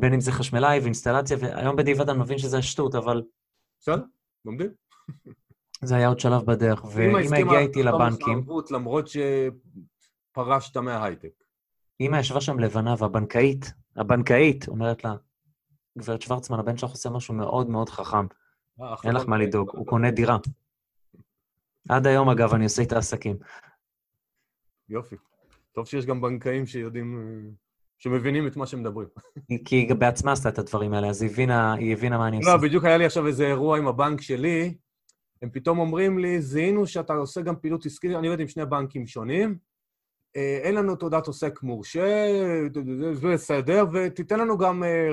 בין 0.00 0.14
אם 0.14 0.20
זה 0.20 0.32
חשמלאי 0.32 0.78
ואינסטלציה, 0.80 1.36
והיום 1.40 1.76
בדיעבד 1.76 2.08
אני 2.08 2.18
מבין 2.18 2.38
שזה 2.38 2.62
שטות, 2.62 2.94
אבל... 2.94 3.22
בסדר, 3.80 4.02
לומדים. 4.44 4.70
זה 5.84 5.96
היה 5.96 6.08
עוד 6.08 6.20
שלב 6.20 6.42
בדרך, 6.44 6.84
ואמא 6.84 7.36
הגיעה 7.36 7.58
איתי 7.58 7.82
לבנקים... 7.82 8.44
למרות 8.70 9.08
שפרשת 9.08 10.76
מההייטק. 10.76 11.42
אמא 12.00 12.16
ישבה 12.16 12.40
שם 12.40 12.58
לבנה, 12.58 12.94
והבנקאית, 12.98 13.72
הבנקאית, 13.96 14.68
אומרת 14.68 15.04
לה, 15.04 15.14
גברת 15.98 16.22
שוורצמן, 16.22 16.58
הבן 16.58 16.76
שלך 16.76 16.90
עושה 16.90 17.10
משהו 17.10 17.34
מאוד 17.34 17.70
מאוד 17.70 17.88
חכם. 17.88 18.26
אה, 18.80 18.94
אין 19.04 19.14
לך 19.14 19.28
מה 19.28 19.38
לדאוג, 19.38 19.70
הוא 19.72 19.86
קונה 19.86 20.10
דירה. 20.10 20.36
עד 21.88 22.06
היום, 22.06 22.28
אגב, 22.28 22.54
אני 22.54 22.64
עושה 22.64 22.82
איתה 22.82 22.98
עסקים. 22.98 23.36
יופי. 24.88 25.16
טוב 25.72 25.86
שיש 25.86 26.06
גם 26.06 26.20
בנקאים 26.20 26.66
שיודעים, 26.66 27.18
אה, 27.18 27.50
שמבינים 28.02 28.46
את 28.46 28.56
מה 28.56 28.66
שמדברים. 28.66 29.08
כי 29.64 29.76
היא 29.76 29.94
בעצמה 29.94 30.32
עשתה 30.32 30.48
את 30.48 30.58
הדברים 30.58 30.92
האלה, 30.92 31.08
אז 31.08 31.22
היא 31.22 31.30
הבינה, 31.30 31.74
היא 31.74 31.92
הבינה 31.92 32.18
מה 32.18 32.28
אני 32.28 32.36
לא, 32.36 32.40
עושה. 32.40 32.50
לא, 32.56 32.56
בדיוק 32.56 32.84
היה 32.84 32.96
לי 32.96 33.04
עכשיו 33.04 33.26
איזה 33.26 33.46
אירוע 33.46 33.78
עם 33.78 33.86
הבנק 33.86 34.20
שלי, 34.20 34.74
הם 35.42 35.50
פתאום 35.50 35.78
אומרים 35.78 36.18
לי, 36.18 36.42
זיהינו 36.42 36.86
שאתה 36.86 37.12
עושה 37.12 37.40
גם 37.40 37.56
פעילות 37.56 37.86
עסקית, 37.86 38.10
אני 38.18 38.28
עובד 38.28 38.40
עם 38.40 38.48
שני 38.48 38.66
בנקים 38.66 39.06
שונים, 39.06 39.58
אה, 40.36 40.60
אין 40.62 40.74
לנו 40.74 40.96
תעודת 40.96 41.26
עוסק 41.26 41.62
מורשה, 41.62 42.26
זה 43.12 43.28
בסדר, 43.28 43.84
ותיתן 43.92 44.40
לנו 44.40 44.58
גם 44.58 44.84
אה, 44.84 45.08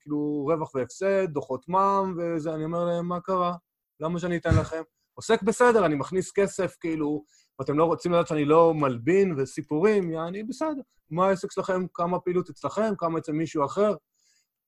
כאילו 0.00 0.46
רווח 0.48 0.74
והפסד, 0.74 1.30
דוחות 1.30 1.68
מע"מ 1.68 2.14
וזה, 2.18 2.54
אני 2.54 2.64
אומר 2.64 2.84
להם, 2.84 3.08
מה 3.08 3.20
קרה? 3.20 3.56
למה 4.00 4.18
שאני 4.18 4.36
אתן 4.36 4.54
לכם? 4.60 4.82
עוסק 5.14 5.42
בסדר, 5.42 5.86
אני 5.86 5.94
מכניס 5.94 6.32
כסף, 6.32 6.76
כאילו, 6.80 7.24
ואתם 7.58 7.78
לא 7.78 7.84
רוצים 7.84 8.12
לדעת 8.12 8.26
שאני 8.26 8.44
לא 8.44 8.74
מלבין 8.74 9.34
וסיפורים, 9.38 10.10
יעני, 10.10 10.44
בסדר. 10.44 10.80
מה 11.10 11.26
העסק 11.26 11.52
שלכם? 11.52 11.86
כמה 11.94 12.20
פעילות 12.20 12.50
אצלכם? 12.50 12.92
כמה 12.98 13.18
אצל 13.18 13.32
מישהו 13.32 13.64
אחר? 13.64 13.94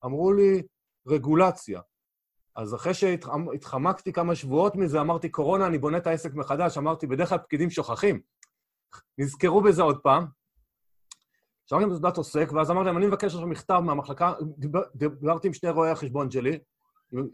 אמרו 0.05 0.33
לי, 0.33 0.63
רגולציה. 1.07 1.81
אז 2.57 2.75
אחרי 2.75 2.95
שהתחמקתי 2.95 4.13
כמה 4.13 4.35
שבועות 4.35 4.77
מזה, 4.77 5.01
אמרתי, 5.01 5.29
קורונה, 5.29 5.67
אני 5.67 5.79
בונה 5.79 5.99
את 5.99 6.07
העסק 6.07 6.35
מחדש. 6.35 6.79
אמרתי, 6.79 7.07
בדרך 7.07 7.29
כלל 7.29 7.39
פקידים 7.39 7.71
שוכחים. 7.71 8.21
נזכרו 9.19 9.63
בזה 9.63 9.83
עוד 9.83 9.99
פעם. 10.03 10.27
שאלתי 11.67 11.85
להם 11.85 11.93
תעודת 11.93 12.17
עוסק, 12.17 12.53
ואז 12.53 12.71
אמרתי 12.71 12.87
להם, 12.87 12.97
אני 12.97 13.07
מבקש 13.07 13.35
עכשיו 13.35 13.47
מכתב 13.47 13.81
מהמחלקה, 13.85 14.33
דיבר, 14.59 14.83
דיברתי 14.95 15.49
עם 15.49 15.55
שני 15.55 15.71
רואי 15.71 15.91
החשבון 15.91 16.31
שלי, 16.31 16.59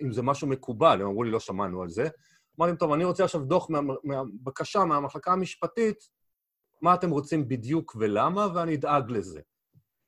אם 0.03 0.13
זה 0.13 0.23
משהו 0.23 0.49
מקובל, 0.49 1.01
הם 1.01 1.07
אמרו 1.07 1.23
לי, 1.23 1.31
לא 1.31 1.41
שמענו 1.41 1.83
על 1.83 1.89
זה. 1.89 2.09
אמרתי 2.61 2.77
טוב, 2.77 2.93
אני 2.93 3.05
רוצה 3.05 3.25
עכשיו 3.25 3.41
דוח, 3.41 3.71
מה, 3.71 3.81
מהבקשה 4.05 4.85
מהמחלקה 4.85 5.33
המשפטית, 5.33 6.09
מה 6.83 6.95
אתם 6.95 7.11
רוצים 7.11 7.49
בדיוק 7.49 7.97
ולמה, 7.99 8.47
ואני 8.55 8.75
אדאג 8.75 9.11
לזה. 9.11 9.41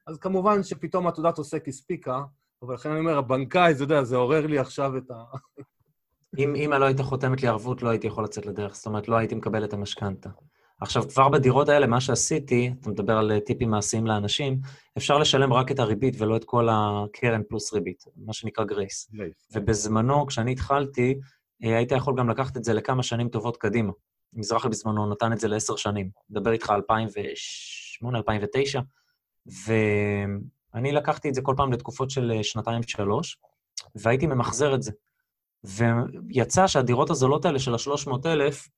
אז 0.06 0.18
כמובן 0.18 0.62
שפתאום 0.62 1.06
התעודת 1.06 1.38
עוסק 1.38 1.68
הספיקה, 1.68 2.22
אבל 2.62 2.74
לכן 2.74 2.90
אני 2.90 3.00
אומר, 3.00 3.18
הבנקאי, 3.18 3.72
אתה 3.72 3.82
יודע, 3.82 4.04
זה 4.04 4.16
עורר 4.16 4.46
לי 4.46 4.58
עכשיו 4.58 4.96
את 4.96 5.10
ה... 5.10 5.14
אם 6.38 6.54
אימא 6.54 6.74
לא 6.74 6.84
הייתה 6.84 7.02
חותמת 7.02 7.42
לי 7.42 7.48
ערבות, 7.48 7.82
לא 7.82 7.88
הייתי 7.88 8.06
יכול 8.06 8.24
לצאת 8.24 8.46
לדרך. 8.46 8.74
זאת 8.74 8.86
אומרת, 8.86 9.08
לא 9.08 9.16
הייתי 9.16 9.34
מקבל 9.34 9.64
את 9.64 9.72
המשכנתה. 9.72 10.30
עכשיו, 10.80 11.08
כבר 11.08 11.28
בדירות 11.28 11.68
האלה, 11.68 11.86
מה 11.86 12.00
שעשיתי, 12.00 12.74
אתה 12.80 12.90
מדבר 12.90 13.18
על 13.18 13.38
טיפים 13.40 13.70
מעשיים 13.70 14.06
לאנשים, 14.06 14.60
אפשר 14.98 15.18
לשלם 15.18 15.52
רק 15.52 15.70
את 15.70 15.78
הריבית 15.78 16.14
ולא 16.18 16.36
את 16.36 16.44
כל 16.44 16.68
הקרן 16.70 17.42
פלוס 17.48 17.72
ריבית, 17.72 18.04
מה 18.16 18.32
שנקרא 18.32 18.64
גרייס. 18.64 19.10
ובזמנו, 19.54 20.26
כשאני 20.26 20.52
התחלתי, 20.52 21.10
אה, 21.10 21.18
היית 21.60 21.92
יכול 21.92 22.14
גם 22.18 22.30
לקחת 22.30 22.56
את 22.56 22.64
זה 22.64 22.72
לכמה 22.72 23.02
שנים 23.02 23.28
טובות 23.28 23.56
קדימה. 23.56 23.92
מזרחי 24.32 24.68
בזמנו 24.68 25.10
נתן 25.10 25.32
את 25.32 25.40
זה 25.40 25.48
לעשר 25.48 25.76
שנים. 25.76 26.10
מדבר 26.30 26.52
איתך 26.52 26.70
2008, 26.70 28.18
2009, 28.18 28.80
ואני 29.66 30.92
לקחתי 30.92 31.28
את 31.28 31.34
זה 31.34 31.42
כל 31.42 31.54
פעם 31.56 31.72
לתקופות 31.72 32.10
של 32.10 32.32
אה, 32.36 32.44
שנתיים-שלוש, 32.44 33.38
והייתי 33.94 34.26
ממחזר 34.26 34.74
את 34.74 34.82
זה. 34.82 34.92
ויצא 35.64 36.66
שהדירות 36.66 37.10
הזולות 37.10 37.44
האלה 37.44 37.58
של 37.58 37.74
ה-300,000, 37.74 38.68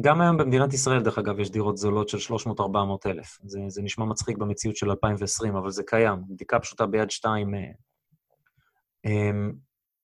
גם 0.00 0.20
היום 0.20 0.36
במדינת 0.36 0.74
ישראל, 0.74 1.02
דרך 1.02 1.18
אגב, 1.18 1.40
יש 1.40 1.50
דירות 1.50 1.76
זולות 1.76 2.08
של 2.08 2.34
300-400 2.34 2.60
אלף. 3.06 3.38
זה, 3.44 3.60
זה 3.68 3.82
נשמע 3.82 4.04
מצחיק 4.04 4.36
במציאות 4.36 4.76
של 4.76 4.90
2020, 4.90 5.56
אבל 5.56 5.70
זה 5.70 5.82
קיים. 5.82 6.22
בדיקה 6.28 6.60
פשוטה 6.60 6.86
ביד 6.86 7.10
שתיים. 7.10 7.54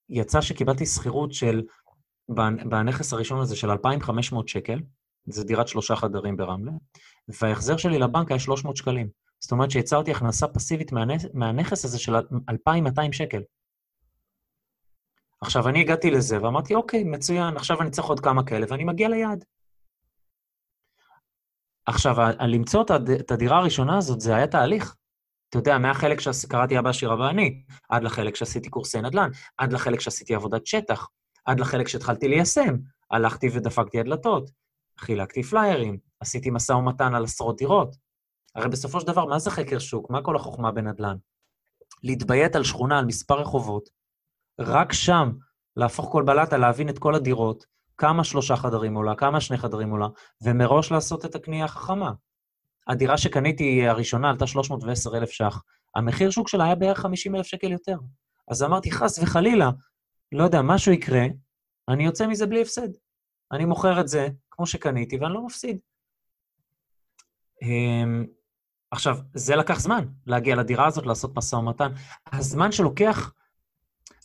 יצא 0.08 0.40
שקיבלתי 0.40 0.86
שכירות 0.86 1.32
של, 1.32 1.62
בנכס 2.68 3.12
הראשון 3.12 3.40
הזה, 3.40 3.56
של 3.56 3.70
2,500 3.70 4.48
שקל, 4.48 4.80
זו 5.26 5.44
דירת 5.44 5.68
שלושה 5.68 5.96
חדרים 5.96 6.36
ברמלה, 6.36 6.72
וההחזר 7.40 7.76
שלי 7.76 7.98
לבנק 7.98 8.30
היה 8.30 8.38
300 8.38 8.76
שקלים. 8.76 9.08
זאת 9.40 9.52
אומרת 9.52 9.70
שיצרתי 9.70 10.10
הכנסה 10.10 10.48
פסיבית 10.48 10.92
מהנכס 11.34 11.84
הזה 11.84 11.98
של 11.98 12.16
2,200 12.48 13.12
שקל. 13.12 13.42
עכשיו, 15.40 15.68
אני 15.68 15.80
הגעתי 15.80 16.10
לזה 16.10 16.42
ואמרתי, 16.42 16.74
אוקיי, 16.74 17.04
מצוין, 17.04 17.56
עכשיו 17.56 17.82
אני 17.82 17.90
צריך 17.90 18.08
עוד 18.08 18.20
כמה 18.20 18.42
כאלה, 18.42 18.66
ואני 18.68 18.84
מגיע 18.84 19.08
ליעד. 19.08 19.44
עכשיו, 21.86 22.16
למצוא 22.40 22.84
את 23.20 23.30
הדירה 23.30 23.58
הראשונה 23.58 23.98
הזאת, 23.98 24.20
זה 24.20 24.36
היה 24.36 24.46
תהליך. 24.46 24.94
אתה 25.48 25.58
יודע, 25.58 25.78
מהחלק 25.78 26.20
שקראתי 26.20 26.78
אבא 26.78 26.92
שירה 26.92 27.20
ואני, 27.20 27.62
עד 27.88 28.02
לחלק 28.02 28.36
שעשיתי 28.36 28.70
קורסי 28.70 29.00
נדל"ן, 29.00 29.30
עד 29.58 29.72
לחלק 29.72 30.00
שעשיתי 30.00 30.34
עבודת 30.34 30.66
שטח, 30.66 31.08
עד 31.44 31.60
לחלק 31.60 31.88
שהתחלתי 31.88 32.28
ליישם, 32.28 32.76
הלכתי 33.10 33.48
ודפקתי 33.52 34.00
הדלתות, 34.00 34.50
חילקתי 34.98 35.42
פליירים, 35.42 35.98
עשיתי 36.20 36.50
משא 36.50 36.72
ומתן 36.72 37.14
על 37.14 37.24
עשרות 37.24 37.56
דירות. 37.56 37.96
הרי 38.54 38.68
בסופו 38.68 39.00
של 39.00 39.06
דבר, 39.06 39.24
מה 39.24 39.38
זה 39.38 39.50
חקר 39.50 39.78
שוק? 39.78 40.10
מה 40.10 40.22
כל 40.22 40.36
החוכמה 40.36 40.72
בנדל"ן? 40.72 41.16
להתביית 42.02 42.56
על 42.56 42.64
שכונה, 42.64 42.98
על 42.98 43.04
מספר 43.04 43.40
רחובות, 43.40 43.88
רק 44.60 44.92
שם 44.92 45.32
להפוך 45.76 46.12
כל 46.12 46.22
בלטה, 46.22 46.58
להבין 46.58 46.88
את 46.88 46.98
כל 46.98 47.14
הדירות, 47.14 47.66
כמה 47.96 48.24
שלושה 48.24 48.56
חדרים 48.56 48.94
עולה, 48.94 49.14
כמה 49.14 49.40
שני 49.40 49.58
חדרים 49.58 49.90
עולה, 49.90 50.08
ומראש 50.42 50.92
לעשות 50.92 51.24
את 51.24 51.34
הקנייה 51.34 51.64
החכמה. 51.64 52.12
הדירה 52.88 53.18
שקניתי 53.18 53.88
הראשונה 53.88 54.30
עלתה 54.30 54.46
310,000 54.46 55.30
ש"ח. 55.30 55.62
המחיר 55.96 56.30
שוק 56.30 56.48
שלה 56.48 56.64
היה 56.64 56.74
בערך 56.74 56.98
50,000 56.98 57.46
שקל 57.46 57.72
יותר. 57.72 57.96
אז 58.48 58.62
אמרתי, 58.62 58.90
חס 58.90 59.18
וחלילה, 59.18 59.70
לא 60.32 60.44
יודע, 60.44 60.62
משהו 60.62 60.92
יקרה, 60.92 61.24
אני 61.88 62.04
יוצא 62.04 62.26
מזה 62.26 62.46
בלי 62.46 62.62
הפסד. 62.62 62.88
אני 63.52 63.64
מוכר 63.64 64.00
את 64.00 64.08
זה 64.08 64.28
כמו 64.50 64.66
שקניתי 64.66 65.16
ואני 65.16 65.34
לא 65.34 65.46
מפסיד. 65.46 65.78
אמ, 67.62 68.26
עכשיו, 68.90 69.18
זה 69.34 69.56
לקח 69.56 69.80
זמן, 69.80 70.04
להגיע 70.26 70.56
לדירה 70.56 70.86
הזאת, 70.86 71.06
לעשות 71.06 71.36
משא 71.36 71.56
ומתן. 71.56 71.92
הזמן 72.32 72.72
שלוקח 72.72 73.32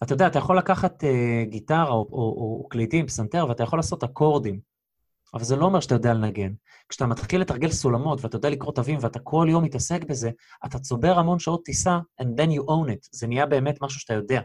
אתה 0.03 0.14
יודע, 0.14 0.28
אתה 0.28 0.39
יכול 0.39 0.57
לקחת 0.57 1.03
uh, 1.03 1.07
גיטרה 1.49 1.89
או, 1.89 2.07
או, 2.11 2.61
או 2.61 2.68
קלידים, 2.70 3.07
פסנתר, 3.07 3.45
ואתה 3.49 3.64
יכול 3.64 3.80
לעשות 3.80 4.03
אקורדים, 4.03 4.59
אבל 5.34 5.43
זה 5.43 5.55
לא 5.55 5.66
אומר 5.66 5.80
שאתה 5.80 5.95
יודע 5.95 6.14
לנגן. 6.14 6.53
כשאתה 6.93 7.05
מתחיל 7.05 7.41
לתרגל 7.41 7.71
סולמות 7.71 8.19
ואתה 8.21 8.35
יודע 8.35 8.49
לקרוא 8.49 8.73
תווים 8.73 8.99
ואתה 9.01 9.19
כל 9.19 9.47
יום 9.49 9.63
מתעסק 9.63 10.03
בזה, 10.03 10.31
אתה 10.65 10.79
צובר 10.79 11.19
המון 11.19 11.39
שעות 11.39 11.65
טיסה, 11.65 11.99
and 12.21 12.25
then 12.25 12.49
you 12.49 12.61
own 12.61 12.89
it. 12.89 13.09
זה 13.11 13.27
נהיה 13.27 13.45
באמת 13.45 13.81
משהו 13.81 13.99
שאתה 13.99 14.13
יודע. 14.13 14.41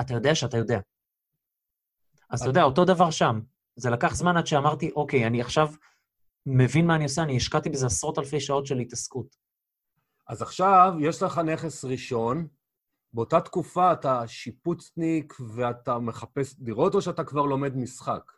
אתה 0.00 0.14
יודע 0.14 0.34
שאתה 0.34 0.56
יודע. 0.56 0.80
אז 2.30 2.40
אתה 2.40 2.50
יודע, 2.50 2.62
אותו 2.62 2.84
דבר 2.84 3.10
שם. 3.10 3.40
זה 3.76 3.90
לקח 3.90 4.14
זמן 4.14 4.36
עד 4.36 4.46
שאמרתי, 4.46 4.90
אוקיי, 4.96 5.26
אני 5.26 5.40
עכשיו 5.40 5.68
מבין 6.46 6.86
מה 6.86 6.94
אני 6.96 7.04
עושה, 7.04 7.22
אני 7.22 7.36
השקעתי 7.36 7.70
בזה 7.70 7.86
עשרות 7.86 8.18
אלפי 8.18 8.40
שעות 8.40 8.66
של 8.66 8.78
התעסקות. 8.78 9.36
אז 10.28 10.42
עכשיו 10.42 10.92
יש 11.00 11.22
לך 11.22 11.38
נכס 11.38 11.84
ראשון, 11.84 12.46
באותה 13.12 13.40
תקופה 13.40 13.92
אתה 13.92 14.22
שיפוצניק 14.26 15.34
ואתה 15.54 15.98
מחפש 15.98 16.54
דירות, 16.58 16.94
או 16.94 17.02
שאתה 17.02 17.24
כבר 17.24 17.42
לומד 17.42 17.76
משחק? 17.76 18.37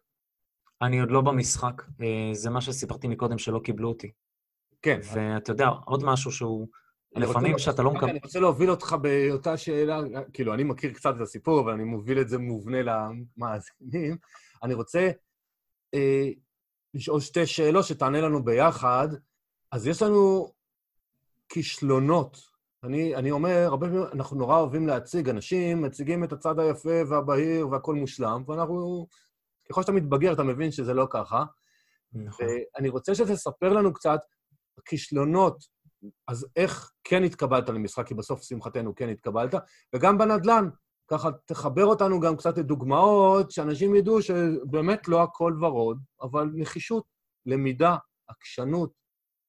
אני 0.82 1.00
עוד 1.00 1.10
לא 1.10 1.20
במשחק. 1.20 1.82
אה, 2.00 2.30
זה 2.32 2.50
מה 2.50 2.60
שסיפרתי 2.60 3.08
מקודם, 3.08 3.38
שלא 3.38 3.60
קיבלו 3.64 3.88
אותי. 3.88 4.10
כן. 4.82 5.00
ואתה 5.14 5.52
יודע, 5.52 5.68
עוד 5.84 6.04
משהו 6.04 6.32
שהוא... 6.32 6.68
לפעמים 7.16 7.58
שאתה 7.58 7.82
לא 7.82 7.90
מקבל... 7.90 8.10
אני 8.10 8.18
רוצה 8.24 8.40
להוביל 8.40 8.70
אותך 8.70 8.96
באותה 9.02 9.56
שאלה, 9.56 10.00
כאילו, 10.32 10.54
אני 10.54 10.64
מכיר 10.64 10.92
קצת 10.92 11.14
את 11.16 11.20
הסיפור, 11.20 11.60
אבל 11.60 11.72
אני 11.72 11.84
מוביל 11.84 12.20
את 12.20 12.28
זה 12.28 12.38
מובנה 12.38 12.78
למאזינים. 12.82 14.16
אני 14.62 14.74
רוצה 14.74 15.10
אה, 15.94 16.28
לשאול 16.94 17.20
שתי 17.20 17.46
שאלות 17.46 17.84
שתענה 17.84 18.20
לנו 18.20 18.44
ביחד. 18.44 19.08
אז 19.72 19.86
יש 19.86 20.02
לנו 20.02 20.52
כישלונות 21.48 22.50
אני, 22.84 23.16
אני 23.16 23.30
אומר, 23.30 23.64
הרבה 23.66 23.86
פעמים 23.86 24.02
אנחנו 24.12 24.36
נורא 24.36 24.58
אוהבים 24.58 24.86
להציג, 24.86 25.28
אנשים 25.28 25.82
מציגים 25.82 26.24
את 26.24 26.32
הצד 26.32 26.58
היפה 26.58 27.02
והבהיר 27.08 27.68
והכל 27.68 27.94
מושלם, 27.94 28.42
ואנחנו 28.46 29.06
ככל 29.70 29.82
שאתה 29.82 29.92
מתבגר, 29.92 30.32
אתה 30.32 30.42
מבין 30.42 30.70
שזה 30.70 30.94
לא 30.94 31.06
ככה. 31.10 31.44
נכון. 32.12 32.46
ואני 32.76 32.88
רוצה 32.88 33.14
שתספר 33.14 33.72
לנו 33.72 33.92
קצת, 33.92 34.20
כישלונות, 34.84 35.64
אז 36.28 36.46
איך 36.56 36.92
כן 37.04 37.24
התקבלת 37.24 37.68
למשחק, 37.68 38.06
כי 38.06 38.14
בסוף, 38.14 38.42
שמחתנו, 38.42 38.94
כן 38.94 39.08
התקבלת, 39.08 39.54
וגם 39.94 40.18
בנדל"ן, 40.18 40.68
ככה 41.08 41.28
תחבר 41.44 41.84
אותנו 41.84 42.20
גם 42.20 42.36
קצת 42.36 42.58
לדוגמאות, 42.58 43.50
שאנשים 43.50 43.94
ידעו 43.94 44.22
שבאמת 44.22 45.08
לא 45.08 45.22
הכל 45.22 45.58
ורוד, 45.60 45.98
אבל 46.22 46.50
נחישות, 46.54 47.04
למידה, 47.46 47.96
עקשנות, 48.28 48.92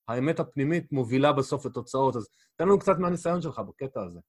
האמת 0.08 0.40
הפנימית 0.40 0.92
מובילה 0.92 1.34
בסוף 1.34 1.66
לתוצאות. 1.66 2.16
אז 2.16 2.28
תן 2.56 2.66
לנו 2.66 2.80
קצת 2.80 2.98
מהניסיון 3.00 3.42
שלך 3.42 3.60
בקטע 3.60 4.02
הזה. 4.04 4.20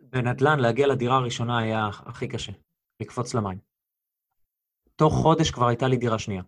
בנדל"ן, 0.00 0.60
להגיע 0.60 0.86
לדירה 0.86 1.16
הראשונה 1.16 1.58
היה 1.58 1.86
הכי 1.86 2.28
קשה, 2.28 2.52
לקפוץ 3.00 3.34
למים. 3.34 3.71
תוך 5.02 5.14
חודש 5.14 5.50
כבר 5.50 5.68
הייתה 5.68 5.88
לי 5.88 5.96
דירה 5.96 6.18
שנייה. 6.18 6.42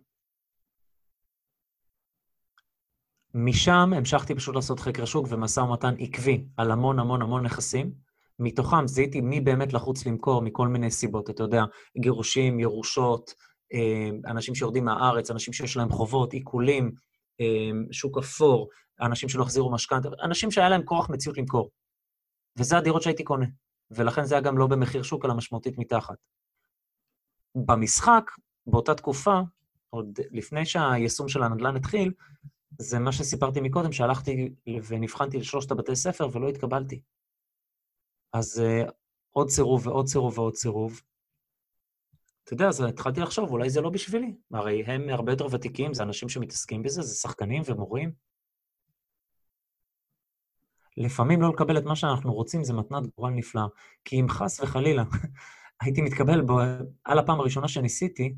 משם 3.33 3.93
המשכתי 3.97 4.35
פשוט 4.35 4.55
לעשות 4.55 4.79
חקר 4.79 5.05
שוק 5.05 5.27
ומשא 5.29 5.59
ומתן 5.59 5.93
עקבי 5.99 6.45
על 6.57 6.71
המון 6.71 6.99
המון 6.99 7.21
המון 7.21 7.45
נכסים. 7.45 7.91
מתוכם 8.39 8.87
זיהיתי 8.87 9.21
מי 9.21 9.41
באמת 9.41 9.73
לחוץ 9.73 10.05
למכור 10.05 10.41
מכל 10.41 10.67
מיני 10.67 10.91
סיבות, 10.91 11.29
אתה 11.29 11.43
יודע, 11.43 11.63
גירושים, 11.97 12.59
ירושות, 12.59 13.33
אה, 13.73 14.31
אנשים 14.31 14.55
שיורדים 14.55 14.85
מהארץ, 14.85 15.31
אנשים 15.31 15.53
שיש 15.53 15.77
להם 15.77 15.89
חובות, 15.89 16.33
עיקולים, 16.33 16.91
אה, 17.41 17.71
שוק 17.91 18.17
אפור, 18.17 18.69
אנשים 19.01 19.29
שלא 19.29 19.43
החזירו 19.43 19.71
משכנתה, 19.71 20.09
אנשים 20.23 20.51
שהיה 20.51 20.69
להם 20.69 20.83
כוח 20.85 21.09
מציאות 21.09 21.37
למכור. 21.37 21.69
וזה 22.59 22.77
הדירות 22.77 23.01
שהייתי 23.01 23.23
קונה, 23.23 23.45
ולכן 23.91 24.25
זה 24.25 24.35
היה 24.35 24.41
גם 24.41 24.57
לא 24.57 24.67
במחיר 24.67 25.03
שוק, 25.03 25.25
אלא 25.25 25.33
משמעותית 25.33 25.77
מתחת. 25.77 26.15
במשחק, 27.55 28.31
באותה 28.67 28.95
תקופה, 28.95 29.39
עוד 29.89 30.19
לפני 30.31 30.65
שהיישום 30.65 31.27
של 31.27 31.43
הנדל"ן 31.43 31.75
התחיל, 31.75 32.13
זה 32.79 32.99
מה 32.99 33.11
שסיפרתי 33.11 33.61
מקודם, 33.61 33.91
שהלכתי 33.91 34.53
ונבחנתי 34.87 35.37
לשלושת 35.37 35.71
הבתי 35.71 35.95
ספר 35.95 36.29
ולא 36.31 36.49
התקבלתי. 36.49 37.01
אז 38.33 38.63
uh, 38.63 38.91
עוד 39.31 39.49
סירוב 39.49 39.87
ועוד 39.87 40.07
סירוב 40.07 40.39
ועוד 40.39 40.55
סירוב. 40.55 41.01
אתה 42.43 42.53
יודע, 42.53 42.67
אז 42.67 42.81
התחלתי 42.81 43.19
לחשוב, 43.19 43.51
אולי 43.51 43.69
זה 43.69 43.81
לא 43.81 43.89
בשבילי. 43.89 44.35
הרי 44.51 44.83
הם 44.85 45.09
הרבה 45.09 45.31
יותר 45.31 45.47
ותיקים, 45.51 45.93
זה 45.93 46.03
אנשים 46.03 46.29
שמתעסקים 46.29 46.83
בזה, 46.83 47.01
זה 47.01 47.15
שחקנים 47.15 47.61
ומורים. 47.65 48.11
לפעמים 50.97 51.41
לא 51.41 51.49
לקבל 51.49 51.77
את 51.77 51.83
מה 51.83 51.95
שאנחנו 51.95 52.33
רוצים 52.33 52.63
זה 52.63 52.73
מתנת 52.73 53.03
גורל 53.17 53.31
נפלאה. 53.31 53.65
כי 54.05 54.19
אם 54.21 54.29
חס 54.29 54.59
וחלילה 54.59 55.03
הייתי 55.81 56.01
מתקבל 56.01 56.41
בו, 56.41 56.59
על 57.03 57.19
הפעם 57.19 57.39
הראשונה 57.39 57.67
שניסיתי, 57.67 58.35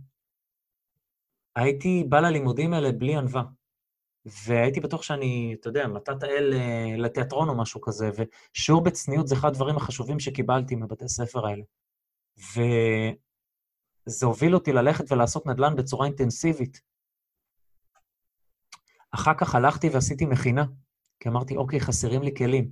הייתי 1.57 2.03
בא 2.09 2.19
ללימודים 2.19 2.73
האלה 2.73 2.91
בלי 2.91 3.15
ענווה. 3.15 3.43
והייתי 4.45 4.79
בטוח 4.79 5.01
שאני, 5.01 5.55
אתה 5.59 5.69
יודע, 5.69 5.87
מתת 5.87 6.23
האל 6.23 6.53
אה, 6.53 6.95
לתיאטרון 6.97 7.49
או 7.49 7.57
משהו 7.57 7.81
כזה, 7.81 8.09
ושיעור 8.15 8.83
בצניעות 8.83 9.27
זה 9.27 9.35
אחד 9.35 9.47
הדברים 9.47 9.77
החשובים 9.77 10.19
שקיבלתי 10.19 10.75
מבתי 10.75 11.09
ספר 11.09 11.47
האלה. 11.47 11.63
וזה 14.07 14.25
הוביל 14.25 14.55
אותי 14.55 14.73
ללכת 14.73 15.11
ולעשות 15.11 15.45
נדל"ן 15.45 15.75
בצורה 15.75 16.05
אינטנסיבית. 16.05 16.81
אחר 19.11 19.33
כך 19.37 19.55
הלכתי 19.55 19.89
ועשיתי 19.89 20.25
מכינה, 20.25 20.65
כי 21.19 21.29
אמרתי, 21.29 21.57
אוקיי, 21.57 21.79
חסרים 21.79 22.23
לי 22.23 22.35
כלים. 22.37 22.71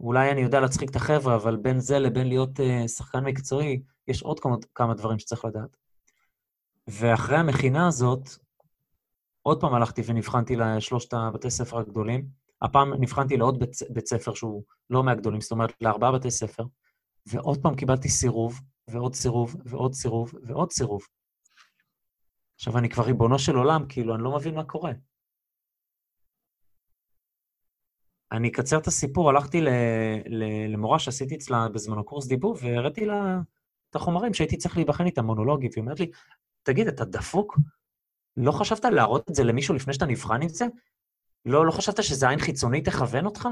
אולי 0.00 0.30
אני 0.30 0.40
יודע 0.40 0.60
להצחיק 0.60 0.90
את 0.90 0.96
החבר'ה, 0.96 1.36
אבל 1.36 1.56
בין 1.56 1.80
זה 1.80 1.98
לבין 1.98 2.28
להיות 2.28 2.60
uh, 2.60 2.88
שחקן 2.88 3.24
מקצועי, 3.24 3.82
יש 4.08 4.22
עוד 4.22 4.40
כמה, 4.40 4.56
כמה 4.74 4.94
דברים 4.94 5.18
שצריך 5.18 5.44
לדעת. 5.44 5.83
ואחרי 6.86 7.36
המכינה 7.36 7.88
הזאת, 7.88 8.28
עוד 9.42 9.60
פעם 9.60 9.74
הלכתי 9.74 10.02
ונבחנתי 10.06 10.56
לשלושת 10.56 11.14
הבתי 11.14 11.50
ספר 11.50 11.78
הגדולים. 11.78 12.28
הפעם 12.62 12.94
נבחנתי 13.00 13.36
לעוד 13.36 13.58
בית, 13.58 13.70
בית 13.90 14.06
ספר 14.06 14.34
שהוא 14.34 14.62
לא 14.90 15.02
מהגדולים, 15.02 15.40
זאת 15.40 15.52
אומרת, 15.52 15.72
לארבעה 15.80 16.12
בתי 16.12 16.30
ספר, 16.30 16.64
ועוד 17.26 17.62
פעם 17.62 17.76
קיבלתי 17.76 18.08
סירוב, 18.08 18.60
ועוד 18.88 19.14
סירוב, 19.14 19.56
ועוד 19.64 19.94
סירוב, 19.94 20.32
ועוד 20.42 20.72
סירוב. 20.72 21.02
עכשיו, 22.54 22.78
אני 22.78 22.88
כבר 22.88 23.04
ריבונו 23.04 23.38
של 23.38 23.56
עולם, 23.56 23.84
כאילו, 23.88 24.14
אני 24.14 24.22
לא 24.22 24.36
מבין 24.36 24.54
מה 24.54 24.64
קורה. 24.64 24.92
אני 28.32 28.48
אקצר 28.48 28.78
את 28.78 28.86
הסיפור, 28.86 29.30
הלכתי 29.30 29.60
ל, 29.60 29.68
ל, 30.26 30.72
למורה 30.72 30.98
שעשיתי 30.98 31.34
אצלה 31.34 31.68
בזמנו 31.68 32.04
קורס 32.04 32.26
דיבור, 32.26 32.56
והראיתי 32.60 33.04
לה 33.04 33.40
את 33.90 33.96
החומרים 33.96 34.34
שהייתי 34.34 34.56
צריך 34.56 34.76
להיבחן 34.76 35.06
איתם, 35.06 35.24
מונולוגים, 35.24 35.70
והיא 35.72 35.82
אומרת 35.82 36.00
לי, 36.00 36.10
תגיד, 36.64 36.88
אתה 36.88 37.04
דפוק? 37.04 37.58
לא 38.36 38.52
חשבת 38.52 38.84
להראות 38.84 39.30
את 39.30 39.34
זה 39.34 39.44
למישהו 39.44 39.74
לפני 39.74 39.94
שאתה 39.94 40.06
נבחן 40.06 40.42
עם 40.42 40.48
זה? 40.48 40.64
לא, 41.44 41.66
לא 41.66 41.70
חשבת 41.70 42.04
שזה 42.04 42.28
עין 42.28 42.38
חיצונית 42.38 42.84
תכוון 42.84 43.26
אותך? 43.26 43.48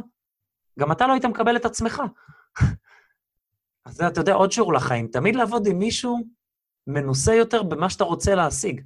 גם 0.78 0.92
אתה 0.92 1.06
לא 1.06 1.12
היית 1.12 1.24
מקבל 1.24 1.56
את 1.56 1.64
עצמך. 1.64 2.02
אז 3.86 4.02
אתה 4.02 4.20
יודע, 4.20 4.34
עוד 4.34 4.52
שיעור 4.52 4.72
לחיים, 4.72 5.08
תמיד 5.08 5.36
לעבוד 5.36 5.66
עם 5.66 5.78
מישהו 5.78 6.18
מנוסה 6.86 7.34
יותר 7.34 7.62
במה 7.62 7.90
שאתה 7.90 8.04
רוצה 8.04 8.34
להשיג. 8.34 8.80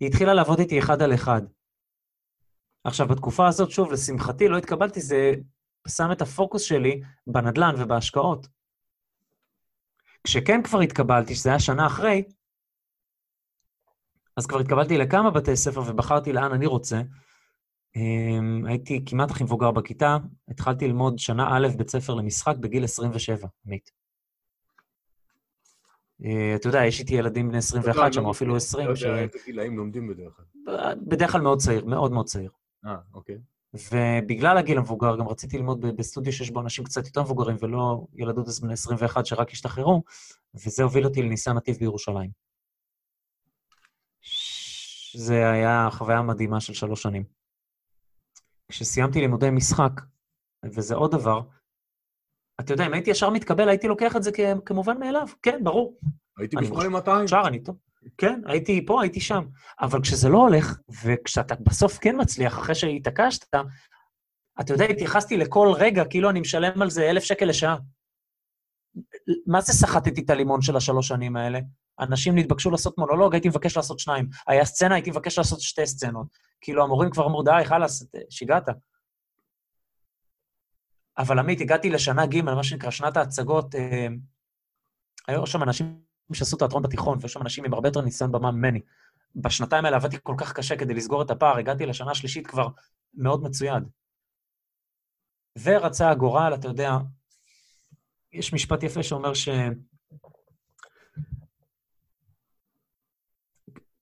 היא 0.00 0.08
התחילה 0.08 0.34
לעבוד 0.34 0.58
איתי 0.58 0.78
אחד 0.78 1.02
על 1.02 1.14
אחד. 1.14 1.42
עכשיו, 2.84 3.08
בתקופה 3.08 3.48
הזאת, 3.48 3.70
שוב, 3.70 3.92
לשמחתי 3.92 4.48
לא 4.48 4.58
התקבלתי, 4.58 5.00
זה 5.00 5.32
שם 5.88 6.12
את 6.12 6.22
הפוקוס 6.22 6.62
שלי 6.62 7.00
בנדל"ן 7.26 7.74
ובהשקעות. 7.78 8.46
כשכן 10.24 10.62
כבר 10.62 10.80
התקבלתי, 10.80 11.34
שזה 11.34 11.50
היה 11.50 11.58
שנה 11.58 11.86
אחרי, 11.86 12.22
אז 14.36 14.46
כבר 14.46 14.58
התקבלתי 14.58 14.98
לכמה 14.98 15.30
בתי 15.30 15.56
ספר 15.56 15.80
ובחרתי 15.80 16.32
לאן 16.32 16.52
אני 16.52 16.66
רוצה. 16.66 17.02
Um, 17.96 18.68
הייתי 18.68 19.04
כמעט 19.06 19.30
הכי 19.30 19.44
מבוגר 19.44 19.70
בכיתה, 19.70 20.16
התחלתי 20.48 20.86
ללמוד 20.86 21.18
שנה 21.18 21.56
א' 21.56 21.68
בית 21.76 21.90
ספר 21.90 22.14
למשחק 22.14 22.56
בגיל 22.56 22.84
27, 22.84 23.48
עמית. 23.66 23.90
Uh, 26.22 26.26
אתה 26.56 26.68
יודע, 26.68 26.84
יש 26.84 27.00
איתי 27.00 27.14
ילדים 27.14 27.48
בני 27.48 27.58
21 27.58 28.12
שם, 28.12 28.24
או 28.24 28.30
אפילו 28.30 28.56
20. 28.56 28.86
לא 28.88 28.92
יודע 28.92 29.18
איזה 29.18 29.38
גילאים 29.44 29.76
לומדים 29.76 30.08
בדרך 30.08 30.36
כלל. 30.36 30.94
בדרך 31.06 31.32
כלל 31.32 31.40
מאוד 31.40 31.58
צעיר, 31.58 31.84
מאוד 31.84 32.12
מאוד 32.12 32.26
צעיר. 32.26 32.50
אה, 32.86 32.96
אוקיי. 33.14 33.38
ובגלל 33.74 34.58
הגיל 34.58 34.78
המבוגר, 34.78 35.16
גם 35.16 35.28
רציתי 35.28 35.56
ללמוד 35.58 35.86
בסטודיו 35.96 36.32
שיש 36.32 36.50
בו 36.50 36.60
אנשים 36.60 36.84
קצת 36.84 37.06
יותר 37.06 37.22
מבוגרים, 37.22 37.56
ולא 37.60 38.06
ילדות 38.14 38.46
בני 38.62 38.72
21 38.72 39.26
שרק 39.26 39.50
השתחררו, 39.50 40.02
וזה 40.54 40.82
הוביל 40.82 41.04
אותי 41.04 41.22
לניסן 41.22 41.52
נתיב 41.56 41.76
בירושלים. 41.76 42.30
שזה 44.20 45.50
היה 45.50 45.88
חוויה 45.90 46.22
מדהימה 46.22 46.60
של 46.60 46.74
שלוש 46.74 47.02
שנים. 47.02 47.24
כשסיימתי 48.68 49.20
לימודי 49.20 49.50
משחק, 49.50 50.00
וזה 50.64 50.94
עוד 50.94 51.10
דבר, 51.10 51.40
אתה 52.60 52.72
יודע, 52.72 52.86
אם 52.86 52.92
הייתי 52.92 53.10
ישר 53.10 53.30
מתקבל, 53.30 53.68
הייתי 53.68 53.88
לוקח 53.88 54.16
את 54.16 54.22
זה 54.22 54.30
כמובן 54.64 55.00
מאליו. 55.00 55.26
כן, 55.42 55.64
ברור. 55.64 55.98
הייתי 56.38 56.56
ב-8200. 56.56 57.24
אפשר, 57.24 57.42
אני 57.46 57.62
טוב. 57.62 57.76
כן, 58.18 58.40
הייתי 58.46 58.86
פה, 58.86 59.02
הייתי 59.02 59.20
שם. 59.20 59.44
אבל 59.80 60.02
כשזה 60.02 60.28
לא 60.28 60.38
הולך, 60.38 60.78
וכשאתה 61.04 61.54
בסוף 61.54 61.98
כן 61.98 62.16
מצליח, 62.20 62.58
אחרי 62.58 62.74
שהתעקשת, 62.74 63.54
אתה 64.60 64.72
יודע, 64.72 64.84
התייחסתי 64.84 65.36
לכל 65.36 65.72
רגע 65.76 66.04
כאילו 66.04 66.30
אני 66.30 66.40
משלם 66.40 66.82
על 66.82 66.90
זה 66.90 67.10
אלף 67.10 67.24
שקל 67.24 67.46
לשעה. 67.46 67.76
מה 69.46 69.60
זה 69.60 69.72
סחטתי 69.72 70.20
את 70.20 70.30
הלימון 70.30 70.62
של 70.62 70.76
השלוש 70.76 71.08
שנים 71.08 71.36
האלה? 71.36 71.58
אנשים 72.00 72.38
נתבקשו 72.38 72.70
לעשות 72.70 72.98
מונולוג, 72.98 73.34
הייתי 73.34 73.48
מבקש 73.48 73.76
לעשות 73.76 73.98
שניים. 73.98 74.28
היה 74.46 74.64
סצנה, 74.64 74.94
הייתי 74.94 75.10
מבקש 75.10 75.38
לעשות 75.38 75.60
שתי 75.60 75.86
סצנות. 75.86 76.26
כאילו, 76.60 76.82
המורים 76.82 77.10
כבר 77.10 77.26
אמרו, 77.26 77.42
די, 77.42 77.64
חלאס, 77.64 78.06
שיגעת. 78.30 78.68
אבל 81.18 81.38
עמית, 81.38 81.60
הגעתי 81.60 81.90
לשנה 81.90 82.26
ג', 82.26 82.40
מה 82.40 82.64
שנקרא 82.64 82.90
שנת 82.90 83.16
ההצגות, 83.16 83.74
אה, 83.74 84.06
היו 85.28 85.46
שם 85.46 85.62
אנשים 85.62 86.03
שעשו 86.32 86.56
תיאטרון 86.56 86.82
בתיכון, 86.82 87.18
ויש 87.20 87.32
שם 87.32 87.42
אנשים 87.42 87.64
עם 87.64 87.74
הרבה 87.74 87.88
יותר 87.88 88.00
ניסיון 88.00 88.32
במה 88.32 88.50
ממני. 88.50 88.80
בשנתיים 89.36 89.84
האלה 89.84 89.96
עבדתי 89.96 90.16
כל 90.22 90.34
כך 90.38 90.52
קשה 90.52 90.76
כדי 90.76 90.94
לסגור 90.94 91.22
את 91.22 91.30
הפער, 91.30 91.58
הגעתי 91.58 91.86
לשנה 91.86 92.10
השלישית 92.10 92.46
כבר 92.46 92.68
מאוד 93.14 93.42
מצויד. 93.42 93.82
ורצה 95.62 96.10
הגורל, 96.10 96.54
אתה 96.54 96.68
יודע, 96.68 96.90
יש 98.32 98.52
משפט 98.52 98.82
יפה 98.82 99.02
שאומר 99.02 99.34
ש... 99.34 99.48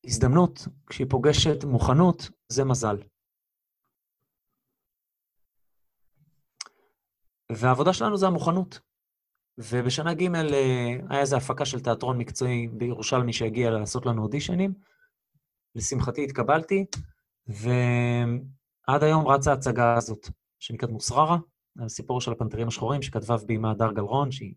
הזדמנות, 0.05 0.68
כשהיא 0.87 1.07
פוגשת 1.11 1.64
מוכנות, 1.64 2.31
זה 2.49 2.64
מזל. 2.64 2.97
והעבודה 7.53 7.93
שלנו 7.93 8.16
זה 8.16 8.27
המוכנות. 8.27 8.81
ובשנה 9.59 10.14
ג' 10.14 10.34
אה, 10.34 10.96
היה 11.11 11.20
איזו 11.20 11.36
הפקה 11.36 11.64
של 11.64 11.80
תיאטרון 11.80 12.18
מקצועי 12.18 12.68
בירושלמי 12.68 13.32
שהגיע 13.32 13.70
לעשות 13.70 14.07
לנו 14.07 14.22
אודישנים. 14.22 14.74
לשמחתי 15.74 16.24
התקבלתי, 16.24 16.84
ועד 17.46 19.03
היום 19.03 19.28
רצה 19.28 19.50
ההצגה 19.50 19.96
הזאת, 19.96 20.28
שנקראת 20.59 20.90
מוסררה, 20.90 21.38
הסיפור 21.78 22.20
של 22.20 22.32
הפנתרים 22.32 22.68
השחורים, 22.68 23.03
שכתבה 23.03 23.36
וביימה 23.42 23.70
הדר 23.70 23.92
גלרון, 23.92 24.32
שהיא 24.32 24.55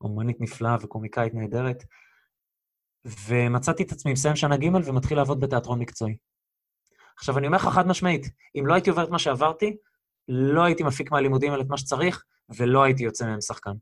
אומנית 0.00 0.40
נפלאה 0.40 0.76
וקומיקאית 0.80 1.34
נהדרת. 1.34 1.84
ומצאתי 3.04 3.82
את 3.82 3.92
עצמי 3.92 4.12
מסיים 4.12 4.36
שנה 4.36 4.56
ג' 4.56 4.70
ומתחיל 4.84 5.16
לעבוד 5.16 5.40
בתיאטרון 5.40 5.78
מקצועי. 5.78 6.16
עכשיו, 7.18 7.38
אני 7.38 7.46
אומר 7.46 7.56
לך 7.56 7.68
חד 7.68 7.86
משמעית, 7.86 8.26
אם 8.58 8.66
לא 8.66 8.74
הייתי 8.74 8.90
עובר 8.90 9.04
את 9.04 9.10
מה 9.10 9.18
שעברתי, 9.18 9.76
לא 10.28 10.64
הייתי 10.64 10.82
מפיק 10.82 11.12
מהלימודים 11.12 11.52
האלה 11.52 11.62
את 11.62 11.68
מה 11.68 11.78
שצריך, 11.78 12.24
ולא 12.58 12.82
הייתי 12.82 13.02
יוצא 13.02 13.26
מהם 13.26 13.40
שחקן. 13.40 13.72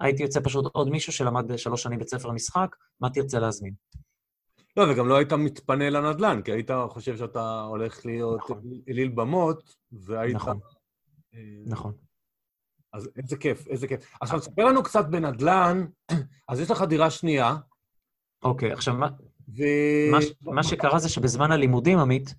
הייתי 0.00 0.22
יוצא 0.22 0.40
פשוט 0.44 0.66
עוד 0.72 0.88
מישהו 0.88 1.12
שלמד 1.12 1.56
שלוש 1.56 1.82
שנים 1.82 1.98
בית 1.98 2.08
ספר 2.08 2.30
משחק, 2.30 2.76
מה 3.00 3.10
תרצה 3.10 3.38
להזמין. 3.38 3.74
לא, 4.76 4.84
וגם 4.90 5.08
לא 5.08 5.16
היית 5.16 5.32
מתפנה 5.32 5.90
לנדל"ן, 5.90 6.42
כי 6.44 6.52
היית 6.52 6.70
חושב 6.88 7.16
שאתה 7.16 7.60
הולך 7.60 8.06
להיות 8.06 8.38
נכון. 8.38 8.62
אליל 8.88 9.08
במות, 9.08 9.74
והיית... 9.92 10.34
נכון. 10.34 10.58
אה, 11.34 11.40
נכון. 11.66 11.92
אז 12.92 13.10
איזה 13.16 13.36
כיף, 13.36 13.68
איזה 13.68 13.88
כיף. 13.88 14.14
עכשיו, 14.20 14.40
תספר 14.40 14.64
לנו 14.64 14.82
קצת 14.82 15.06
בנדל"ן, 15.10 15.86
אז 16.48 16.60
יש 16.60 16.70
לך 16.70 16.82
דירה 16.82 17.10
שנייה, 17.10 17.56
אוקיי, 18.42 18.72
עכשיו, 18.72 18.94
מה, 18.94 19.08
ו... 19.56 19.62
מה, 20.10 20.18
מה 20.40 20.62
שקרה 20.62 20.98
זה 20.98 21.08
שבזמן 21.08 21.52
הלימודים, 21.52 21.98
עמית, 21.98 22.34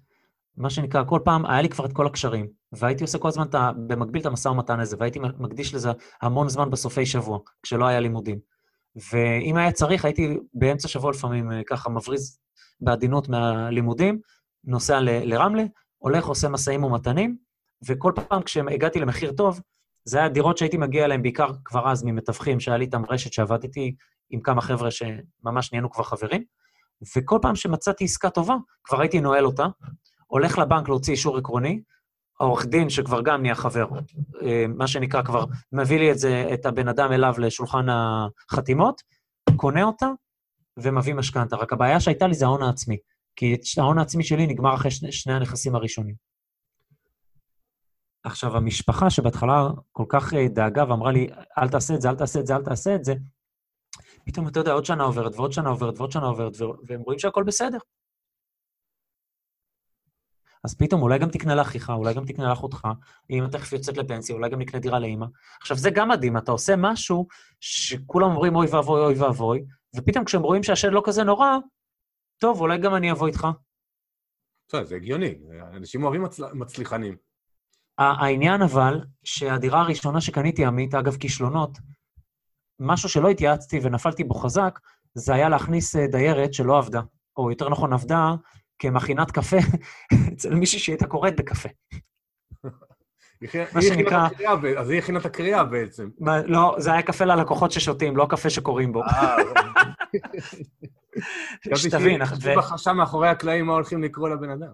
מה 0.58 0.70
שנקרא, 0.70 1.04
כל 1.04 1.20
פעם 1.26 1.46
היה 1.46 1.62
לי 1.62 1.70
כבר 1.70 1.86
את 1.86 1.94
כל 1.94 2.08
הקשרים, 2.08 2.48
והייתי 2.72 3.04
עושה 3.04 3.18
כל 3.18 3.28
הזמן 3.28 3.46
במקביל 3.88 4.22
את 4.22 4.26
המשא 4.26 4.50
ומתן 4.50 4.80
הזה, 4.80 4.96
והייתי 5.00 5.20
מקדיש 5.20 5.74
לזה 5.74 5.90
המון 6.22 6.50
זמן 6.50 6.70
בסופי 6.70 7.06
שבוע, 7.06 7.40
כשלא 7.64 7.86
היה 7.86 8.00
לימודים. 8.00 8.40
ואם 9.12 9.58
היה 9.58 9.72
צריך, 9.72 10.06
הייתי 10.06 10.38
באמצע 10.54 10.88
שבוע 10.88 11.12
לפעמים 11.12 11.52
אה, 11.52 11.62
ככה 11.68 11.90
מבריז 11.90 12.40
בעדינות 12.82 13.30
מהלימודים, 13.30 14.20
נוסע 14.64 15.00
ל- 15.00 15.34
לרמלה, 15.34 15.64
הולך, 15.98 16.26
עושה 16.26 16.50
משאים 16.50 16.84
ומתנים, 16.84 17.38
וכל 17.88 18.12
פעם 18.16 18.42
כשהגעתי 18.42 19.00
למחיר 19.00 19.32
טוב, 19.32 19.62
זה 20.06 20.18
היה 20.18 20.30
דירות 20.30 20.58
שהייתי 20.58 20.78
מגיע 20.78 21.06
אליהן 21.06 21.22
בעיקר 21.22 21.48
כבר 21.66 21.92
אז 21.92 22.04
ממתווכים, 22.04 22.60
שהיה 22.60 22.78
לי 22.78 22.86
איתם 22.86 23.02
רשת 23.10 23.34
שעבדתי 23.34 23.96
עם 24.30 24.42
כמה 24.42 24.62
חבר'ה 24.62 24.92
שממש 24.92 25.72
נהיינו 25.72 25.92
כבר 25.92 26.04
חברים, 26.04 26.44
וכל 27.18 27.40
פעם 27.42 27.56
שמצאתי 27.56 28.04
עסקה 28.04 28.30
טובה, 28.30 28.56
כבר 28.84 29.02
הייתי 29.02 29.20
נועל 29.20 29.46
אותה, 29.46 29.66
הולך 30.28 30.58
לבנק 30.58 30.90
להוציא 30.90 31.14
אישור 31.14 31.38
עקרוני, 31.38 31.82
העורך 32.40 32.66
דין, 32.66 32.90
שכבר 32.90 33.22
גם 33.22 33.42
נהיה 33.42 33.56
חבר, 33.56 33.88
אה, 34.42 34.66
מה 34.68 34.88
שנקרא 34.88 35.22
כבר, 35.22 35.46
מביא 35.72 36.00
לי 36.00 36.12
את 36.12 36.20
זה, 36.20 36.50
את 36.54 36.66
הבן 36.66 36.88
אדם 36.88 37.12
אליו 37.12 37.34
לשולחן 37.38 37.86
החתימות, 37.90 39.02
קונה 39.56 39.84
אותה 39.84 40.08
ומביא 40.78 41.14
משכנתה. 41.14 41.56
רק 41.56 41.74
הבעיה 41.74 42.00
שהייתה 42.00 42.28
לי 42.28 42.34
זה 42.34 42.46
ההון 42.46 42.64
העצמי, 42.64 42.98
כי 43.36 43.58
ההון 43.78 44.00
העצמי 44.00 44.24
שלי 44.24 44.48
נגמר 44.48 44.76
אחרי 44.76 44.92
שני, 44.92 45.12
שני 45.12 45.34
הנכסים 45.34 45.76
הראשונים. 45.76 46.16
עכשיו, 48.24 48.58
המשפחה 48.58 49.10
שבהתחלה 49.10 49.70
כל 49.92 50.06
כך 50.10 50.34
אה, 50.34 50.48
דאגה 50.48 50.84
ואמרה 50.90 51.12
לי, 51.12 51.28
אל 51.58 51.70
תעשה 51.70 51.94
את 51.94 52.02
זה, 52.02 52.10
אל 52.10 52.16
תעשה 52.16 52.40
את 52.40 52.48
זה, 52.48 52.56
אל 52.56 52.64
תעשה 52.64 52.96
את 52.96 53.04
זה, 53.04 53.14
פתאום, 54.26 54.48
אתה 54.48 54.60
יודע, 54.60 54.72
עוד 54.72 54.86
שנה 54.86 55.04
עוברת, 55.04 55.36
ועוד 55.36 55.52
שנה 55.52 55.70
עוברת, 55.70 55.98
ועוד 55.98 56.12
שנה 56.12 56.26
עוברת, 56.26 56.54
והם 56.88 57.02
רואים 57.02 57.20
שהכל 57.20 57.44
בסדר. 57.44 57.78
אז 60.64 60.76
פתאום 60.76 61.02
אולי 61.02 61.20
גם 61.20 61.30
תקנה 61.30 61.56
לאחיך, 61.56 61.90
אולי 61.90 62.14
גם 62.14 62.26
תקנה 62.26 62.50
לאחותך, 62.50 62.88
אמא 63.30 63.48
תכף 63.48 63.74
יוצאת 63.74 63.98
לפנסיה, 63.98 64.36
אולי 64.36 64.50
גם 64.50 64.60
נקנה 64.60 64.80
דירה 64.80 65.00
לאמא. 65.00 65.26
עכשיו, 65.62 65.78
זה 65.78 65.90
גם 65.90 66.10
מדהים, 66.10 66.38
אתה 66.38 66.52
עושה 66.52 66.74
משהו 66.78 67.28
שכולם 67.60 68.30
אומרים 68.32 68.56
אוי 68.56 68.68
ואבוי, 68.68 69.02
אוי 69.02 69.14
ואבוי, 69.16 69.66
ופתאום 69.96 70.26
כשהם 70.26 70.42
רואים 70.42 70.64
שהשד 70.64 70.90
לא 70.92 71.02
כזה 71.06 71.24
נורא, 71.24 71.58
טוב, 72.40 72.62
אולי 72.62 72.78
גם 72.78 72.96
אני 72.96 73.12
אבוא 73.12 73.28
איתך. 73.28 73.48
בסדר, 74.68 74.84
זה 74.84 74.96
הגיוני, 74.96 75.36
אנשים 75.74 76.04
אוהבים 76.04 76.24
מצל- 76.24 76.54
מצליחנים. 76.54 77.16
העניין 77.98 78.62
אבל, 78.62 79.02
שהדירה 79.24 79.82
הראשונה 79.82 80.22
שקניתי, 80.22 80.66
עמית, 80.66 80.96
אגב 80.96 81.16
כישלונות, 81.16 81.78
משהו 82.80 83.10
שלא 83.10 83.30
התייעצתי 83.30 83.80
ונפלתי 83.84 84.24
בו 84.24 84.34
חזק, 84.34 84.80
זה 85.14 85.34
היה 85.34 85.50
להכניס 85.50 85.96
אה, 85.96 86.08
דיירת 86.08 86.54
שלא 86.54 86.78
עבדה, 86.78 87.02
או 87.38 87.50
יותר 87.52 87.70
נכון 87.70 87.94
עבדה 87.94 88.36
כמכינת 88.80 89.32
קפה 89.32 89.58
אצל 90.34 90.56
מישהי 90.56 90.80
שהייתה 90.80 91.08
קוראת 91.08 91.36
בקפה. 91.36 91.70
מה 93.74 93.82
שנקרא- 93.82 94.28
אז 94.78 94.90
היא 94.90 95.00
הכינה 95.00 95.20
את 95.20 95.26
הקריאה 95.26 95.64
בעצם. 95.64 96.10
לא, 96.46 96.76
זה 96.78 96.92
היה 96.94 97.02
קפה 97.02 97.26
ללקוחות 97.26 97.72
ששותים, 97.72 98.18
לא 98.18 98.28
קפה 98.30 98.50
שקוראים 98.50 98.92
בו. 98.94 99.04
אה, 99.04 99.36
שתבין, 101.76 102.26
חשבתי 102.26 102.56
בחשב 102.58 102.92
מאחורי 102.92 103.28
הקלעים 103.30 103.66
מה 103.66 103.74
הולכים 103.74 104.04
לקרוא 104.04 104.30
לבן 104.30 104.50
אדם. 104.50 104.74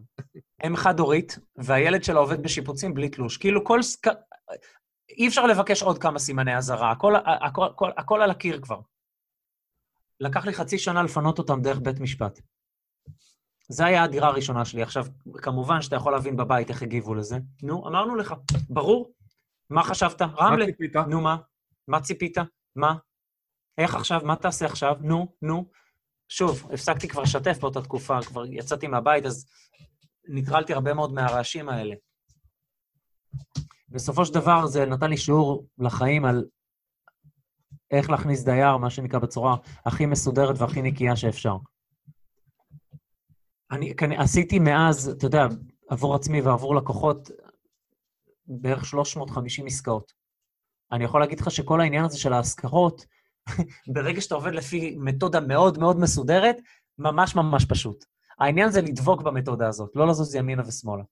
אם 0.68 0.76
חד-הורית, 0.76 1.40
והילד 1.56 2.04
שלה 2.04 2.20
עובד 2.20 2.44
בשיפוצים 2.44 2.94
בלי 2.94 3.10
תלוש. 3.10 3.38
כאילו 3.38 3.64
כל... 3.64 3.80
אי 5.10 5.28
אפשר 5.28 5.46
לבקש 5.46 5.84
עוד 5.84 5.98
כמה 5.98 6.20
סימני 6.20 6.58
אזהרה, 6.58 6.92
הכל, 6.92 7.14
הכל, 7.42 7.66
הכל, 7.66 7.90
הכל 7.98 8.22
על 8.22 8.32
הקיר 8.32 8.62
כבר. 8.62 8.80
לקח 10.20 10.46
לי 10.46 10.54
חצי 10.54 10.78
שנה 10.78 11.04
לפנות 11.04 11.40
אותם 11.40 11.62
דרך 11.62 11.80
בית 11.80 12.00
משפט. 12.00 12.40
זו 13.74 13.84
הייתה 13.84 14.04
הדירה 14.04 14.28
הראשונה 14.28 14.66
שלי. 14.66 14.82
עכשיו, 14.82 15.06
כמובן 15.34 15.82
שאתה 15.82 15.96
יכול 15.96 16.12
להבין 16.12 16.38
בבית 16.38 16.70
איך 16.70 16.82
הגיבו 16.82 17.16
לזה. 17.16 17.38
נו, 17.64 17.88
אמרנו 17.88 18.16
לך, 18.16 18.34
ברור. 18.70 19.14
מה 19.70 19.84
חשבת? 19.84 20.22
רמלה. 20.22 20.66
מה 20.66 20.72
ציפית? 20.72 20.96
נו, 20.96 21.22
מה? 21.22 21.38
מה 21.88 22.02
ציפית? 22.02 22.38
מה? 22.76 22.96
איך 23.78 23.96
עכשיו? 23.96 24.22
מה 24.24 24.36
תעשה 24.36 24.66
עכשיו? 24.66 24.96
נו, 25.02 25.28
נו. 25.42 25.70
שוב, 26.30 26.70
הפסקתי 26.74 27.08
כבר 27.08 27.22
לשתף 27.22 27.58
באותה 27.60 27.82
תקופה, 27.82 28.22
כבר 28.22 28.46
יצאתי 28.46 28.88
מהבית, 28.88 29.26
אז 29.26 29.46
נטרלתי 30.28 30.74
הרבה 30.74 30.94
מאוד 30.94 31.14
מהרעשים 31.14 31.70
האלה. 31.70 31.96
בסופו 33.90 34.26
של 34.26 34.34
דבר 34.34 34.66
זה 34.66 34.86
נתן 34.86 35.10
לי 35.10 35.18
שיעור 35.18 35.68
לחיים 35.78 36.26
על 36.26 36.46
איך 37.92 38.10
להכניס 38.10 38.44
דייר, 38.44 38.78
מה 38.78 38.90
שנקרא, 38.90 39.20
בצורה 39.20 39.56
הכי 39.86 40.06
מסודרת 40.06 40.56
והכי 40.58 40.82
נקייה 40.82 41.16
שאפשר. 41.16 41.58
אני 43.74 43.94
כנ- 44.02 44.22
עשיתי 44.22 44.60
מאז, 44.60 45.10
אתה 45.10 45.26
יודע, 45.26 45.48
עבור 45.90 46.16
עצמי 46.16 46.42
ועבור 46.42 46.76
לקוחות, 46.76 47.30
בערך 48.48 48.86
350 48.86 49.66
עסקאות. 49.66 50.14
אני 50.92 51.04
יכול 51.04 51.22
להגיד 51.22 51.40
לך 51.40 51.52
שכל 51.52 51.82
העניין 51.82 52.06
הזה 52.06 52.18
של 52.20 52.34
ההשכרות, 52.34 53.06
ברגע 53.94 54.22
שאתה 54.22 54.36
עובד 54.36 54.54
לפי 54.54 54.96
מתודה 55.00 55.40
מאוד 55.40 55.80
מאוד 55.80 56.00
מסודרת, 56.00 56.58
ממש 56.98 57.36
ממש 57.36 57.66
פשוט. 57.66 58.06
העניין 58.40 58.70
זה 58.70 58.82
לדבוק 58.82 59.22
במתודה 59.22 59.68
הזאת, 59.68 59.96
לא 59.96 60.08
לזוז 60.08 60.36
ימינה 60.36 60.64
ושמאלה. 60.68 61.04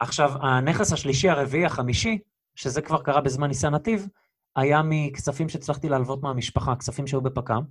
עכשיו, 0.00 0.30
הנכס 0.42 0.92
השלישי, 0.92 1.28
הרביעי, 1.28 1.64
החמישי, 1.64 2.18
שזה 2.54 2.82
כבר 2.82 3.02
קרה 3.02 3.20
בזמן 3.20 3.48
ניסן 3.48 3.74
נתיב, 3.74 4.08
היה 4.56 4.82
מכספים 4.84 5.48
שהצלחתי 5.48 5.88
להלוות 5.88 6.22
מהמשפחה, 6.22 6.76
כספים 6.76 7.06
שהיו 7.06 7.20
בפק"ם. 7.20 7.62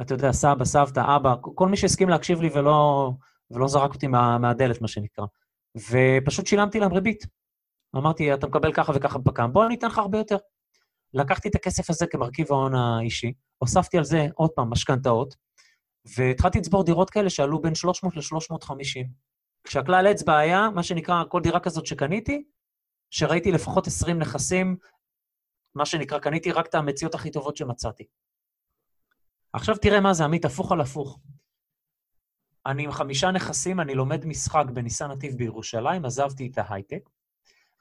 אתה 0.00 0.14
יודע, 0.14 0.32
סבא, 0.32 0.64
סבתא, 0.64 1.16
אבא, 1.16 1.34
כל 1.40 1.68
מי 1.68 1.76
שהסכים 1.76 2.08
להקשיב 2.08 2.40
לי 2.40 2.50
ולא, 2.54 3.10
ולא 3.50 3.68
זרק 3.68 3.94
אותי 3.94 4.06
מה, 4.06 4.38
מהדלת, 4.38 4.80
מה 4.80 4.88
שנקרא. 4.88 5.24
ופשוט 5.90 6.46
שילמתי 6.46 6.80
להם 6.80 6.92
ריבית. 6.92 7.26
אמרתי, 7.96 8.34
אתה 8.34 8.46
מקבל 8.46 8.72
ככה 8.72 8.92
וככה 8.94 9.18
בפק"ם, 9.18 9.52
בוא 9.52 9.66
אני 9.66 9.74
אתן 9.74 9.86
לך 9.86 9.98
הרבה 9.98 10.18
יותר. 10.18 10.36
לקחתי 11.14 11.48
את 11.48 11.54
הכסף 11.54 11.90
הזה 11.90 12.06
כמרכיב 12.06 12.52
ההון 12.52 12.74
האישי, 12.74 13.32
הוספתי 13.58 13.98
על 13.98 14.04
זה 14.04 14.26
עוד 14.34 14.50
פעם 14.50 14.70
משכנתאות, 14.70 15.34
והתחלתי 16.16 16.58
לצבור 16.58 16.84
דירות 16.84 17.10
כאלה 17.10 17.30
שעלו 17.30 17.62
בין 17.62 17.74
300 17.74 18.16
ל-350. 18.16 19.06
כשהכלל 19.64 20.06
אצבע 20.10 20.38
היה, 20.38 20.70
מה 20.74 20.82
שנקרא, 20.82 21.24
כל 21.28 21.40
דירה 21.40 21.60
כזאת 21.60 21.86
שקניתי, 21.86 22.44
שראיתי 23.10 23.52
לפחות 23.52 23.86
20 23.86 24.18
נכסים, 24.18 24.76
מה 25.74 25.86
שנקרא, 25.86 26.18
קניתי 26.18 26.52
רק 26.52 26.66
את 26.66 26.74
המציאות 26.74 27.14
הכי 27.14 27.30
טובות 27.30 27.56
שמצאתי. 27.56 28.04
עכשיו 29.54 29.76
תראה 29.76 30.00
מה 30.00 30.14
זה, 30.14 30.24
עמית, 30.24 30.44
הפוך 30.44 30.72
על 30.72 30.80
הפוך. 30.80 31.18
אני 32.66 32.84
עם 32.84 32.92
חמישה 32.92 33.30
נכסים, 33.30 33.80
אני 33.80 33.94
לומד 33.94 34.24
משחק 34.26 34.64
בניסן 34.72 35.10
נתיב 35.10 35.36
בירושלים, 35.36 36.04
עזבתי 36.04 36.50
את 36.52 36.58
ההייטק. 36.58 37.10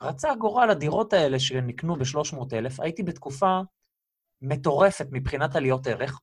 רצה 0.01 0.31
הגורל, 0.31 0.69
הדירות 0.69 1.13
האלה 1.13 1.39
שנקנו 1.39 1.95
ב-300,000, 1.95 2.83
הייתי 2.83 3.03
בתקופה 3.03 3.59
מטורפת 4.41 5.07
מבחינת 5.11 5.55
עליות 5.55 5.87
ערך. 5.87 6.19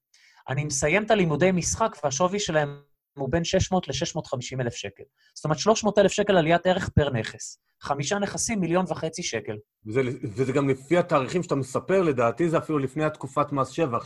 אני 0.48 0.64
מסיים 0.64 1.04
את 1.04 1.10
הלימודי 1.10 1.52
משחק 1.52 1.96
והשווי 2.04 2.38
שלהם 2.38 2.82
הוא 3.18 3.28
בין 3.30 3.44
600 3.44 3.88
ל-650 3.88 4.60
אלף 4.60 4.74
שקל. 4.74 5.04
זאת 5.34 5.44
אומרת, 5.44 5.58
300 5.58 5.98
אלף 5.98 6.12
שקל 6.12 6.36
עליית 6.36 6.66
ערך 6.66 6.88
פר 6.88 7.10
נכס. 7.10 7.58
חמישה 7.80 8.18
נכסים, 8.18 8.60
מיליון 8.60 8.84
וחצי 8.88 9.22
שקל. 9.22 9.56
וזה, 9.86 10.00
וזה 10.36 10.52
גם 10.52 10.68
לפי 10.68 10.98
התאריכים 10.98 11.42
שאתה 11.42 11.54
מספר, 11.54 12.02
לדעתי 12.02 12.48
זה 12.48 12.58
אפילו 12.58 12.78
לפני 12.78 13.04
התקופת 13.04 13.52
מס 13.52 13.68
שבח, 13.68 14.04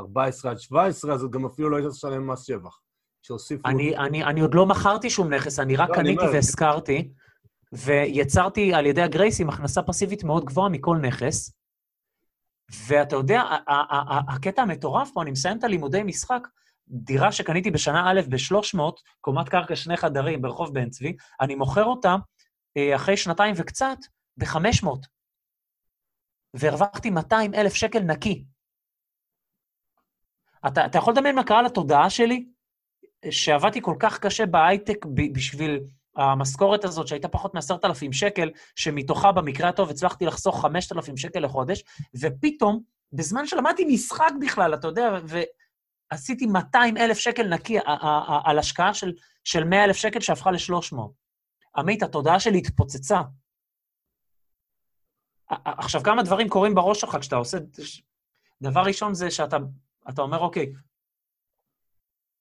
שב-2014 0.00 0.48
עד 0.48 0.56
2017, 0.56 1.14
אז 1.14 1.26
גם 1.30 1.46
אפילו 1.46 1.70
לא 1.70 1.76
היית 1.76 1.88
לשלם 1.88 2.30
מס 2.30 2.44
שבח. 2.44 2.80
שהוסיפו... 3.22 3.68
אני, 3.68 3.96
אני, 3.96 4.24
אני 4.24 4.40
עוד 4.40 4.54
לא 4.54 4.66
מכרתי 4.66 5.10
שום 5.10 5.34
נכס, 5.34 5.58
אני 5.58 5.76
רק 5.76 5.88
לא, 5.90 5.94
קניתי 5.94 6.24
והשכרתי, 6.24 7.12
ויצרתי 7.72 8.74
על 8.74 8.86
ידי 8.86 9.02
הגרייסים 9.02 9.48
הכנסה 9.48 9.82
פסיבית 9.82 10.24
מאוד 10.24 10.44
גבוהה 10.44 10.68
מכל 10.68 10.96
נכס. 10.96 11.52
ואתה 12.88 13.16
יודע, 13.16 13.40
ה- 13.40 13.72
ה- 13.72 13.94
ה- 13.94 14.14
ה- 14.14 14.34
הקטע 14.34 14.62
המטורף 14.62 15.10
פה, 15.14 15.22
אני 15.22 15.30
מסיים 15.30 15.58
את 15.58 15.64
הלימודי 15.64 16.02
משחק, 16.02 16.48
דירה 16.88 17.32
שקניתי 17.32 17.70
בשנה 17.70 18.10
א' 18.10 18.20
ב-300, 18.28 18.80
קומת 19.20 19.48
קרקע 19.48 19.76
שני 19.76 19.96
חדרים 19.96 20.42
ברחוב 20.42 20.74
בן 20.74 20.90
צבי, 20.90 21.16
אני 21.40 21.54
מוכר 21.54 21.84
אותה 21.84 22.16
אה, 22.76 22.96
אחרי 22.96 23.16
שנתיים 23.16 23.54
וקצת 23.58 23.96
ב-500. 24.36 24.88
והרווחתי 26.54 27.10
200 27.10 27.54
אלף 27.54 27.74
שקל 27.74 28.00
נקי. 28.00 28.44
אתה, 30.66 30.86
אתה 30.86 30.98
יכול 30.98 31.12
לדמיין 31.12 31.36
מה 31.36 31.44
קרה 31.44 31.62
לתודעה 31.62 32.10
שלי? 32.10 32.46
שעבדתי 33.30 33.82
כל 33.82 33.96
כך 33.98 34.18
קשה 34.18 34.46
בהייטק 34.46 35.06
בשביל 35.32 35.80
המשכורת 36.16 36.84
הזאת, 36.84 37.08
שהייתה 37.08 37.28
פחות 37.28 37.54
מ-10,000 37.54 38.12
שקל, 38.12 38.50
שמתוכה 38.76 39.32
במקרה 39.32 39.68
הטוב 39.68 39.90
הצלחתי 39.90 40.26
לחסוך 40.26 40.62
5,000 40.62 41.16
שקל 41.16 41.40
לחודש, 41.40 41.82
ופתאום, 42.20 42.82
בזמן 43.12 43.46
שלמדתי 43.46 43.84
משחק 43.84 44.32
בכלל, 44.40 44.74
אתה 44.74 44.88
יודע, 44.88 45.18
ועשיתי 46.12 46.46
200 46.46 46.96
אלף 46.96 47.18
שקל 47.18 47.48
נקי 47.48 47.78
על 48.44 48.58
השקעה 48.58 48.94
של, 48.94 49.12
של 49.44 49.64
100 49.64 49.84
אלף 49.84 49.96
שקל 49.96 50.20
שהפכה 50.20 50.50
ל-300. 50.50 50.96
עמית, 51.76 52.02
התודעה 52.02 52.40
שלי 52.40 52.58
התפוצצה. 52.58 53.20
עכשיו, 55.48 56.02
כמה 56.02 56.22
דברים 56.22 56.48
קורים 56.48 56.74
בראש 56.74 57.00
שלך 57.00 57.16
כשאתה 57.20 57.36
עושה... 57.36 57.58
דבר 58.62 58.80
ראשון 58.80 59.14
זה 59.14 59.30
שאתה 59.30 59.56
אתה 60.08 60.22
אומר, 60.22 60.38
אוקיי, 60.38 60.72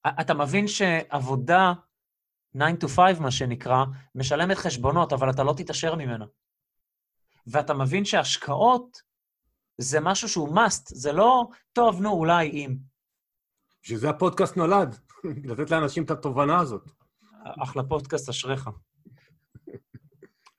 אתה 0.07 0.33
מבין 0.33 0.67
שעבודה 0.67 1.73
9 2.57 2.65
to 2.81 2.87
5, 2.87 3.19
מה 3.19 3.31
שנקרא, 3.31 3.85
משלמת 4.15 4.57
חשבונות, 4.57 5.13
אבל 5.13 5.29
אתה 5.29 5.43
לא 5.43 5.53
תתעשר 5.57 5.95
ממנה. 5.95 6.25
ואתה 7.47 7.73
מבין 7.73 8.05
שהשקעות 8.05 9.01
זה 9.77 9.99
משהו 10.01 10.29
שהוא 10.29 10.57
must, 10.57 10.83
זה 10.85 11.11
לא, 11.11 11.47
טוב, 11.73 12.01
נו, 12.01 12.11
אולי 12.11 12.49
אם. 12.49 12.77
בשביל 13.83 13.97
זה 13.97 14.09
הפודקאסט 14.09 14.57
נולד, 14.57 14.99
לתת 15.49 15.71
לאנשים 15.71 16.03
את 16.03 16.11
התובנה 16.11 16.59
הזאת. 16.59 16.91
אחלה 17.63 17.83
פודקאסט, 17.83 18.29
אשריך. 18.29 18.69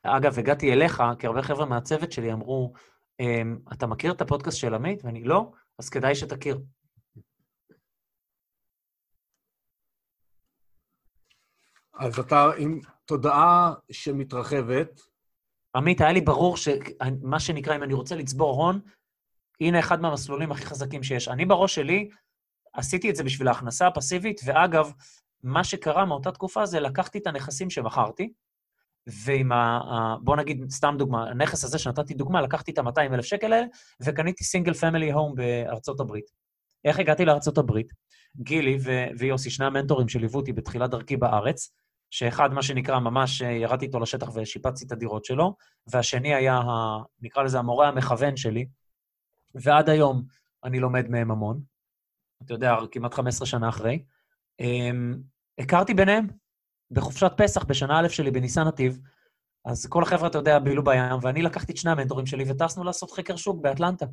אגב, 0.03 0.39
הגעתי 0.39 0.73
אליך, 0.73 1.03
כי 1.19 1.27
הרבה 1.27 1.43
חבר'ה 1.43 1.67
מהצוות 1.67 2.13
שלי 2.13 2.33
אמרו, 2.33 2.73
אמ, 3.21 3.59
אתה 3.73 3.87
מכיר 3.87 4.13
את 4.13 4.21
הפודקאסט 4.21 4.59
של 4.59 4.75
עמית? 4.75 5.05
ואני, 5.05 5.25
לא, 5.25 5.53
אז 5.79 5.89
כדאי 5.89 6.15
שתכיר. 6.15 6.61
אז 11.99 12.19
אתה 12.19 12.51
עם 12.59 12.81
תודעה 13.05 13.75
שמתרחבת. 13.91 15.01
עמית, 15.77 16.01
היה 16.01 16.13
לי 16.13 16.21
ברור 16.21 16.57
שמה 16.57 17.41
שנקרא, 17.41 17.77
אם 17.77 17.83
אני 17.83 17.95
רוצה 17.95 18.17
לצבור 18.17 18.65
הון, 18.65 18.81
הנה 19.61 19.79
אחד 19.79 20.01
מהמסלולים 20.01 20.53
הכי 20.53 20.67
חזקים 20.67 21.03
שיש. 21.03 21.29
אני 21.29 21.45
בראש 21.45 21.75
שלי 21.75 22.09
עשיתי 22.73 23.11
את 23.11 23.17
זה 23.17 23.25
בשביל 23.25 23.49
ההכנסה 23.49 23.87
הפסיבית, 23.87 24.41
ואגב, 24.45 24.93
מה 25.43 25.65
שקרה 25.65 26.05
מאותה 26.05 26.33
תקופה 26.33 26.67
זה 26.67 26.81
לקחתי 26.81 27.19
את 27.19 27.27
הנכסים 27.27 27.71
שמכרתי, 27.71 28.33
ועם 29.07 29.53
ה... 29.53 30.17
בוא 30.23 30.37
נגיד, 30.37 30.71
סתם 30.71 30.95
דוגמה, 30.99 31.31
הנכס 31.31 31.65
הזה 31.65 31.79
שנתתי 31.79 32.15
דוגמה, 32.15 32.43
לקחתי 32.43 32.71
את 32.71 32.79
ה-200 32.79 33.15
אלף 33.15 33.25
שקל 33.25 33.53
האלה, 33.53 33.67
וקניתי 34.03 34.45
סינגל 34.45 34.75
פמילי 34.75 35.13
הום 35.13 35.35
בארצות 35.35 36.01
הברית. 36.01 36.31
איך 36.85 36.99
הגעתי 36.99 37.25
לארצות 37.25 37.59
הברית? 37.59 37.93
גילי 38.37 38.79
ו- 38.85 39.07
ויוסי, 39.19 39.51
שני 39.51 39.67
המנטורים 39.67 40.09
שליוו 40.09 40.37
אותי 40.37 40.53
בתחילת 40.53 40.91
דרכי 40.91 41.17
בארץ, 41.17 41.73
שאחד, 42.15 42.53
מה 42.53 42.63
שנקרא, 42.63 42.99
ממש 42.99 43.43
אה, 43.43 43.51
ירדתי 43.51 43.87
איתו 43.87 44.01
לשטח 44.01 44.29
ושיפצתי 44.35 44.87
את 44.87 44.93
הדירות 44.93 45.25
שלו, 45.25 45.57
והשני 45.87 46.35
היה, 46.35 46.55
ה, 46.55 46.99
נקרא 47.21 47.43
לזה, 47.43 47.59
המורה 47.59 47.89
המכוון 47.89 48.37
שלי, 48.37 48.67
ועד 49.55 49.89
היום 49.89 50.23
אני 50.65 50.81
לומד 50.81 51.09
מהם 51.09 51.31
המון, 51.31 51.61
אתה 52.45 52.55
יודע, 52.55 52.75
כמעט 52.91 53.15
15 53.15 53.47
שנה 53.47 53.69
אחרי. 53.69 54.05
Um, 54.63 55.19
הכרתי 55.59 55.95
ביניהם 55.95 56.27
בחופשת 56.91 57.33
פסח 57.37 57.65
בשנה 57.65 58.01
א' 58.01 58.09
שלי 58.09 58.31
בניסן 58.31 58.63
נתיב, 58.63 58.99
אז 59.65 59.87
כל 59.87 60.03
החבר'ה, 60.03 60.29
אתה 60.29 60.39
יודע, 60.39 60.59
בילו 60.59 60.85
בים, 60.85 61.19
ואני 61.23 61.43
לקחתי 61.43 61.73
את 61.73 61.77
שני 61.77 61.91
המנטורים 61.91 62.27
שלי 62.27 62.45
וטסנו 62.51 62.85
לעשות 62.85 63.11
חקר 63.11 63.37
שוק 63.37 63.63
באטלנטה. 63.63 64.07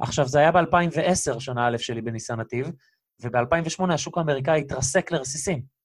עכשיו, 0.00 0.28
זה 0.28 0.38
היה 0.38 0.52
ב-2010, 0.52 1.40
שנה 1.40 1.68
א' 1.68 1.78
שלי 1.78 2.02
בניסן 2.02 2.40
נתיב, 2.40 2.70
וב-2008 3.20 3.92
השוק 3.94 4.18
האמריקאי 4.18 4.60
התרסק 4.60 5.12
לרסיסים. 5.12 5.77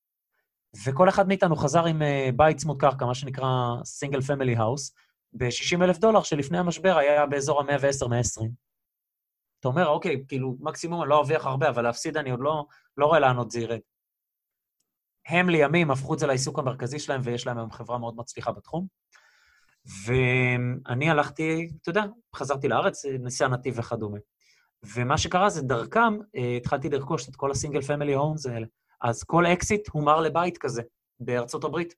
וכל 0.86 1.10
אחד 1.10 1.28
מאיתנו 1.28 1.56
חזר 1.56 1.86
עם 1.86 2.02
אה, 2.02 2.30
בית 2.36 2.58
צמוד 2.58 2.80
קרקע, 2.80 3.06
מה 3.06 3.16
שנקרא 3.16 3.48
single 3.84 4.22
family 4.22 4.56
house, 4.56 4.96
ב-60 5.34 5.84
אלף 5.84 5.98
דולר, 5.98 6.24
שלפני 6.24 6.58
המשבר 6.58 6.98
היה 6.98 7.26
באזור 7.26 7.62
ה-110-120. 7.62 8.48
אתה 9.60 9.68
אומר, 9.68 9.88
אוקיי, 9.88 10.24
כאילו, 10.28 10.58
מקסימום 10.60 11.02
אני 11.02 11.10
לא 11.10 11.18
ארוויח 11.18 11.46
הרבה, 11.46 11.70
אבל 11.70 11.82
להפסיד 11.82 12.18
אני 12.18 12.32
עוד 12.32 12.40
לא, 12.40 12.66
לא 12.98 13.06
רואה 13.06 13.20
לאן 13.20 13.38
עוד 13.38 13.52
זה 13.52 13.60
ירד. 13.60 13.80
הם 15.28 15.50
לימים 15.50 15.92
הפכו 15.92 16.14
את 16.14 16.20
זה 16.20 16.28
לעיסוק 16.28 16.60
המרכזי 16.60 17.00
שלהם, 17.00 17.22
ויש 17.24 17.48
להם 17.48 17.58
היום 17.58 17.72
חברה 17.72 17.98
מאוד 17.98 18.16
מצליחה 18.18 18.52
בתחום. 18.52 18.88
ואני 20.06 21.10
הלכתי, 21.10 21.70
אתה 21.82 21.90
יודע, 21.90 22.04
חזרתי 22.36 22.68
לארץ, 22.68 23.06
ניסן 23.06 23.50
נתיב 23.50 23.80
וכדומה. 23.80 24.18
ומה 24.84 25.18
שקרה 25.18 25.50
זה 25.50 25.62
דרכם, 25.62 26.14
אה, 26.36 26.58
התחלתי 26.58 26.90
לרכוש 26.90 27.30
את 27.30 27.36
כל 27.36 27.52
ה 27.52 27.56
single 27.56 27.82
family 27.82 28.14
homes 28.14 28.46
האלה. 28.46 28.68
אז 29.04 29.24
כל 29.24 29.46
אקזיט 29.46 29.90
הומר 29.90 30.22
לבית 30.22 30.58
כזה 30.58 30.82
בארצות 31.20 31.64
הברית, 31.64 31.96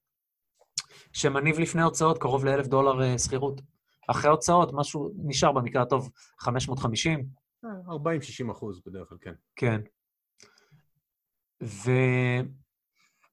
שמניב 1.14 1.60
לפני 1.60 1.82
הוצאות 1.82 2.18
קרוב 2.18 2.46
לאלף 2.46 2.68
דולר 2.68 3.04
אה, 3.04 3.18
שכירות. 3.18 3.62
אחרי 4.08 4.32
הוצאות, 4.32 4.70
משהו 4.74 5.12
נשאר 5.18 5.52
במקרה 5.52 5.82
הטוב 5.82 6.12
550. 6.40 7.26
40-60 7.66 8.52
אחוז 8.52 8.82
בדרך 8.86 9.10
כלל, 9.10 9.18
כן. 9.22 9.34
כן. 9.56 9.82
ו... 11.64 11.92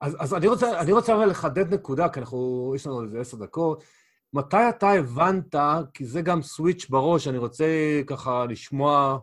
אז, 0.01 0.16
אז 0.18 0.35
אני 0.35 0.47
רוצה, 0.47 0.81
אני 0.81 0.93
רוצה 0.93 1.14
אבל 1.14 1.27
לחדד 1.31 1.75
נקודה, 1.75 2.09
כי 2.09 2.20
אנחנו, 2.20 2.73
יש 2.77 2.87
לנו 2.87 3.05
איזה 3.05 3.20
עשר 3.20 3.37
דקות. 3.37 3.85
מתי 4.33 4.68
אתה 4.68 4.91
הבנת, 4.91 5.55
כי 5.95 6.05
זה 6.05 6.23
גם 6.23 6.43
סוויץ' 6.43 6.87
בראש, 6.91 7.29
אני 7.29 7.39
רוצה 7.39 8.01
ככה 8.07 8.45
לשמוע 8.49 9.18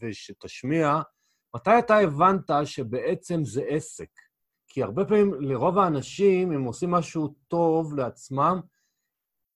ושתשמיע, 0.00 1.00
מתי 1.56 1.78
אתה 1.78 1.98
הבנת 1.98 2.50
שבעצם 2.64 3.44
זה 3.44 3.62
עסק? 3.68 4.10
כי 4.68 4.82
הרבה 4.82 5.04
פעמים, 5.04 5.34
לרוב 5.34 5.78
האנשים, 5.78 6.52
הם 6.52 6.64
עושים 6.64 6.90
משהו 6.90 7.34
טוב 7.48 7.94
לעצמם, 7.94 8.60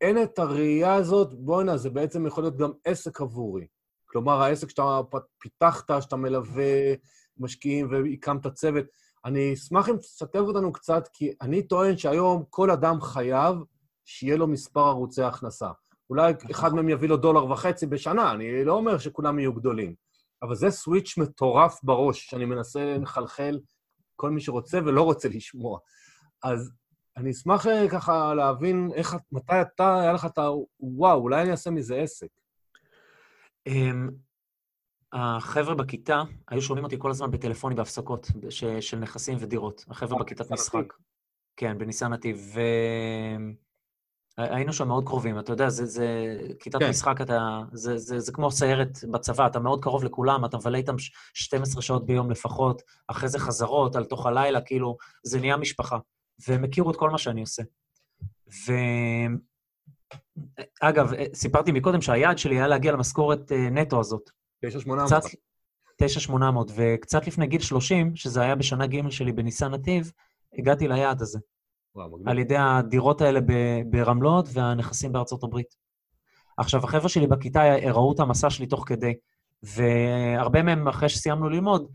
אין 0.01 0.23
את 0.23 0.39
הראייה 0.39 0.95
הזאת, 0.95 1.35
בוא'נה, 1.35 1.77
זה 1.77 1.91
בעצם 1.91 2.27
יכול 2.27 2.45
להיות 2.45 2.57
גם 2.57 2.71
עסק 2.85 3.21
עבורי. 3.21 3.67
כלומר, 4.07 4.43
העסק 4.43 4.71
שאתה 4.71 5.01
פיתחת, 5.39 6.03
שאתה 6.03 6.17
מלווה 6.17 6.95
משקיעים 7.39 7.89
והקמת 7.91 8.47
צוות. 8.47 8.85
אני 9.25 9.55
אשמח 9.55 9.89
אם 9.89 9.97
תשתף 9.97 10.39
אותנו 10.39 10.73
קצת, 10.73 11.09
כי 11.13 11.33
אני 11.41 11.63
טוען 11.63 11.97
שהיום 11.97 12.45
כל 12.51 12.71
אדם 12.71 13.01
חייב 13.01 13.57
שיהיה 14.05 14.37
לו 14.37 14.47
מספר 14.47 14.81
ערוצי 14.81 15.23
הכנסה. 15.23 15.71
אולי 16.11 16.33
אחד 16.51 16.75
מהם 16.75 16.89
יביא 16.89 17.09
לו 17.09 17.17
דולר 17.17 17.51
וחצי 17.51 17.87
בשנה, 17.87 18.33
אני 18.33 18.65
לא 18.65 18.73
אומר 18.73 18.99
שכולם 18.99 19.39
יהיו 19.39 19.53
גדולים. 19.53 19.95
אבל 20.43 20.55
זה 20.55 20.71
סוויץ' 20.71 21.19
מטורף 21.19 21.81
בראש, 21.83 22.27
שאני 22.31 22.45
מנסה 22.45 22.97
לחלחל 22.99 23.61
כל 24.17 24.31
מי 24.31 24.41
שרוצה 24.41 24.79
ולא 24.85 25.03
רוצה 25.03 25.29
לשמוע. 25.29 25.79
אז 26.43 26.73
אני 27.17 27.31
אשמח 27.31 27.67
אה, 27.67 27.89
ככה 27.91 28.35
להבין 28.35 28.91
איך, 28.95 29.17
מתי 29.33 29.61
אתה, 29.61 30.01
היה 30.01 30.13
לך 30.13 30.25
את 30.25 30.39
ה... 30.39 30.49
וואו, 30.81 31.21
אולי 31.21 31.43
אני 31.43 31.51
אעשה 31.51 31.71
מזה 31.71 31.97
עסק. 31.97 32.29
Um, 33.69 34.13
החבר'ה 35.13 35.75
בכיתה 35.75 36.23
היו 36.49 36.63
שומעים 36.63 36.85
אותי 36.85 36.97
כל 36.99 37.11
הזמן 37.11 37.31
בטלפונים 37.31 37.77
בהפסקות 37.77 38.27
של 38.81 38.99
נכסים 38.99 39.37
ודירות. 39.41 39.85
החבר'ה 39.89 40.19
אה, 40.19 40.25
בכיתת 40.25 40.51
משחק. 40.51 40.93
כן, 41.57 41.79
בניסן 41.79 42.13
נתיב. 42.13 42.55
היינו 44.39 44.73
שם 44.73 44.89
מאוד 44.89 45.05
קרובים, 45.05 45.39
אתה 45.39 45.53
יודע, 45.53 45.69
זה, 45.69 45.87
זה 45.87 46.37
כיתת 46.61 46.79
כן. 46.79 46.91
משחק, 46.91 47.21
אתה, 47.21 47.61
זה, 47.73 47.99
זה, 47.99 48.21
זה 48.21 48.33
כמו 48.33 48.51
סיירת 48.51 48.99
בצבא, 49.11 49.47
אתה 49.47 49.59
מאוד 49.59 49.83
קרוב 49.83 50.05
לכולם, 50.05 50.45
אתה 50.45 50.57
מבלה 50.57 50.79
איתם 50.79 50.95
12 51.35 51.83
שעות 51.83 52.07
ביום 52.07 52.31
לפחות, 52.31 52.83
אחרי 53.09 53.29
זה 53.29 53.39
חזרות, 53.39 53.97
על 53.97 54.05
תוך 54.05 54.27
הלילה, 54.27 54.61
כאילו, 54.61 54.97
זה 55.23 55.41
נהיה 55.41 55.57
משפחה. 55.57 55.99
והם 56.49 56.65
הכירו 56.65 56.91
את 56.91 56.97
כל 56.97 57.11
מה 57.11 57.19
שאני 57.19 57.41
עושה. 57.41 57.63
ו... 58.67 58.73
אגב, 60.81 61.11
סיפרתי 61.35 61.73
מקודם 61.73 62.01
שהיעד 62.01 62.39
שלי 62.39 62.55
היה 62.55 62.67
להגיע 62.67 62.93
למשכורת 62.93 63.53
אה, 63.53 63.71
נטו 63.71 64.01
הזאת. 64.01 64.31
9,800. 64.63 65.25
9,800, 65.97 66.71
וקצת 66.75 67.27
לפני 67.27 67.47
גיל 67.47 67.61
30, 67.61 68.17
שזה 68.17 68.41
היה 68.41 68.55
בשנה 68.55 68.87
ג' 68.87 69.11
שלי 69.11 69.33
בניסן 69.33 69.75
נתיב, 69.75 70.13
הגעתי 70.59 70.89
ליעד 70.89 71.23
הזה. 71.23 71.39
על 72.27 72.39
ידי 72.39 72.57
הדירות 72.57 73.21
האלה 73.21 73.41
ברמלות 73.87 74.49
והנכסים 74.53 75.13
בארצות 75.13 75.45
הברית. 75.45 75.75
עכשיו, 76.57 76.85
החבר'ה 76.85 77.09
שלי 77.09 77.27
בכיתה 77.27 77.63
ראו 77.77 78.13
את 78.13 78.21
המסע 78.21 78.51
שלי 78.51 78.67
תוך 78.67 78.85
כדי, 78.87 79.15
והרבה 79.63 80.63
מהם, 80.63 80.89
אחרי 80.89 81.09
שסיימנו 81.09 81.49
ללמוד, 81.49 81.87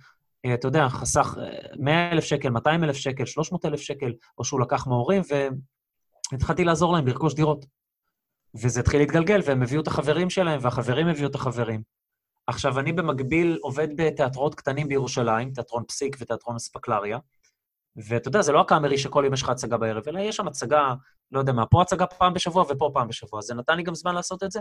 אה, 0.46 0.54
אתה 0.54 0.68
יודע, 0.68 0.90
חסך 0.90 1.36
100 1.80 2.12
אלף 2.12 2.24
שקל, 2.24 2.50
200 2.50 2.84
אלף 2.84 2.96
שקל, 2.96 3.26
300 3.26 3.66
אלף 3.66 3.80
שקל, 3.80 4.14
או 4.38 4.44
שהוא 4.44 4.62
לקח 4.62 4.88
מההורים, 4.88 5.22
והתחלתי 6.32 6.64
לעזור 6.64 6.94
להם 6.94 7.08
לרכוש 7.08 7.34
דירות. 7.34 7.66
וזה 8.56 8.80
התחיל 8.80 9.00
להתגלגל, 9.00 9.42
והם 9.46 9.64
הביאו 9.64 9.82
את 9.82 9.88
החברים 9.88 10.30
שלהם, 10.30 10.60
והחברים 10.64 11.08
הביאו 11.08 11.30
את 11.30 11.36
החברים. 11.36 11.82
עכשיו, 12.48 12.80
אני 12.80 12.94
במקביל 12.94 13.58
עובד 13.62 13.88
בתיאטרות 13.96 14.56
קטנים 14.56 14.88
בירושלים, 14.88 15.52
תיאטרון 15.52 15.84
פסיק 15.88 16.18
ותיאטרון 16.20 16.56
אספקלריה, 16.56 17.18
ואתה 17.96 18.28
יודע, 18.28 18.42
זה 18.42 18.52
לא 18.52 18.62
הקאמרי 18.62 18.98
שכל 18.98 19.22
יום 19.26 19.34
יש 19.34 19.42
לך 19.42 19.50
הצגה 19.50 19.78
בערב, 19.78 20.04
אלא 20.08 20.20
יש 20.20 20.36
שם 20.36 20.48
הצגה, 20.48 20.94
לא 21.32 21.40
יודע 21.40 21.54
מה, 21.54 21.66
פה 21.66 21.82
הצגה 21.82 22.06
פעם 22.06 22.34
בשבוע 22.34 22.66
ופה 22.70 22.92
פעם 22.94 23.08
בשבוע. 23.08 23.42
זה 23.42 23.54
נתן 23.54 23.78
לי 23.78 23.84
גם 23.84 23.96
זמן 23.96 24.16
לעשות 24.16 24.44
את 24.44 24.52
זה. 24.52 24.60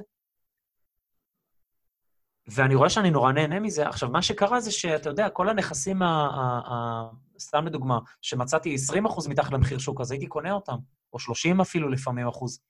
ואני 2.48 2.74
רואה 2.74 2.90
שאני 2.90 3.10
נורא 3.10 3.32
נהנה 3.32 3.60
מזה. 3.60 3.88
עכשיו, 3.88 4.08
מה 4.10 4.22
שקרה 4.22 4.60
זה 4.60 4.72
שאתה 4.72 5.10
יודע, 5.10 5.28
כל 5.28 5.48
הנכסים, 5.48 6.02
ה, 6.02 6.06
ה, 6.06 6.72
ה, 6.72 7.08
סתם 7.38 7.66
לדוגמה, 7.66 7.98
שמצאתי 8.22 8.76
20% 8.94 9.28
מתחת 9.28 9.52
למחיר 9.52 9.78
שוק, 9.78 10.00
אז 10.00 10.10
הייתי 10.10 10.26
קונה 10.26 10.52
אותם, 10.52 10.76
או 11.12 11.18
30 11.18 11.60
אפילו 11.60 11.88
לפעמים 11.88 12.28
אחוז. 12.28 12.60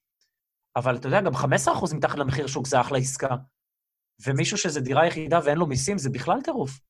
אבל 0.77 0.97
אתה 0.97 1.09
יודע, 1.09 1.21
גם 1.21 1.35
15% 1.35 1.95
מתחת 1.95 2.19
למחיר 2.19 2.47
שוק 2.47 2.67
זה 2.67 2.81
אחלה 2.81 2.99
עסקה. 2.99 3.37
ומישהו 4.27 4.59
שזה 4.59 4.81
דירה 4.81 5.07
יחידה 5.07 5.41
ואין 5.45 5.59
לו 5.59 5.67
מיסים, 5.67 5.99
זה 5.99 6.11
בכלל 6.11 6.43
טירוף. 6.45 6.81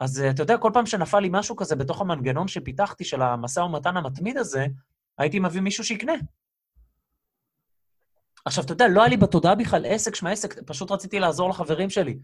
אז 0.00 0.20
אתה 0.30 0.42
יודע, 0.42 0.58
כל 0.58 0.70
פעם 0.74 0.86
שנפל 0.86 1.20
לי 1.20 1.28
משהו 1.32 1.56
כזה 1.56 1.76
בתוך 1.76 2.00
המנגנון 2.00 2.48
שפיתחתי 2.48 3.04
של 3.04 3.22
המשא 3.22 3.60
ומתן 3.60 3.96
המתמיד 3.96 4.36
הזה, 4.36 4.66
הייתי 5.18 5.38
מביא 5.38 5.60
מישהו 5.60 5.84
שיקנה. 5.84 6.12
עכשיו, 8.44 8.64
אתה 8.64 8.72
יודע, 8.72 8.88
לא 8.88 9.00
היה 9.00 9.08
לי 9.08 9.16
בתודעה 9.16 9.54
בכלל 9.54 9.86
עסק 9.86 10.14
שמה 10.14 10.30
עסק, 10.30 10.62
פשוט 10.66 10.90
רציתי 10.90 11.20
לעזור 11.20 11.50
לחברים 11.50 11.90
שלי. 11.90 12.18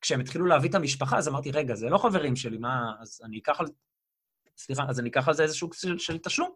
כשהם 0.00 0.20
התחילו 0.20 0.46
להביא 0.46 0.70
את 0.70 0.74
המשפחה, 0.74 1.18
אז 1.18 1.28
אמרתי, 1.28 1.50
רגע, 1.50 1.74
זה 1.74 1.88
לא 1.88 1.98
חברים 1.98 2.36
שלי, 2.36 2.58
מה, 2.58 2.92
אז 3.00 3.20
אני 3.24 3.38
אקח 3.38 3.60
על... 3.60 3.66
סליחה, 4.56 4.82
אז 4.88 5.00
אני 5.00 5.08
אקח 5.08 5.28
על 5.28 5.34
זה 5.34 5.42
איזשהו 5.42 5.72
של, 5.72 5.98
של 5.98 6.18
תשלום. 6.18 6.50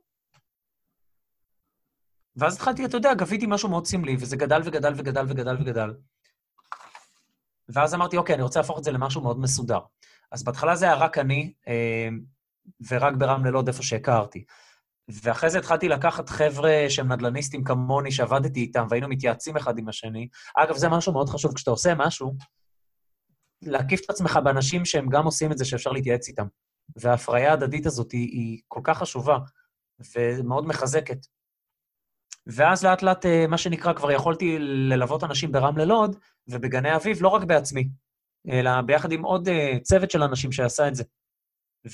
ואז 2.36 2.54
התחלתי, 2.54 2.84
אתה 2.84 2.96
יודע, 2.96 3.14
גביתי 3.14 3.46
משהו 3.48 3.68
מאוד 3.68 3.86
סמלי, 3.86 4.16
וזה 4.20 4.36
גדל 4.36 4.60
וגדל 4.64 4.92
וגדל 4.96 5.24
וגדל 5.28 5.56
וגדל. 5.60 5.94
ואז 7.68 7.94
אמרתי, 7.94 8.16
אוקיי, 8.16 8.34
אני 8.34 8.42
רוצה 8.42 8.60
להפוך 8.60 8.78
את 8.78 8.84
זה 8.84 8.90
למשהו 8.90 9.20
מאוד 9.20 9.38
מסודר. 9.38 9.80
אז 10.32 10.44
בהתחלה 10.44 10.76
זה 10.76 10.84
היה 10.84 10.94
רק 10.94 11.18
אני, 11.18 11.52
אה, 11.68 12.08
ורק 12.88 13.14
ברמלה 13.14 13.50
לוד, 13.50 13.68
איפה 13.68 13.82
שהכרתי. 13.82 14.44
ואחרי 15.08 15.50
זה 15.50 15.58
התחלתי 15.58 15.88
לקחת 15.88 16.28
חבר'ה 16.28 16.84
שהם 16.88 17.12
נדל"ניסטים 17.12 17.64
כמוני, 17.64 18.12
שעבדתי 18.12 18.60
איתם, 18.60 18.86
והיינו 18.90 19.08
מתייעצים 19.08 19.56
אחד 19.56 19.78
עם 19.78 19.88
השני. 19.88 20.28
אגב, 20.56 20.76
זה 20.76 20.88
משהו 20.88 21.12
מאוד 21.12 21.28
חשוב, 21.28 21.54
כשאתה 21.54 21.70
עושה 21.70 21.94
משהו, 21.94 22.34
להקיף 23.62 24.00
את 24.04 24.10
עצמך 24.10 24.38
באנשים 24.44 24.84
שהם 24.84 25.08
גם 25.08 25.24
עושים 25.24 25.52
את 25.52 25.58
זה, 25.58 25.64
שאפשר 25.64 25.90
להתייעץ 25.90 26.28
איתם. 26.28 26.46
וההפריה 26.96 27.50
ההדדית 27.50 27.86
הזאת 27.86 28.12
היא, 28.12 28.28
היא 28.28 28.60
כל 28.68 28.80
כך 28.84 28.98
חשובה 28.98 29.38
ומאוד 30.16 30.66
מחזקת. 30.66 31.26
ואז 32.46 32.84
לאט 32.84 33.02
לאט, 33.02 33.26
אה, 33.26 33.46
מה 33.46 33.58
שנקרא, 33.58 33.92
כבר 33.92 34.10
יכולתי 34.10 34.58
ללוות 34.58 35.24
אנשים 35.24 35.52
ברמלה 35.52 35.84
לוד 35.84 36.16
ובגני 36.48 36.96
אביב, 36.96 37.22
לא 37.22 37.28
רק 37.28 37.42
בעצמי, 37.42 37.88
אלא 38.48 38.80
ביחד 38.80 39.12
עם 39.12 39.22
עוד 39.22 39.48
אה, 39.48 39.78
צוות 39.82 40.10
של 40.10 40.22
אנשים 40.22 40.52
שעשה 40.52 40.88
את 40.88 40.94
זה. 40.94 41.04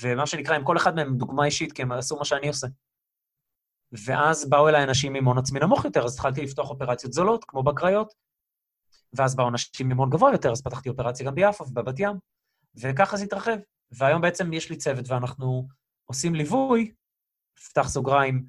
ומה 0.01 0.27
שנקרא, 0.27 0.55
עם 0.55 0.63
כל 0.63 0.77
אחד 0.77 0.95
מהם 0.95 1.17
דוגמה 1.17 1.45
אישית, 1.45 1.71
כי 1.71 1.81
הם 1.81 1.91
עשו 1.91 2.17
מה 2.17 2.25
שאני 2.25 2.47
עושה. 2.47 2.67
ואז 4.05 4.49
באו 4.49 4.69
אליי 4.69 4.83
אנשים 4.83 5.15
עם 5.15 5.25
הון 5.25 5.37
עצמי 5.37 5.59
נמוך 5.59 5.85
יותר, 5.85 6.03
אז 6.03 6.13
התחלתי 6.13 6.41
לפתוח 6.41 6.69
אופרציות 6.69 7.13
זולות, 7.13 7.45
כמו 7.47 7.63
בקריות, 7.63 8.13
ואז 9.13 9.35
באו 9.35 9.47
אנשים 9.49 9.91
עם 9.91 9.97
הון 9.97 10.09
גבוה 10.09 10.31
יותר, 10.31 10.51
אז 10.51 10.61
פתחתי 10.61 10.89
אופרציה 10.89 11.25
גם 11.25 11.35
ביפו 11.35 11.67
ובבת 11.67 11.99
ים, 11.99 12.15
וככה 12.75 13.17
זה 13.17 13.23
התרחב. 13.23 13.57
והיום 13.91 14.21
בעצם 14.21 14.53
יש 14.53 14.69
לי 14.69 14.77
צוות 14.77 15.05
ואנחנו 15.07 15.67
עושים 16.05 16.35
ליווי, 16.35 16.91
פתח 17.69 17.87
סוגריים, 17.87 18.45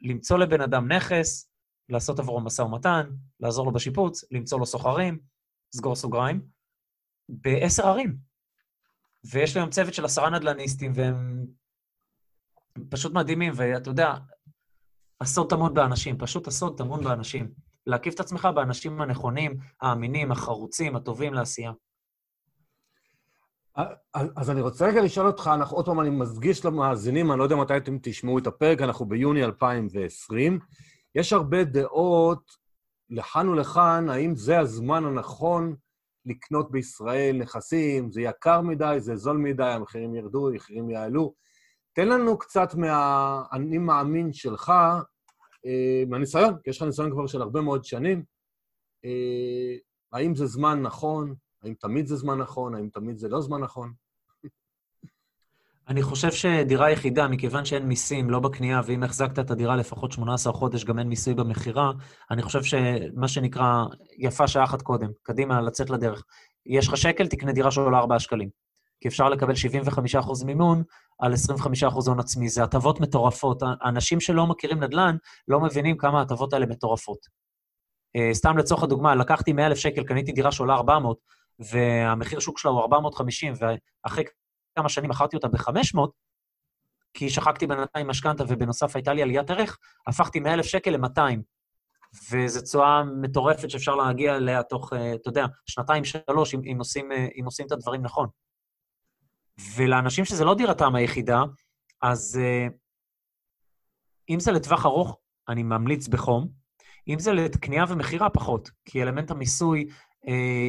למצוא 0.00 0.38
לבן 0.38 0.60
אדם 0.60 0.92
נכס, 0.92 1.50
לעשות 1.88 2.18
עבורו 2.18 2.40
משא 2.40 2.62
ומתן, 2.62 3.10
לעזור 3.40 3.66
לו 3.66 3.72
בשיפוץ, 3.72 4.24
למצוא 4.30 4.58
לו 4.58 4.66
סוחרים, 4.66 5.18
סגור 5.76 5.96
סוגריים, 5.96 6.46
בעשר 7.30 7.86
ערים. 7.86 8.16
ויש 9.32 9.54
לי 9.54 9.60
היום 9.60 9.70
צוות 9.70 9.94
של 9.94 10.04
עשרה 10.04 10.30
נדל"ניסטים, 10.30 10.92
והם 10.94 11.46
פשוט 12.88 13.12
מדהימים, 13.12 13.52
ואתה 13.56 13.90
יודע, 13.90 14.14
הסוד 15.20 15.50
טמון 15.50 15.74
באנשים, 15.74 16.18
פשוט 16.18 16.46
הסוד 16.46 16.78
טמון 16.78 17.04
באנשים. 17.04 17.50
להקיף 17.86 18.14
את 18.14 18.20
עצמך 18.20 18.48
באנשים 18.54 19.00
הנכונים, 19.00 19.56
האמינים, 19.80 20.32
החרוצים, 20.32 20.96
הטובים 20.96 21.34
לעשייה. 21.34 21.72
אז 24.12 24.50
אני 24.50 24.60
רוצה 24.60 24.86
רגע 24.86 25.02
לשאול 25.02 25.26
אותך, 25.26 25.50
אנחנו 25.54 25.76
עוד 25.76 25.86
פעם, 25.86 26.00
אני 26.00 26.10
מדגיש 26.10 26.64
למאזינים, 26.64 27.30
אני 27.32 27.38
לא 27.38 27.44
יודע 27.44 27.56
מתי 27.56 27.76
אתם 27.76 27.98
תשמעו 28.02 28.38
את 28.38 28.46
הפרק, 28.46 28.80
אנחנו 28.80 29.06
ביוני 29.06 29.44
2020. 29.44 30.58
יש 31.14 31.32
הרבה 31.32 31.64
דעות 31.64 32.50
לכאן 33.10 33.48
ולכאן, 33.48 34.08
האם 34.08 34.36
זה 34.36 34.58
הזמן 34.58 35.04
הנכון 35.04 35.76
לקנות 36.26 36.70
בישראל 36.70 37.36
נכסים, 37.38 38.12
זה 38.12 38.20
יקר 38.20 38.60
מדי, 38.60 38.96
זה 38.98 39.16
זול 39.16 39.36
מדי, 39.36 39.64
המחירים 39.64 40.14
ירדו, 40.14 40.48
המחירים 40.48 40.90
יעלו. 40.90 41.34
תן 41.92 42.08
לנו 42.08 42.38
קצת 42.38 42.74
מהאני 42.74 43.78
מאמין 43.78 44.32
שלך, 44.32 44.72
אה, 45.66 46.02
מהניסיון, 46.08 46.54
כי 46.64 46.70
יש 46.70 46.76
לך 46.76 46.82
ניסיון 46.82 47.10
כבר 47.10 47.26
של 47.26 47.42
הרבה 47.42 47.60
מאוד 47.60 47.84
שנים. 47.84 48.24
אה, 49.04 49.76
האם 50.12 50.34
זה 50.34 50.46
זמן 50.46 50.82
נכון? 50.82 51.34
האם 51.62 51.74
תמיד 51.74 52.06
זה 52.06 52.16
זמן 52.16 52.38
נכון? 52.38 52.74
האם 52.74 52.88
תמיד 52.88 53.18
זה 53.18 53.28
לא 53.28 53.40
זמן 53.40 53.60
נכון? 53.60 53.92
אני 55.90 56.02
חושב 56.02 56.32
שדירה 56.32 56.90
יחידה, 56.90 57.28
מכיוון 57.28 57.64
שאין 57.64 57.86
מיסים, 57.86 58.30
לא 58.30 58.40
בקנייה, 58.40 58.80
ואם 58.84 59.02
החזקת 59.02 59.38
את 59.38 59.50
הדירה 59.50 59.76
לפחות 59.76 60.12
18 60.12 60.52
חודש, 60.52 60.84
גם 60.84 60.98
אין 60.98 61.08
מיסוי 61.08 61.34
במכירה, 61.34 61.92
אני 62.30 62.42
חושב 62.42 62.62
שמה 62.62 63.28
שנקרא, 63.28 63.84
יפה 64.18 64.48
שעה 64.48 64.64
אחת 64.64 64.82
קודם, 64.82 65.08
קדימה, 65.22 65.60
לצאת 65.60 65.90
לדרך. 65.90 66.24
יש 66.66 66.88
לך 66.88 66.96
שקל, 66.96 67.26
תקנה 67.26 67.52
דירה 67.52 67.70
שעולה 67.70 67.98
4 67.98 68.18
שקלים. 68.18 68.48
כי 69.00 69.08
אפשר 69.08 69.28
לקבל 69.28 69.54
75% 69.54 70.44
מימון 70.44 70.82
על 71.18 71.32
25% 71.32 71.84
הון 72.06 72.20
עצמי. 72.20 72.48
זה 72.48 72.62
הטבות 72.62 73.00
מטורפות. 73.00 73.62
אנשים 73.84 74.20
שלא 74.20 74.46
מכירים 74.46 74.82
נדל"ן 74.82 75.16
לא 75.48 75.60
מבינים 75.60 75.96
כמה 75.96 76.18
ההטבות 76.18 76.52
האלה 76.52 76.66
מטורפות. 76.66 77.18
Uh, 78.16 78.34
סתם 78.34 78.58
לצורך 78.58 78.82
הדוגמה, 78.82 79.14
לקחתי 79.14 79.52
100,000 79.52 79.78
שקל, 79.78 80.02
קניתי 80.02 80.32
דירה 80.32 80.52
שעולה 80.52 80.74
400, 80.74 81.18
והמחיר 81.58 82.38
שוק 82.38 82.58
שלה 82.58 82.70
הוא 82.70 82.80
450, 82.80 83.54
ואחרי 83.60 84.24
כמה 84.80 84.88
שנים 84.88 85.10
מכרתי 85.10 85.36
אותה 85.36 85.48
ב-500, 85.48 86.00
כי 87.14 87.30
שחקתי 87.30 87.66
בינתיים 87.66 88.06
משכנתה 88.06 88.44
ובנוסף 88.48 88.96
הייתה 88.96 89.12
לי 89.12 89.22
עליית 89.22 89.50
ערך, 89.50 89.78
הפכתי 90.06 90.40
100,000 90.40 90.66
שקל 90.66 90.90
ל-200. 90.90 91.40
וזו 92.30 92.60
תשואה 92.62 93.04
מטורפת 93.04 93.70
שאפשר 93.70 93.94
להגיע 93.94 94.36
אליה 94.36 94.62
תוך, 94.62 94.92
אה, 94.92 95.14
אתה 95.14 95.28
יודע, 95.28 95.46
שנתיים, 95.66 96.04
שלוש, 96.04 96.54
אם, 96.54 96.60
אם, 96.72 96.78
עושים, 96.78 97.12
אה, 97.12 97.26
אם 97.40 97.44
עושים 97.44 97.66
את 97.66 97.72
הדברים 97.72 98.02
נכון. 98.02 98.28
ולאנשים 99.76 100.24
שזה 100.24 100.44
לא 100.44 100.54
דירתם 100.54 100.94
היחידה, 100.94 101.42
אז 102.02 102.38
uh, 102.40 102.72
אם 104.30 104.40
זה 104.40 104.52
לטווח 104.52 104.86
ארוך, 104.86 105.18
אני 105.48 105.62
ממליץ 105.62 106.08
בחום. 106.08 106.48
אם 107.08 107.18
זה 107.18 107.32
לקנייה 107.32 107.84
ומכירה, 107.88 108.30
פחות, 108.30 108.70
כי 108.84 109.02
אלמנט 109.02 109.30
המיסוי 109.30 109.88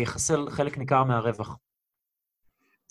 יחסל 0.03 0.49
חלק 0.49 0.77
ניכר 0.77 1.03
מהרווח. 1.03 1.57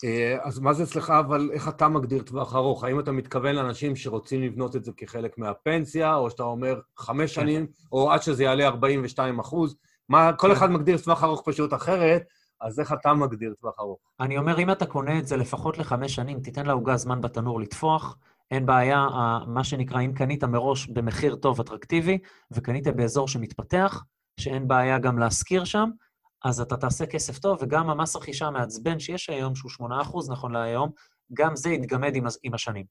אה, 0.03 0.37
אז 0.43 0.59
מה 0.59 0.73
זה 0.73 0.83
אצלך, 0.83 1.09
אבל 1.09 1.49
איך 1.53 1.67
אתה 1.67 1.87
מגדיר 1.87 2.21
טווח 2.21 2.55
ארוך? 2.55 2.83
האם 2.83 2.99
אתה 2.99 3.11
מתכוון 3.11 3.55
לאנשים 3.55 3.95
שרוצים 3.95 4.41
לבנות 4.41 4.75
את 4.75 4.83
זה 4.83 4.91
כחלק 4.97 5.37
מהפנסיה, 5.37 6.15
או 6.15 6.29
שאתה 6.29 6.43
אומר 6.43 6.79
חמש 6.97 7.35
כן. 7.35 7.41
שנים, 7.41 7.67
או 7.91 8.11
עד 8.11 8.21
שזה 8.21 8.43
יעלה 8.43 8.67
42 8.67 9.39
אחוז? 9.39 9.75
מה, 10.09 10.33
כל 10.33 10.47
כן. 10.47 10.53
אחד 10.53 10.71
מגדיר 10.71 10.97
טווח 10.97 11.23
ארוך 11.23 11.41
פשוט 11.45 11.73
אחרת, 11.73 12.23
אז 12.61 12.79
איך 12.79 12.93
אתה 12.93 13.13
מגדיר 13.13 13.53
טווח 13.61 13.73
ארוך? 13.79 13.99
אני 14.19 14.37
אומר, 14.37 14.59
אם 14.59 14.71
אתה 14.71 14.85
קונה 14.85 15.19
את 15.19 15.27
זה 15.27 15.37
לפחות 15.37 15.77
לחמש 15.77 16.15
שנים, 16.15 16.39
תיתן 16.39 16.65
לעוגה 16.65 16.97
זמן 16.97 17.21
בתנור 17.21 17.61
לטפוח, 17.61 18.17
אין 18.51 18.65
בעיה, 18.65 19.07
מה 19.47 19.63
שנקרא, 19.63 20.01
אם 20.01 20.13
קנית 20.13 20.43
מראש 20.43 20.87
במחיר 20.87 21.35
טוב, 21.35 21.59
אטרקטיבי, 21.59 22.17
וקנית 22.51 22.87
באזור 22.87 23.27
שמתפתח, 23.27 24.03
שאין 24.39 24.67
בעיה 24.67 24.99
גם 24.99 25.19
להשכיר 25.19 25.63
שם, 25.63 25.89
אז 26.43 26.61
אתה 26.61 26.77
תעשה 26.77 27.05
כסף 27.05 27.39
טוב, 27.39 27.57
וגם 27.61 27.89
המס 27.89 28.15
רכישה 28.15 28.45
המעצבן 28.45 28.99
שיש 28.99 29.29
היום, 29.29 29.55
שהוא 29.55 29.71
8% 29.71 30.31
נכון 30.31 30.51
להיום, 30.51 30.89
גם 31.33 31.55
זה 31.55 31.69
יתגמד 31.69 32.15
עם, 32.15 32.25
עם 32.43 32.53
השנים. 32.53 32.85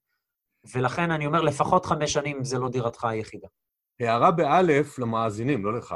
ולכן 0.74 1.10
אני 1.10 1.26
אומר, 1.26 1.40
לפחות 1.40 1.86
חמש 1.86 2.12
שנים 2.12 2.44
זה 2.44 2.58
לא 2.58 2.68
דירתך 2.68 3.04
היחידה. 3.04 3.48
הערה 4.00 4.30
באלף 4.30 4.98
למאזינים, 4.98 5.64
לא 5.64 5.78
לך, 5.78 5.94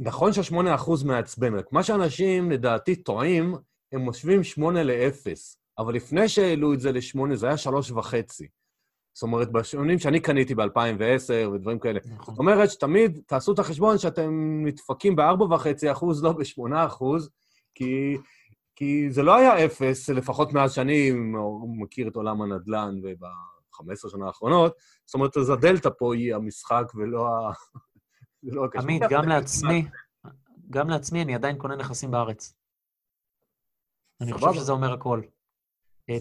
נכון 0.00 0.32
שהשמונה 0.32 0.74
אחוז 0.74 1.04
מעצבן, 1.04 1.54
רק 1.54 1.72
מה 1.72 1.82
שאנשים 1.82 2.50
לדעתי 2.50 2.96
טועים, 2.96 3.54
הם 3.92 4.00
מושבים 4.00 4.44
שמונה 4.44 4.82
לאפס, 4.82 5.58
אבל 5.78 5.94
לפני 5.94 6.28
שהעלו 6.28 6.74
את 6.74 6.80
זה 6.80 6.92
לשמונה 6.92 7.36
זה 7.36 7.46
היה 7.46 7.56
שלוש 7.56 7.90
וחצי. 7.90 8.48
זאת 9.20 9.22
אומרת, 9.22 9.52
בשעונים 9.52 9.98
שאני 9.98 10.20
קניתי 10.20 10.54
ב-2010 10.54 11.48
ודברים 11.54 11.78
כאלה. 11.78 12.00
נכון. 12.04 12.34
זאת 12.34 12.38
אומרת 12.38 12.70
שתמיד 12.70 13.20
תעשו 13.26 13.52
את 13.52 13.58
החשבון 13.58 13.98
שאתם 13.98 14.30
נדפקים 14.66 15.16
ב-4.5 15.16 15.92
אחוז, 15.92 16.24
לא 16.24 16.32
ב-8 16.32 16.86
אחוז, 16.86 17.30
כי, 17.74 18.16
כי 18.76 19.10
זה 19.10 19.22
לא 19.22 19.36
היה 19.36 19.64
אפס, 19.64 20.10
לפחות 20.10 20.52
מאז 20.52 20.72
שאני 20.72 21.12
מכיר 21.78 22.08
את 22.08 22.16
עולם 22.16 22.42
הנדל"ן 22.42 22.94
וב-15 23.02 24.10
שנה 24.10 24.26
האחרונות. 24.26 24.74
זאת 25.06 25.14
אומרת, 25.14 25.36
אז 25.36 25.50
הדלתא 25.50 25.88
פה 25.98 26.14
היא 26.14 26.34
המשחק 26.34 26.84
ולא 26.94 27.28
ה... 27.28 27.52
לא 28.42 28.66
עמית, 28.78 29.02
גם 29.10 29.28
לעצמי, 29.28 29.84
גם 30.70 30.90
לעצמי 30.90 31.22
אני 31.22 31.34
עדיין 31.34 31.56
קונה 31.58 31.76
נכסים 31.76 32.10
בארץ. 32.10 32.54
אני 34.20 34.32
חושב 34.32 34.52
שזה 34.52 34.72
אומר 34.72 34.92
הכל. 34.92 35.20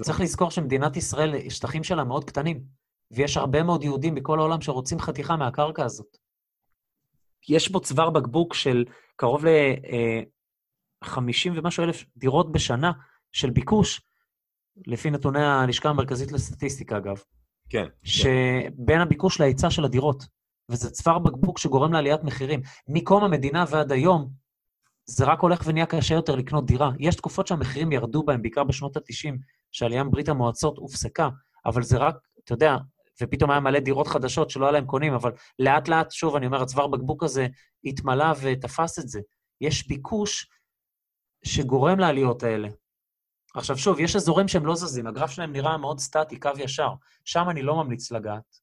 צריך 0.02 0.22
לזכור 0.22 0.52
שמדינת 0.52 0.98
ישראל, 0.98 1.50
שטחים 1.50 1.84
שלה 1.84 2.04
מאוד 2.04 2.24
קטנים, 2.24 2.79
ויש 3.12 3.38
הרבה 3.38 3.64
מאוד 3.64 3.84
יהודים 3.84 4.16
בכל 4.16 4.40
העולם 4.40 4.62
שרוצים 4.62 5.00
חתיכה 5.00 5.36
מהקרקע 5.36 5.86
הזאת. 5.86 6.18
יש 7.50 7.72
בו 7.72 7.80
צוואר 7.80 8.10
בקבוק 8.10 8.54
של 8.54 8.86
קרוב 9.16 9.46
ל... 9.46 9.50
50 11.04 11.54
ומשהו 11.56 11.84
אלף 11.84 12.06
דירות 12.18 12.52
בשנה 12.52 12.92
של 13.32 13.50
ביקוש, 13.50 14.02
לפי 14.88 15.12
נתוני 15.12 15.46
הלשכה 15.46 15.90
המרכזית 15.90 16.32
לסטטיסטיקה, 16.32 16.98
אגב. 16.98 17.22
כן. 17.70 17.86
שבין 18.04 19.02
הביקוש 19.02 19.40
להיצע 19.40 19.70
של 19.70 19.86
הדירות, 19.86 20.24
וזה 20.70 20.92
צוואר 20.92 21.20
בקבוק 21.20 21.58
שגורם 21.58 21.94
לעליית 21.94 22.24
מחירים. 22.24 22.62
מקום 22.88 23.24
המדינה 23.24 23.66
ועד 23.70 23.92
היום, 23.92 24.30
זה 25.06 25.26
רק 25.26 25.40
הולך 25.40 25.62
ונהיה 25.66 25.86
קשה 25.86 26.16
יותר 26.16 26.36
לקנות 26.36 26.66
דירה. 26.66 26.92
יש 27.00 27.16
תקופות 27.16 27.48
שהמחירים 27.48 27.92
ירדו 27.92 28.24
בהם, 28.24 28.42
בעיקר 28.42 28.64
בשנות 28.64 28.98
ה-90, 28.98 29.36
שהעלייה 29.72 30.04
מברית 30.04 30.30
המועצות 30.30 30.78
הופסקה, 30.78 31.30
אבל 31.66 31.84
זה 31.84 31.98
רק, 31.98 32.16
אתה 32.44 32.54
יודע, 32.54 32.78
ופתאום 33.22 33.52
היה 33.52 33.60
מלא 33.60 33.80
דירות 33.80 34.08
חדשות 34.08 34.50
שלא 34.50 34.66
היה 34.66 34.72
להם 34.72 34.86
קונים, 34.86 35.14
אבל 35.14 35.32
לאט-לאט, 35.60 36.12
שוב, 36.12 36.36
אני 36.36 36.46
אומר, 36.46 36.62
הצוואר 36.62 36.88
בקבוק 36.88 37.24
הזה 37.24 37.48
התמלא 37.84 38.26
ותפס 38.42 39.00
את 39.00 39.10
זה. 39.10 39.20
יש 39.62 39.88
ביקוש 39.88 40.50
שגורם 41.46 42.00
לעליות 42.00 42.44
האלה. 42.44 42.68
עכשיו, 43.56 43.78
שוב, 43.78 44.00
יש 44.00 44.16
אזורים 44.16 44.48
שהם 44.48 44.66
לא 44.66 44.76
זזים, 44.76 45.08
הגרף 45.08 45.32
שלהם 45.32 45.52
נראה 45.52 45.78
מאוד 45.78 46.00
סטטי, 46.00 46.40
קו 46.40 46.50
ישר. 46.58 46.90
שם 47.26 47.50
אני 47.50 47.62
לא 47.62 47.76
ממליץ 47.76 48.12
לגעת. 48.12 48.60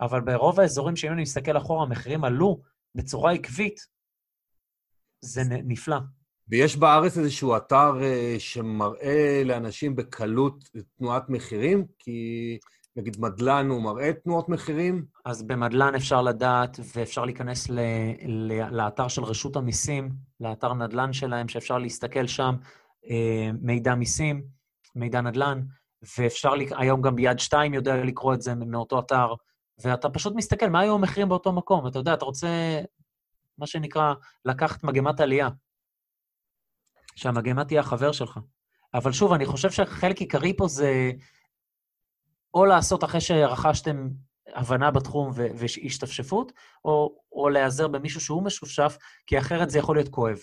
אבל 0.00 0.20
ברוב 0.20 0.60
האזורים 0.60 0.96
שאם 0.96 1.12
אני 1.12 1.22
מסתכל 1.22 1.56
אחורה, 1.56 1.82
המחירים 1.82 2.24
עלו 2.24 2.62
בצורה 2.94 3.32
עקבית, 3.32 3.80
זה 5.20 5.42
נפלא. 5.44 5.96
ויש 6.48 6.76
בארץ 6.76 7.18
איזשהו 7.18 7.56
אתר 7.56 8.02
אה, 8.02 8.34
שמראה 8.38 9.42
לאנשים 9.44 9.96
בקלות 9.96 10.64
תנועת 10.98 11.28
מחירים? 11.28 11.86
כי 11.98 12.58
נגיד 12.98 13.16
מדלן 13.20 13.68
הוא 13.68 13.82
מראה 13.82 14.12
תנועות 14.12 14.48
מחירים? 14.48 15.06
אז 15.24 15.42
במדלן 15.42 15.94
אפשר 15.94 16.22
לדעת, 16.22 16.80
ואפשר 16.94 17.24
להיכנס 17.24 17.70
ל, 17.70 17.80
ל, 18.26 18.76
לאתר 18.76 19.08
של 19.08 19.24
רשות 19.24 19.56
המיסים, 19.56 20.12
לאתר 20.40 20.74
נדלן 20.74 21.12
שלהם, 21.12 21.48
שאפשר 21.48 21.78
להסתכל 21.78 22.26
שם, 22.26 22.54
אה, 23.10 23.50
מידע 23.60 23.94
מיסים, 23.94 24.44
מידע 24.94 25.20
נדלן, 25.20 25.60
ואפשר, 26.18 26.52
היום 26.78 27.02
גם 27.02 27.16
ביד 27.16 27.38
שתיים 27.38 27.74
יודע 27.74 27.96
לקרוא 28.04 28.34
את 28.34 28.42
זה 28.42 28.54
מאותו 28.54 28.98
אתר, 28.98 29.34
ואתה 29.82 30.10
פשוט 30.10 30.34
מסתכל, 30.36 30.68
מה 30.68 30.80
היו 30.80 30.94
המחירים 30.94 31.28
באותו 31.28 31.52
מקום? 31.52 31.86
אתה 31.86 31.98
יודע, 31.98 32.14
אתה 32.14 32.24
רוצה, 32.24 32.80
מה 33.58 33.66
שנקרא, 33.66 34.14
לקחת 34.44 34.84
מגמת 34.84 35.20
עלייה. 35.20 35.48
שהמגמה 37.16 37.64
תהיה 37.64 37.80
החבר 37.80 38.12
שלך. 38.12 38.38
אבל 38.94 39.12
שוב, 39.12 39.32
אני 39.32 39.46
חושב 39.46 39.70
שחלק 39.70 40.20
עיקרי 40.20 40.56
פה 40.56 40.68
זה 40.68 41.12
או 42.54 42.64
לעשות 42.64 43.04
אחרי 43.04 43.20
שרכשתם 43.20 44.08
הבנה 44.54 44.90
בתחום 44.90 45.30
והשתפשפות, 45.34 46.52
או, 46.84 47.16
או 47.32 47.48
להיעזר 47.48 47.88
במישהו 47.88 48.20
שהוא 48.20 48.42
משופשף, 48.42 48.96
כי 49.26 49.38
אחרת 49.38 49.70
זה 49.70 49.78
יכול 49.78 49.96
להיות 49.96 50.08
כואב. 50.08 50.38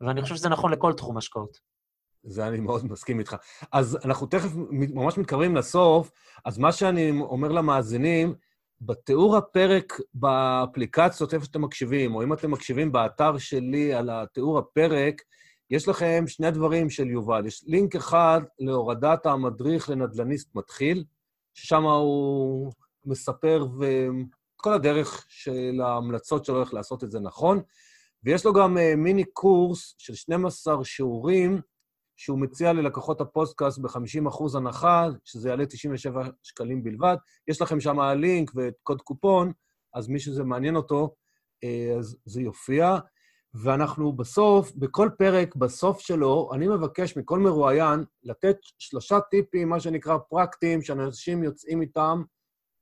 ואני 0.00 0.22
חושב 0.22 0.34
שזה 0.34 0.48
נכון 0.48 0.72
לכל 0.72 0.92
תחום 0.92 1.16
השקעות. 1.16 1.58
זה 2.22 2.48
אני 2.48 2.60
מאוד 2.60 2.92
מסכים 2.92 3.18
איתך. 3.18 3.36
אז 3.72 3.98
אנחנו 4.04 4.26
תכף 4.26 4.50
ממש 4.70 5.18
מתקרבים 5.18 5.56
לסוף, 5.56 6.10
אז 6.44 6.58
מה 6.58 6.72
שאני 6.72 7.10
אומר 7.20 7.48
למאזינים, 7.48 8.34
בתיאור 8.80 9.36
הפרק 9.36 9.92
באפליקציות, 10.14 11.34
איפה 11.34 11.44
שאתם 11.44 11.62
מקשיבים, 11.62 12.14
או 12.14 12.22
אם 12.22 12.32
אתם 12.32 12.50
מקשיבים 12.50 12.92
באתר 12.92 13.38
שלי 13.38 13.94
על 13.94 14.10
התיאור 14.12 14.58
הפרק, 14.58 15.22
יש 15.70 15.88
לכם 15.88 16.24
שני 16.26 16.50
דברים 16.50 16.90
של 16.90 17.10
יובל. 17.10 17.46
יש 17.46 17.64
לינק 17.66 17.96
אחד 17.96 18.40
להורדת 18.58 19.26
המדריך 19.26 19.90
לנדל"ניסט 19.90 20.54
מתחיל, 20.54 21.04
ששם 21.54 21.84
הוא 21.84 22.72
מספר 23.06 23.66
כל 24.56 24.72
הדרך 24.72 25.26
של 25.28 25.80
ההמלצות 25.80 26.44
שלו 26.44 26.60
איך 26.60 26.74
לעשות 26.74 27.04
את 27.04 27.10
זה 27.10 27.20
נכון, 27.20 27.60
ויש 28.24 28.44
לו 28.44 28.52
גם 28.52 28.78
אה, 28.78 28.96
מיני 28.96 29.24
קורס 29.24 29.94
של 29.98 30.14
12 30.14 30.84
שיעורים, 30.84 31.60
שהוא 32.16 32.38
מציע 32.38 32.72
ללקוחות 32.72 33.20
הפודקאסט 33.20 33.78
ב-50% 33.78 34.56
הנחה, 34.56 35.08
שזה 35.24 35.48
יעלה 35.48 35.66
97 35.66 36.28
שקלים 36.42 36.82
בלבד. 36.82 37.16
יש 37.48 37.62
לכם 37.62 37.80
שם 37.80 38.00
לינק 38.00 38.50
וקוד 38.56 39.02
קופון, 39.02 39.52
אז 39.94 40.08
מי 40.08 40.20
שזה 40.20 40.44
מעניין 40.44 40.76
אותו, 40.76 41.14
אה, 41.64 41.94
אז 41.98 42.16
זה 42.24 42.42
יופיע. 42.42 42.98
ואנחנו 43.54 44.12
בסוף, 44.12 44.72
בכל 44.72 45.08
פרק, 45.18 45.56
בסוף 45.56 46.00
שלו, 46.00 46.50
אני 46.54 46.68
מבקש 46.68 47.16
מכל 47.16 47.38
מרואיין 47.38 48.04
לתת 48.22 48.56
שלושה 48.78 49.20
טיפים, 49.20 49.68
מה 49.68 49.80
שנקרא 49.80 50.18
פרקטיים, 50.18 50.82
שאנשים 50.82 51.44
יוצאים 51.44 51.82
איתם 51.82 52.22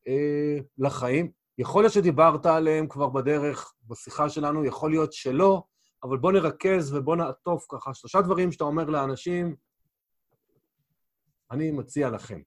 אה, 0.08 0.58
לחיים. 0.78 1.30
יכול 1.58 1.82
להיות 1.82 1.92
שדיברת 1.92 2.46
עליהם 2.46 2.86
כבר 2.88 3.08
בדרך, 3.08 3.74
בשיחה 3.88 4.28
שלנו, 4.28 4.64
יכול 4.64 4.90
להיות 4.90 5.12
שלא, 5.12 5.62
אבל 6.02 6.18
בוא 6.18 6.32
נרכז 6.32 6.94
ובוא 6.94 7.16
נעטוף 7.16 7.66
ככה 7.70 7.94
שלושה 7.94 8.20
דברים 8.20 8.52
שאתה 8.52 8.64
אומר 8.64 8.84
לאנשים, 8.84 9.56
אני 11.50 11.70
מציע 11.70 12.10
לכם. 12.10 12.40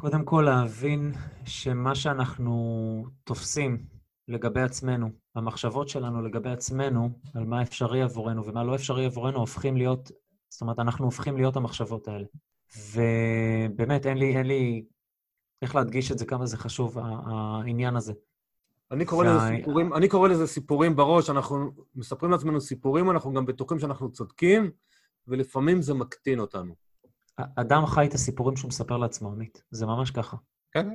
קודם 0.00 0.24
כל 0.24 0.42
להבין 0.46 1.12
שמה 1.44 1.94
שאנחנו 1.94 3.04
תופסים 3.24 3.86
לגבי 4.28 4.60
עצמנו, 4.60 5.10
המחשבות 5.34 5.88
שלנו 5.88 6.22
לגבי 6.22 6.50
עצמנו, 6.50 7.10
על 7.34 7.44
מה 7.44 7.62
אפשרי 7.62 8.02
עבורנו 8.02 8.46
ומה 8.46 8.64
לא 8.64 8.74
אפשרי 8.74 9.04
עבורנו, 9.04 9.38
הופכים 9.38 9.76
להיות, 9.76 10.10
זאת 10.48 10.60
אומרת, 10.60 10.78
אנחנו 10.78 11.04
הופכים 11.04 11.36
להיות 11.36 11.56
המחשבות 11.56 12.08
האלה. 12.08 12.24
ובאמת, 12.92 14.06
אין 14.06 14.18
לי, 14.18 14.36
אין 14.36 14.46
לי 14.46 14.84
איך 15.62 15.74
להדגיש 15.74 16.12
את 16.12 16.18
זה, 16.18 16.26
כמה 16.26 16.46
זה 16.46 16.56
חשוב, 16.56 16.98
העניין 16.98 17.96
הזה. 17.96 18.12
אני 18.90 19.04
קורא, 19.04 19.26
לזה 19.26 19.56
סיפורים, 19.56 19.94
אני 19.94 20.08
קורא 20.08 20.28
לזה 20.28 20.46
סיפורים 20.46 20.96
בראש, 20.96 21.30
אנחנו 21.30 21.72
מספרים 21.94 22.32
לעצמנו 22.32 22.60
סיפורים, 22.60 23.10
אנחנו 23.10 23.32
גם 23.32 23.46
בטוחים 23.46 23.78
שאנחנו 23.78 24.12
צודקים, 24.12 24.70
ולפעמים 25.28 25.82
זה 25.82 25.94
מקטין 25.94 26.40
אותנו. 26.40 26.89
אדם 27.56 27.86
חי 27.86 28.06
את 28.06 28.14
הסיפורים 28.14 28.56
שהוא 28.56 28.68
מספר 28.68 28.96
לעצמו, 28.96 29.28
עמית. 29.28 29.62
זה 29.70 29.86
ממש 29.86 30.10
ככה. 30.10 30.36
כן. 30.72 30.88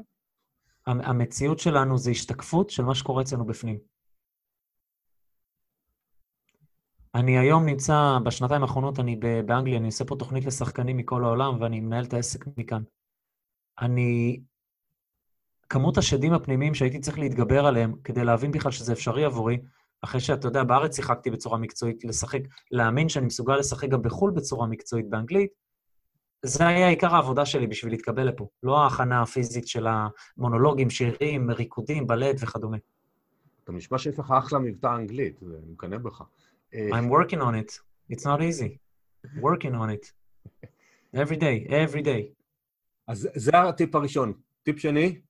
המציאות 0.85 1.59
שלנו 1.59 1.97
זה 1.97 2.11
השתקפות 2.11 2.69
של 2.69 2.83
מה 2.83 2.95
שקורה 2.95 3.21
אצלנו 3.21 3.45
בפנים. 3.45 3.77
אני 7.15 7.37
היום 7.37 7.65
נמצא, 7.65 8.17
בשנתיים 8.25 8.61
האחרונות 8.61 8.99
אני 8.99 9.15
באנגליה, 9.45 9.77
אני 9.77 9.85
עושה 9.85 10.05
פה 10.05 10.15
תוכנית 10.19 10.45
לשחקנים 10.45 10.97
מכל 10.97 11.23
העולם, 11.23 11.61
ואני 11.61 11.79
מנהל 11.79 12.03
את 12.03 12.13
העסק 12.13 12.45
מכאן. 12.57 12.83
אני... 13.81 14.39
כמות 15.69 15.97
השדים 15.97 16.33
הפנימיים 16.33 16.73
שהייתי 16.73 16.99
צריך 16.99 17.19
להתגבר 17.19 17.65
עליהם 17.65 17.95
כדי 18.03 18.23
להבין 18.23 18.51
בכלל 18.51 18.71
שזה 18.71 18.93
אפשרי 18.93 19.25
עבורי, 19.25 19.57
אחרי 20.01 20.21
שאתה 20.21 20.47
יודע, 20.47 20.63
בארץ 20.63 20.95
שיחקתי 20.95 21.31
בצורה 21.31 21.57
מקצועית, 21.57 22.03
לשחק, 22.05 22.41
להאמין 22.71 23.09
שאני 23.09 23.25
מסוגל 23.25 23.55
לשחק 23.57 23.89
גם 23.89 24.01
בחו"ל 24.01 24.31
בצורה 24.31 24.67
מקצועית 24.67 25.09
באנגלית, 25.09 25.51
זה 26.45 26.67
היה 26.67 26.89
עיקר 26.89 27.15
העבודה 27.15 27.45
שלי 27.45 27.67
בשביל 27.67 27.93
להתקבל 27.93 28.23
לפה, 28.23 28.47
לא 28.63 28.83
ההכנה 28.83 29.21
הפיזית 29.21 29.67
של 29.67 29.87
המונולוגים, 29.87 30.89
שירים, 30.89 31.51
ריקודים, 31.51 32.07
בלט 32.07 32.35
וכדומה. 32.39 32.77
אתה 33.63 33.71
נשמע 33.71 33.97
שיש 33.97 34.19
לך 34.19 34.31
אחלה 34.31 34.59
מבטא 34.59 34.95
אנגלית, 34.95 35.39
אני 35.43 35.71
מקנא 35.71 35.97
בך. 35.97 36.23
I'm 36.73 37.09
working 37.09 37.39
on 37.39 37.55
it. 37.63 37.79
It's 38.11 38.23
not 38.23 38.39
easy. 38.39 38.77
working 39.41 39.73
on 39.73 39.89
it. 39.89 40.11
every 41.15 41.37
day, 41.37 41.67
every 41.69 42.03
day. 42.03 42.23
אז 43.07 43.29
זה 43.35 43.61
הטיפ 43.61 43.95
הראשון. 43.95 44.33
טיפ 44.63 44.79
שני? 44.79 45.21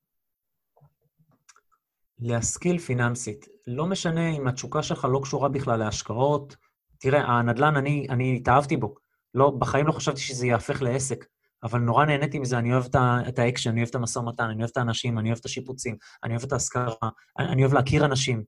להשכיל 2.20 2.78
פיננסית. 2.78 3.46
לא 3.68 3.86
משנה 3.86 4.30
אם 4.30 4.48
התשוקה 4.48 4.84
שלך 4.84 5.08
לא 5.12 5.20
קשורה 5.24 5.50
בכלל 5.50 5.80
להשקעות. 5.80 6.56
תראה, 6.98 7.22
הנדל"ן, 7.22 7.76
אני, 7.76 8.08
אני 8.10 8.38
התאהבתי 8.38 8.78
בו. 8.78 8.96
לא, 9.36 9.50
בחיים 9.50 9.88
לא 9.88 9.92
חשבתי 9.92 10.22
שזה 10.22 10.48
יהפך 10.48 10.82
לעסק, 10.82 11.26
אבל 11.64 11.80
נורא 11.80 12.06
נהניתי 12.06 12.40
מזה, 12.40 12.58
אני 12.58 12.74
אוהב 12.74 12.86
את 13.28 13.40
האקשן, 13.40 13.70
אני 13.70 13.80
אוהב 13.80 13.90
את 13.90 13.96
המשא 13.96 14.20
ומתן, 14.20 14.44
אני 14.44 14.60
אוהב 14.60 14.70
את 14.72 14.78
האנשים, 14.78 15.20
אני 15.20 15.30
אוהב 15.30 15.40
את 15.40 15.46
השיפוצים, 15.46 15.98
אני 16.24 16.34
אוהב 16.34 16.44
את 16.44 16.54
ההשכרה, 16.54 17.10
אני 17.40 17.62
אוהב 17.62 17.74
להכיר 17.74 18.06
אנשים. 18.06 18.44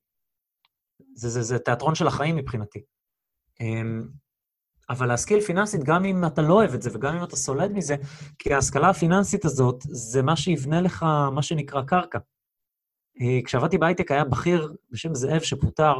זה, 1.16 1.30
זה, 1.30 1.42
זה 1.42 1.60
תיאטרון 1.60 1.96
של 1.96 2.08
החיים 2.08 2.36
מבחינתי. 2.36 2.80
אמ, 3.62 4.08
אבל 4.90 5.08
להשכיל 5.08 5.42
פיננסית, 5.42 5.84
גם 5.84 6.06
אם 6.06 6.26
אתה 6.26 6.42
לא 6.42 6.54
אוהב 6.54 6.74
את 6.74 6.82
זה 6.82 6.90
וגם 6.94 7.16
אם 7.16 7.24
אתה 7.24 7.36
סולד 7.36 7.72
מזה, 7.72 7.96
כי 8.40 8.54
ההשכלה 8.54 8.90
הפיננסית 8.90 9.46
הזאת 9.46 9.84
זה 9.90 10.22
מה 10.22 10.36
שיבנה 10.36 10.82
לך, 10.82 11.06
מה 11.32 11.42
שנקרא 11.42 11.82
קרקע. 11.82 12.20
אה, 13.22 13.40
כשעבדתי 13.46 13.78
בהייטק 13.78 14.12
היה 14.12 14.24
בכיר 14.24 14.74
בשם 14.92 15.16
זאב 15.16 15.42
שפוטר, 15.42 15.94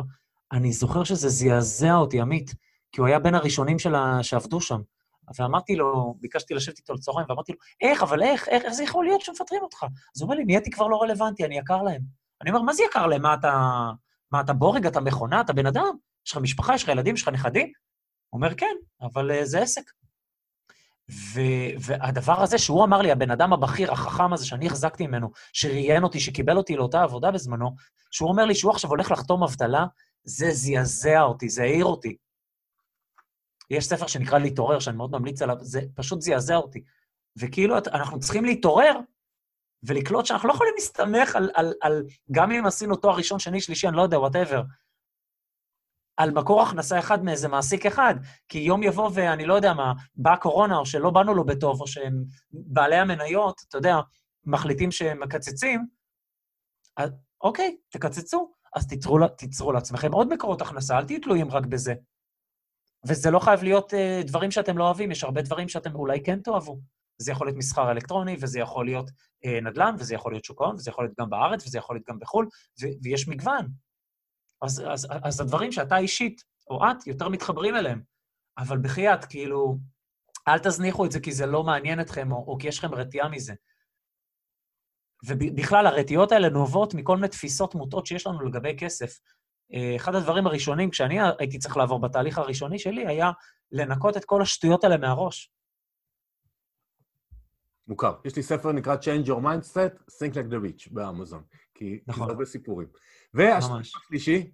אני 0.52 0.72
זוכר 0.74 1.04
שזה 1.04 1.30
זעזע 1.30 1.96
אותי, 1.96 2.22
עמית. 2.22 2.54
כי 2.92 3.02
הוא 3.02 3.08
היה 3.08 3.20
בין 3.20 3.36
הראשונים 3.36 3.80
שלה, 3.80 4.18
שעבדו 4.22 4.62
שם. 4.62 4.82
ואמרתי 5.40 5.76
לו, 5.76 6.16
ביקשתי 6.20 6.54
לשבת 6.54 6.78
איתו 6.78 6.94
לצהריים, 6.94 7.26
ואמרתי 7.30 7.52
לו, 7.52 7.58
איך, 7.82 8.04
אבל 8.04 8.24
איך, 8.24 8.48
איך, 8.48 8.64
איך 8.66 8.74
זה 8.74 8.84
יכול 8.84 9.06
להיות 9.06 9.22
שמפטרים 9.22 9.62
אותך? 9.64 9.84
אז 9.84 10.22
הוא 10.22 10.28
אומר 10.28 10.36
לי, 10.36 10.46
נהייתי 10.46 10.72
כבר 10.72 10.88
לא 10.88 11.02
רלוונטי, 11.02 11.46
אני 11.46 11.58
יקר 11.58 11.82
להם. 11.82 12.02
אני 12.42 12.50
אומר, 12.50 12.62
מה 12.62 12.74
זה 12.74 12.84
יקר 12.84 13.08
להם? 13.08 13.22
מה 13.22 13.34
אתה, 13.34 13.52
מה 14.32 14.42
אתה 14.42 14.54
בורג, 14.54 14.86
אתה 14.86 15.02
מכונה, 15.02 15.42
אתה 15.42 15.54
בן 15.54 15.66
אדם? 15.66 15.96
יש 16.28 16.32
לך 16.32 16.38
משפחה, 16.38 16.76
יש 16.76 16.84
לך 16.84 16.90
ילדים, 16.90 17.16
יש 17.16 17.22
לך 17.22 17.28
נכדים? 17.28 17.72
הוא 18.30 18.38
אומר, 18.38 18.56
כן, 18.56 18.76
אבל 19.02 19.32
uh, 19.32 19.46
זה 19.46 19.62
עסק. 19.62 19.92
ו- 21.12 21.72
והדבר 21.80 22.42
הזה 22.42 22.58
שהוא 22.58 22.84
אמר 22.84 23.02
לי, 23.02 23.12
הבן 23.12 23.32
אדם 23.32 23.54
הבכיר, 23.54 23.92
החכם 23.92 24.34
הזה 24.34 24.46
שאני 24.46 24.68
החזקתי 24.68 25.08
ממנו, 25.08 25.32
שראיין 25.54 26.04
אותי, 26.04 26.20
שקיבל 26.20 26.58
אותי 26.58 26.76
לאותה 26.76 27.04
עבודה 27.04 27.32
בזמנו, 27.32 27.76
שהוא 28.12 28.30
אומר 28.30 28.46
לי 28.46 28.56
שהוא 28.56 28.72
עכשיו 28.72 28.90
הולך 28.90 29.12
לחתום 29.12 29.44
אבטלה, 29.44 29.86
זה 30.24 30.52
זעזע 30.52 31.22
אותי, 31.22 31.50
זה 31.50 31.64
העיר 31.64 31.86
אותי. 31.86 32.18
יש 33.70 33.86
ספר 33.86 34.08
שנקרא 34.08 34.40
להתעורר, 34.40 34.80
שאני 34.80 34.98
מאוד 34.98 35.12
ממליץ 35.12 35.42
עליו, 35.42 35.56
זה 35.62 35.82
פשוט 35.96 36.22
זעזע 36.22 36.56
אותי. 36.56 36.84
וכאילו, 37.40 37.76
אנחנו 37.78 38.20
צריכים 38.20 38.46
להתעורר 38.46 39.00
ולקלוט 39.84 40.26
שאנחנו 40.26 40.48
לא 40.48 40.54
יכולים 40.54 40.74
להסתמך 40.76 41.36
על, 41.36 41.50
על, 41.54 41.74
על, 41.82 42.04
גם 42.32 42.52
אם 42.52 42.66
עשינו 42.66 42.96
תואר 42.96 43.16
ראשון, 43.16 43.40
שני, 43.40 43.62
שלישי, 43.62 43.88
אני 43.88 43.96
לא 43.96 44.02
יודע, 44.02 44.20
וואטאבר, 44.20 44.62
על 46.18 46.32
מקור 46.32 46.62
הכנסה 46.62 47.00
אחד 47.00 47.24
מאיזה 47.24 47.48
מעסיק 47.48 47.86
אחד, 47.86 48.16
כי 48.50 48.60
יום 48.60 48.84
יבוא 48.84 49.10
ואני 49.14 49.46
לא 49.46 49.54
יודע 49.54 49.74
מה, 49.74 49.94
באה 50.16 50.38
קורונה, 50.38 50.78
או 50.78 50.86
שלא 50.86 51.10
באנו 51.10 51.34
לו 51.34 51.46
בטוב, 51.46 51.82
או 51.82 51.88
שהם 51.88 52.24
בעלי 52.52 52.96
המניות, 52.96 53.62
אתה 53.68 53.78
יודע, 53.78 53.96
מחליטים 54.46 54.92
שהם 54.92 55.24
מקצצים, 55.24 55.88
אז 56.98 57.10
אוקיי, 57.42 57.78
תקצצו, 57.90 58.52
אז 58.76 58.88
תיצרו, 58.88 59.28
תיצרו 59.28 59.72
לעצמכם 59.72 60.12
עוד 60.12 60.34
מקורות 60.34 60.62
הכנסה, 60.62 60.98
אל 60.98 61.06
תהיו 61.06 61.22
תלויים 61.22 61.52
רק 61.52 61.66
בזה. 61.66 61.94
וזה 63.08 63.32
לא 63.32 63.40
חייב 63.40 63.64
להיות 63.64 63.94
uh, 63.94 64.28
דברים 64.28 64.52
שאתם 64.52 64.78
לא 64.78 64.84
אוהבים, 64.84 65.12
יש 65.12 65.24
הרבה 65.24 65.42
דברים 65.42 65.70
שאתם 65.70 65.96
אולי 65.96 66.24
כן 66.24 66.40
תאהבו. 66.40 66.80
זה 67.22 67.32
יכול 67.32 67.48
להיות 67.48 67.58
מסחר 67.58 67.92
אלקטרוני, 67.92 68.38
וזה 68.42 68.60
יכול 68.60 68.86
להיות 68.86 69.10
uh, 69.10 69.64
נדל"ן, 69.64 69.96
וזה 70.00 70.16
יכול 70.16 70.32
להיות 70.32 70.46
שוק 70.46 70.62
ההון, 70.62 70.76
וזה 70.76 70.92
יכול 70.92 71.04
להיות 71.04 71.20
גם 71.20 71.30
בארץ, 71.30 71.68
וזה 71.68 71.78
יכול 71.78 71.96
להיות 71.96 72.08
גם 72.10 72.20
בחו"ל, 72.20 72.48
ו- 72.82 73.04
ויש 73.04 73.28
מגוון. 73.28 73.68
אז, 74.62 74.84
אז, 74.88 75.08
אז 75.24 75.42
הדברים 75.42 75.72
שאתה 75.72 75.98
אישית, 75.98 76.42
או 76.70 76.84
את, 76.86 77.08
יותר 77.08 77.30
מתחברים 77.30 77.76
אליהם. 77.76 78.02
אבל 78.58 78.78
בחייאת, 78.78 79.26
כאילו, 79.26 79.78
אל 80.48 80.60
תזניחו 80.60 81.06
את 81.06 81.12
זה 81.12 81.20
כי 81.20 81.32
זה 81.32 81.46
לא 81.46 81.64
מעניין 81.64 82.02
אתכם, 82.02 82.32
או, 82.32 82.38
או 82.38 82.58
כי 82.58 82.68
יש 82.68 82.80
לכם 82.80 82.96
רתיעה 82.96 83.30
מזה. 83.30 83.54
ובכלל, 85.26 85.88
הרתיעות 85.88 86.32
האלה 86.32 86.50
נובעות 86.50 86.94
מכל 86.94 87.16
מיני 87.16 87.28
תפיסות 87.28 87.76
מוטעות 87.76 88.06
שיש 88.06 88.28
לנו 88.28 88.42
לגבי 88.42 88.76
כסף. 88.78 89.20
אה, 89.74 89.96
אחד 89.96 90.16
הדברים 90.16 90.48
הראשונים, 90.48 90.90
כשאני 90.90 91.18
הייתי 91.40 91.60
צריך 91.60 91.78
לעבור 91.78 92.00
בתהליך 92.00 92.38
הראשוני 92.38 92.80
שלי, 92.80 93.08
היה 93.08 93.32
לנקות 93.72 94.18
את 94.18 94.26
כל 94.26 94.42
השטויות 94.42 94.84
האלה 94.84 94.98
מהראש. 94.98 95.52
מוכר. 97.88 98.14
יש 98.26 98.36
לי 98.36 98.44
ספר 98.44 98.72
נקרא 98.72 98.96
Change 98.96 99.28
Your 99.28 99.42
Mindset, 99.42 100.12
Think 100.12 100.34
Like 100.34 100.52
the 100.52 100.56
Rich 100.56 100.94
באמזון, 100.94 101.44
כי 101.74 102.00
נכון. 102.08 102.26
זה 102.26 102.32
הרבה 102.32 102.46
סיפורים. 102.46 102.88
והשלישי? 103.34 104.52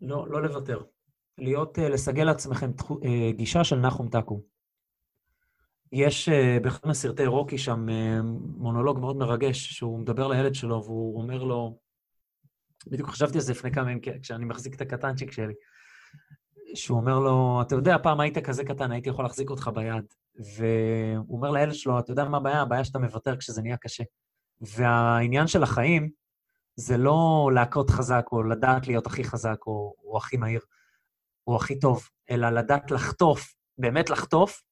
לא, 0.00 0.26
לא 0.30 0.42
לוותר. 0.42 0.82
להיות, 1.38 1.78
אה, 1.78 1.88
לסגל 1.88 2.24
לעצמכם 2.24 2.70
אה, 3.04 3.32
גישה 3.32 3.64
של 3.64 3.76
נחום 3.76 4.08
תקו. 4.08 4.42
יש 5.92 6.28
באחד 6.62 6.88
מסרטי 6.88 7.26
רוקי 7.26 7.58
שם 7.58 7.86
מונולוג 8.56 8.98
מאוד 8.98 9.16
מרגש, 9.16 9.72
שהוא 9.72 9.98
מדבר 9.98 10.28
לילד 10.28 10.54
שלו 10.54 10.84
והוא 10.84 11.22
אומר 11.22 11.42
לו, 11.42 11.78
בדיוק 12.86 13.08
חשבתי 13.08 13.38
על 13.38 13.40
זה 13.40 13.52
לפני 13.52 13.72
כמה 13.72 13.90
ימים, 13.90 14.00
כשאני 14.22 14.44
מחזיק 14.44 14.74
את 14.74 14.80
הקטנצ'יק 14.80 15.32
שלי, 15.32 15.54
שהוא 16.74 16.98
אומר 17.00 17.18
לו, 17.18 17.62
אתה 17.62 17.74
יודע, 17.74 17.96
פעם 18.02 18.20
היית 18.20 18.38
כזה 18.38 18.64
קטן, 18.64 18.92
הייתי 18.92 19.08
יכול 19.08 19.24
להחזיק 19.24 19.50
אותך 19.50 19.70
ביד. 19.74 20.04
והוא 20.56 21.36
אומר 21.36 21.50
לילד 21.50 21.74
שלו, 21.74 21.98
אתה 21.98 22.12
יודע 22.12 22.24
מה 22.24 22.36
הבעיה? 22.36 22.62
הבעיה 22.62 22.84
שאתה 22.84 22.98
מוותר 22.98 23.36
כשזה 23.36 23.62
נהיה 23.62 23.76
קשה. 23.76 24.04
והעניין 24.60 25.46
של 25.46 25.62
החיים 25.62 26.10
זה 26.76 26.96
לא 26.96 27.50
להכות 27.54 27.90
חזק, 27.90 28.26
או 28.32 28.42
לדעת 28.42 28.86
להיות 28.86 29.06
הכי 29.06 29.24
חזק, 29.24 29.56
או, 29.66 29.94
או 30.04 30.16
הכי 30.16 30.36
מהיר, 30.36 30.60
או 31.46 31.56
הכי 31.56 31.78
טוב, 31.78 32.02
אלא 32.30 32.50
לדעת 32.50 32.90
לחטוף, 32.90 33.54
באמת 33.78 34.10
לחטוף, 34.10 34.62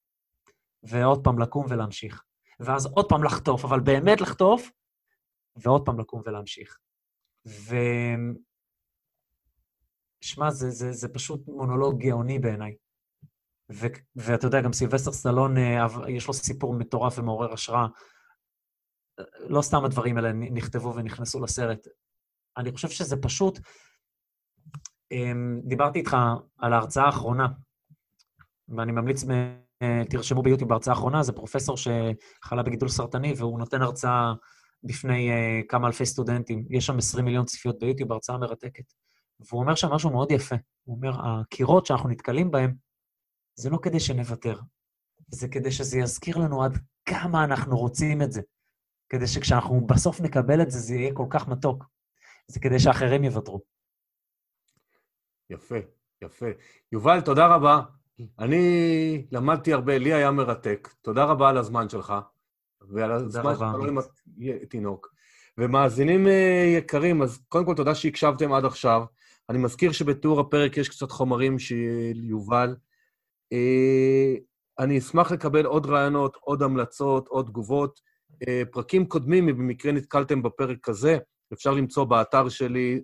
ועוד 0.82 1.24
פעם 1.24 1.38
לקום 1.38 1.66
ולהמשיך. 1.68 2.22
ואז 2.60 2.86
עוד 2.86 3.08
פעם 3.08 3.24
לחטוף, 3.24 3.64
אבל 3.64 3.80
באמת 3.80 4.20
לחטוף, 4.20 4.70
ועוד 5.56 5.86
פעם 5.86 6.00
לקום 6.00 6.22
ולהמשיך. 6.26 6.78
ו... 7.46 7.76
שמע, 10.20 10.50
זה, 10.50 10.70
זה, 10.70 10.92
זה 10.92 11.08
פשוט 11.08 11.48
מונולוג 11.48 11.98
גאוני 11.98 12.38
בעיניי. 12.38 12.76
ו, 13.72 13.86
ואתה 14.16 14.46
יודע, 14.46 14.60
גם 14.60 14.72
סילבסטר 14.72 15.12
סטלון, 15.12 15.58
אה, 15.58 15.86
יש 16.08 16.26
לו 16.26 16.32
סיפור 16.32 16.74
מטורף 16.74 17.18
ומעורר 17.18 17.52
השראה. 17.52 17.86
לא 19.38 19.62
סתם 19.62 19.84
הדברים 19.84 20.16
האלה 20.16 20.32
נכתבו 20.32 20.94
ונכנסו 20.94 21.40
לסרט. 21.40 21.86
אני 22.56 22.72
חושב 22.72 22.88
שזה 22.88 23.16
פשוט... 23.22 23.58
אמ, 25.12 25.60
דיברתי 25.64 25.98
איתך 25.98 26.16
על 26.58 26.72
ההרצאה 26.72 27.04
האחרונה, 27.04 27.46
ואני 28.68 28.92
ממליץ, 28.92 29.24
תרשמו 30.10 30.42
ביוטיוב 30.42 30.70
בהרצאה 30.70 30.94
האחרונה, 30.94 31.22
זה 31.22 31.32
פרופסור 31.32 31.76
שחלה 31.76 32.62
בגידול 32.62 32.88
סרטני, 32.88 33.32
והוא 33.36 33.58
נותן 33.58 33.82
הרצאה 33.82 34.32
בפני 34.82 35.30
אה, 35.30 35.60
כמה 35.68 35.86
אלפי 35.86 36.06
סטודנטים. 36.06 36.64
יש 36.70 36.86
שם 36.86 36.98
20 36.98 37.24
מיליון 37.24 37.44
צפיות 37.44 37.78
ביוטיוב, 37.78 38.12
הרצאה 38.12 38.38
מרתקת. 38.38 38.92
והוא 39.40 39.60
אומר 39.60 39.74
שם 39.74 39.88
משהו 39.88 40.10
מאוד 40.10 40.30
יפה. 40.30 40.56
הוא 40.84 40.96
אומר, 40.96 41.12
הקירות 41.24 41.86
שאנחנו 41.86 42.08
נתקלים 42.08 42.50
בהם, 42.50 42.74
זה 43.54 43.70
לא 43.70 43.78
כדי 43.82 44.00
שנוותר, 44.00 44.60
זה 45.28 45.48
כדי 45.48 45.70
שזה 45.70 45.98
יזכיר 45.98 46.36
לנו 46.36 46.64
עד 46.64 46.78
כמה 47.04 47.44
אנחנו 47.44 47.78
רוצים 47.78 48.22
את 48.22 48.32
זה. 48.32 48.40
כדי 49.08 49.26
שכשאנחנו 49.26 49.86
בסוף 49.86 50.20
נקבל 50.20 50.62
את 50.62 50.70
זה, 50.70 50.78
זה 50.78 50.94
יהיה 50.94 51.14
כל 51.14 51.26
כך 51.30 51.48
מתוק. 51.48 51.84
זה 52.46 52.60
כדי 52.60 52.78
שאחרים 52.78 53.24
יוותרו. 53.24 53.60
יפה, 55.50 55.76
יפה. 56.22 56.46
יובל, 56.92 57.20
תודה 57.20 57.46
רבה. 57.46 57.97
אני 58.38 59.26
למדתי 59.32 59.72
הרבה, 59.72 59.98
לי 59.98 60.12
היה 60.12 60.30
מרתק. 60.30 60.88
תודה 61.02 61.24
רבה 61.24 61.48
על 61.48 61.56
הזמן 61.56 61.88
שלך, 61.88 62.14
ועל 62.80 63.12
הזמן 63.12 63.54
שלך 63.54 63.64
לא 63.78 63.88
עם 63.88 63.98
התינוק. 64.62 65.14
ומאזינים 65.58 66.26
אה, 66.26 66.64
יקרים, 66.76 67.22
אז 67.22 67.38
קודם 67.48 67.64
כל 67.66 67.74
תודה 67.74 67.94
שהקשבתם 67.94 68.52
עד 68.52 68.64
עכשיו. 68.64 69.02
אני 69.48 69.58
מזכיר 69.58 69.92
שבתיאור 69.92 70.40
הפרק 70.40 70.76
יש 70.76 70.88
קצת 70.88 71.10
חומרים 71.10 71.58
של 71.58 72.12
יובל. 72.14 72.76
אה, 73.52 74.34
אני 74.78 74.98
אשמח 74.98 75.32
לקבל 75.32 75.66
עוד 75.66 75.86
רעיונות, 75.86 76.36
עוד 76.40 76.62
המלצות, 76.62 77.28
עוד 77.28 77.46
תגובות. 77.46 78.00
אה, 78.48 78.62
פרקים 78.70 79.06
קודמים, 79.06 79.48
אם 79.48 79.58
במקרה 79.58 79.92
נתקלתם 79.92 80.42
בפרק 80.42 80.88
הזה, 80.88 81.18
אפשר 81.52 81.72
למצוא 81.72 82.04
באתר 82.04 82.48
שלי 82.48 83.00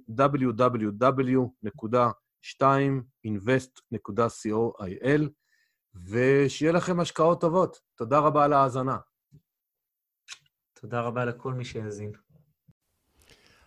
www.2invest.co.il, 2.45 5.23
ושיהיה 5.95 6.73
לכם 6.73 7.01
השקעות 7.01 7.41
טובות. 7.41 7.81
תודה 7.97 8.19
רבה 8.19 8.45
על 8.45 8.53
ההאזנה. 8.53 8.97
תודה 10.81 11.01
רבה 11.01 11.25
לכל 11.25 11.55
מי 11.55 11.65
שהאזין. 11.65 12.13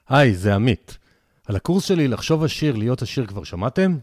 היי, 0.08 0.36
זה 0.36 0.56
עמית. 0.56 0.98
על 1.46 1.56
הקורס 1.56 1.86
שלי 1.86 2.08
לחשוב 2.08 2.44
עשיר, 2.44 2.76
להיות 2.76 3.02
עשיר 3.02 3.28
כבר 3.28 3.44
שמעתם? 3.44 3.98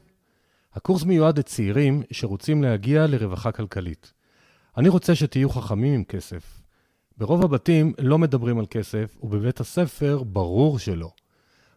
הקורס 0.72 1.05
מיועד 1.05 1.38
לצעירים 1.38 2.02
שרוצים 2.12 2.62
להגיע 2.62 3.06
לרווחה 3.06 3.52
כלכלית. 3.52 4.12
אני 4.76 4.88
רוצה 4.88 5.14
שתהיו 5.14 5.51
חכמים 5.51 5.94
עם 5.94 6.05
כסף. 6.05 6.60
ברוב 7.16 7.44
הבתים 7.44 7.92
לא 7.98 8.18
מדברים 8.18 8.59
על 8.59 8.66
כסף, 8.70 9.16
ובבית 9.22 9.60
הספר 9.60 10.22
ברור 10.22 10.78
שלא. 10.78 11.10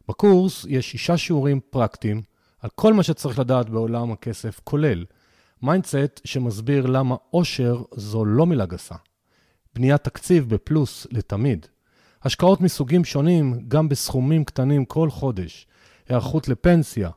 בקורס 0.07 0.65
יש 0.69 0.91
שישה 0.91 1.17
שיעורים 1.17 1.59
פרקטיים 1.69 2.21
על 2.61 2.69
כל 2.75 2.93
מה 2.93 3.03
שצריך 3.03 3.39
לדעת 3.39 3.69
בעולם 3.69 4.11
הכסף, 4.11 4.59
כולל 4.63 5.05
mindset 5.61 6.21
שמסביר 6.23 6.85
למה 6.85 7.15
עושר 7.29 7.81
זו 7.95 8.25
לא 8.25 8.45
מילה 8.45 8.65
גסה. 8.65 8.95
בניית 9.75 10.03
תקציב 10.03 10.49
בפלוס 10.49 11.07
לתמיד. 11.11 11.65
השקעות 12.23 12.61
מסוגים 12.61 13.05
שונים, 13.05 13.59
גם 13.67 13.89
בסכומים 13.89 14.45
קטנים 14.45 14.85
כל 14.85 15.09
חודש, 15.09 15.67
היערכות 16.09 16.47
לפנסיה, 16.47 17.09